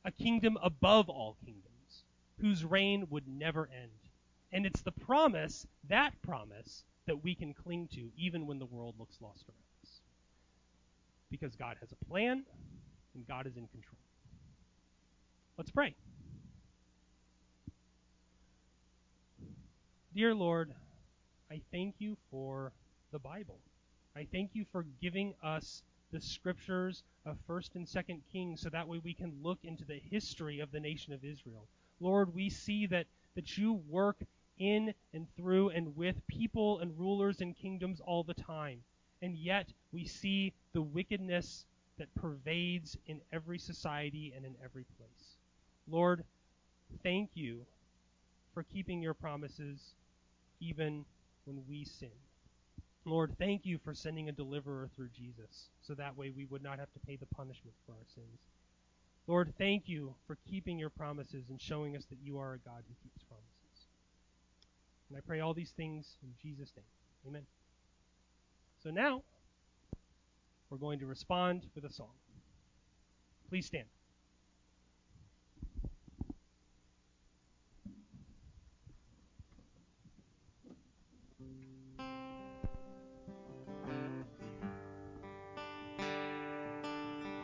A 0.04 0.10
kingdom 0.10 0.58
above 0.62 1.08
all 1.08 1.36
kingdoms, 1.44 2.04
whose 2.40 2.64
reign 2.64 3.06
would 3.10 3.28
never 3.28 3.68
end. 3.72 3.90
And 4.52 4.66
it's 4.66 4.82
the 4.82 4.92
promise, 4.92 5.66
that 5.88 6.12
promise, 6.22 6.84
that 7.06 7.22
we 7.22 7.34
can 7.34 7.54
cling 7.54 7.88
to 7.94 8.10
even 8.16 8.46
when 8.46 8.58
the 8.58 8.66
world 8.66 8.94
looks 8.98 9.20
lost 9.20 9.44
around 9.48 9.58
us. 9.82 10.00
Because 11.30 11.54
God 11.54 11.76
has 11.80 11.92
a 11.92 12.04
plan, 12.06 12.44
and 13.14 13.26
God 13.26 13.46
is 13.46 13.56
in 13.56 13.66
control. 13.68 13.98
Let's 15.56 15.70
pray. 15.70 15.94
Dear 20.14 20.34
Lord, 20.34 20.72
I 21.50 21.60
thank 21.70 21.96
you 21.98 22.16
for 22.30 22.72
the 23.12 23.18
Bible. 23.18 23.58
I 24.16 24.26
thank 24.32 24.50
you 24.54 24.64
for 24.72 24.84
giving 25.00 25.34
us 25.42 25.82
the 26.12 26.20
scriptures 26.20 27.04
of 27.24 27.36
1st 27.48 27.76
and 27.76 27.86
2nd 27.86 28.20
Kings 28.32 28.60
so 28.60 28.68
that 28.70 28.88
way 28.88 29.00
we 29.02 29.14
can 29.14 29.32
look 29.42 29.58
into 29.62 29.84
the 29.84 30.00
history 30.10 30.60
of 30.60 30.72
the 30.72 30.80
nation 30.80 31.12
of 31.12 31.24
Israel. 31.24 31.66
Lord, 32.00 32.34
we 32.34 32.50
see 32.50 32.86
that, 32.86 33.06
that 33.36 33.56
you 33.56 33.74
work 33.88 34.16
in 34.60 34.94
and 35.12 35.26
through 35.36 35.70
and 35.70 35.96
with 35.96 36.24
people 36.28 36.78
and 36.78 36.96
rulers 36.96 37.40
and 37.40 37.56
kingdoms 37.56 38.00
all 38.06 38.22
the 38.22 38.34
time. 38.34 38.78
And 39.22 39.36
yet 39.36 39.72
we 39.90 40.04
see 40.04 40.52
the 40.72 40.82
wickedness 40.82 41.64
that 41.98 42.14
pervades 42.14 42.96
in 43.06 43.20
every 43.32 43.58
society 43.58 44.32
and 44.36 44.44
in 44.44 44.54
every 44.64 44.84
place. 44.96 45.36
Lord, 45.88 46.24
thank 47.02 47.30
you 47.34 47.66
for 48.54 48.62
keeping 48.62 49.02
your 49.02 49.14
promises 49.14 49.94
even 50.60 51.04
when 51.44 51.62
we 51.68 51.84
sin. 51.84 52.10
Lord, 53.04 53.34
thank 53.38 53.64
you 53.64 53.78
for 53.78 53.94
sending 53.94 54.28
a 54.28 54.32
deliverer 54.32 54.88
through 54.94 55.08
Jesus, 55.16 55.70
so 55.80 55.94
that 55.94 56.16
way 56.16 56.30
we 56.30 56.44
would 56.44 56.62
not 56.62 56.78
have 56.78 56.92
to 56.92 56.98
pay 57.00 57.16
the 57.16 57.26
punishment 57.26 57.74
for 57.86 57.92
our 57.92 58.06
sins. 58.14 58.40
Lord, 59.26 59.54
thank 59.56 59.88
you 59.88 60.14
for 60.26 60.36
keeping 60.48 60.78
your 60.78 60.90
promises 60.90 61.44
and 61.48 61.60
showing 61.60 61.96
us 61.96 62.04
that 62.06 62.18
you 62.22 62.38
are 62.38 62.54
a 62.54 62.58
God 62.58 62.82
who 62.86 62.94
keeps. 63.02 63.29
And 65.10 65.18
I 65.18 65.20
pray 65.26 65.40
all 65.40 65.52
these 65.52 65.72
things 65.76 66.16
in 66.22 66.30
Jesus' 66.40 66.72
name. 66.76 66.86
Amen. 67.26 67.42
So 68.82 68.90
now, 68.90 69.22
we're 70.70 70.78
going 70.78 71.00
to 71.00 71.06
respond 71.06 71.66
with 71.74 71.84
a 71.84 71.92
song. 71.92 72.14
Please 73.48 73.66
stand. 73.66 73.86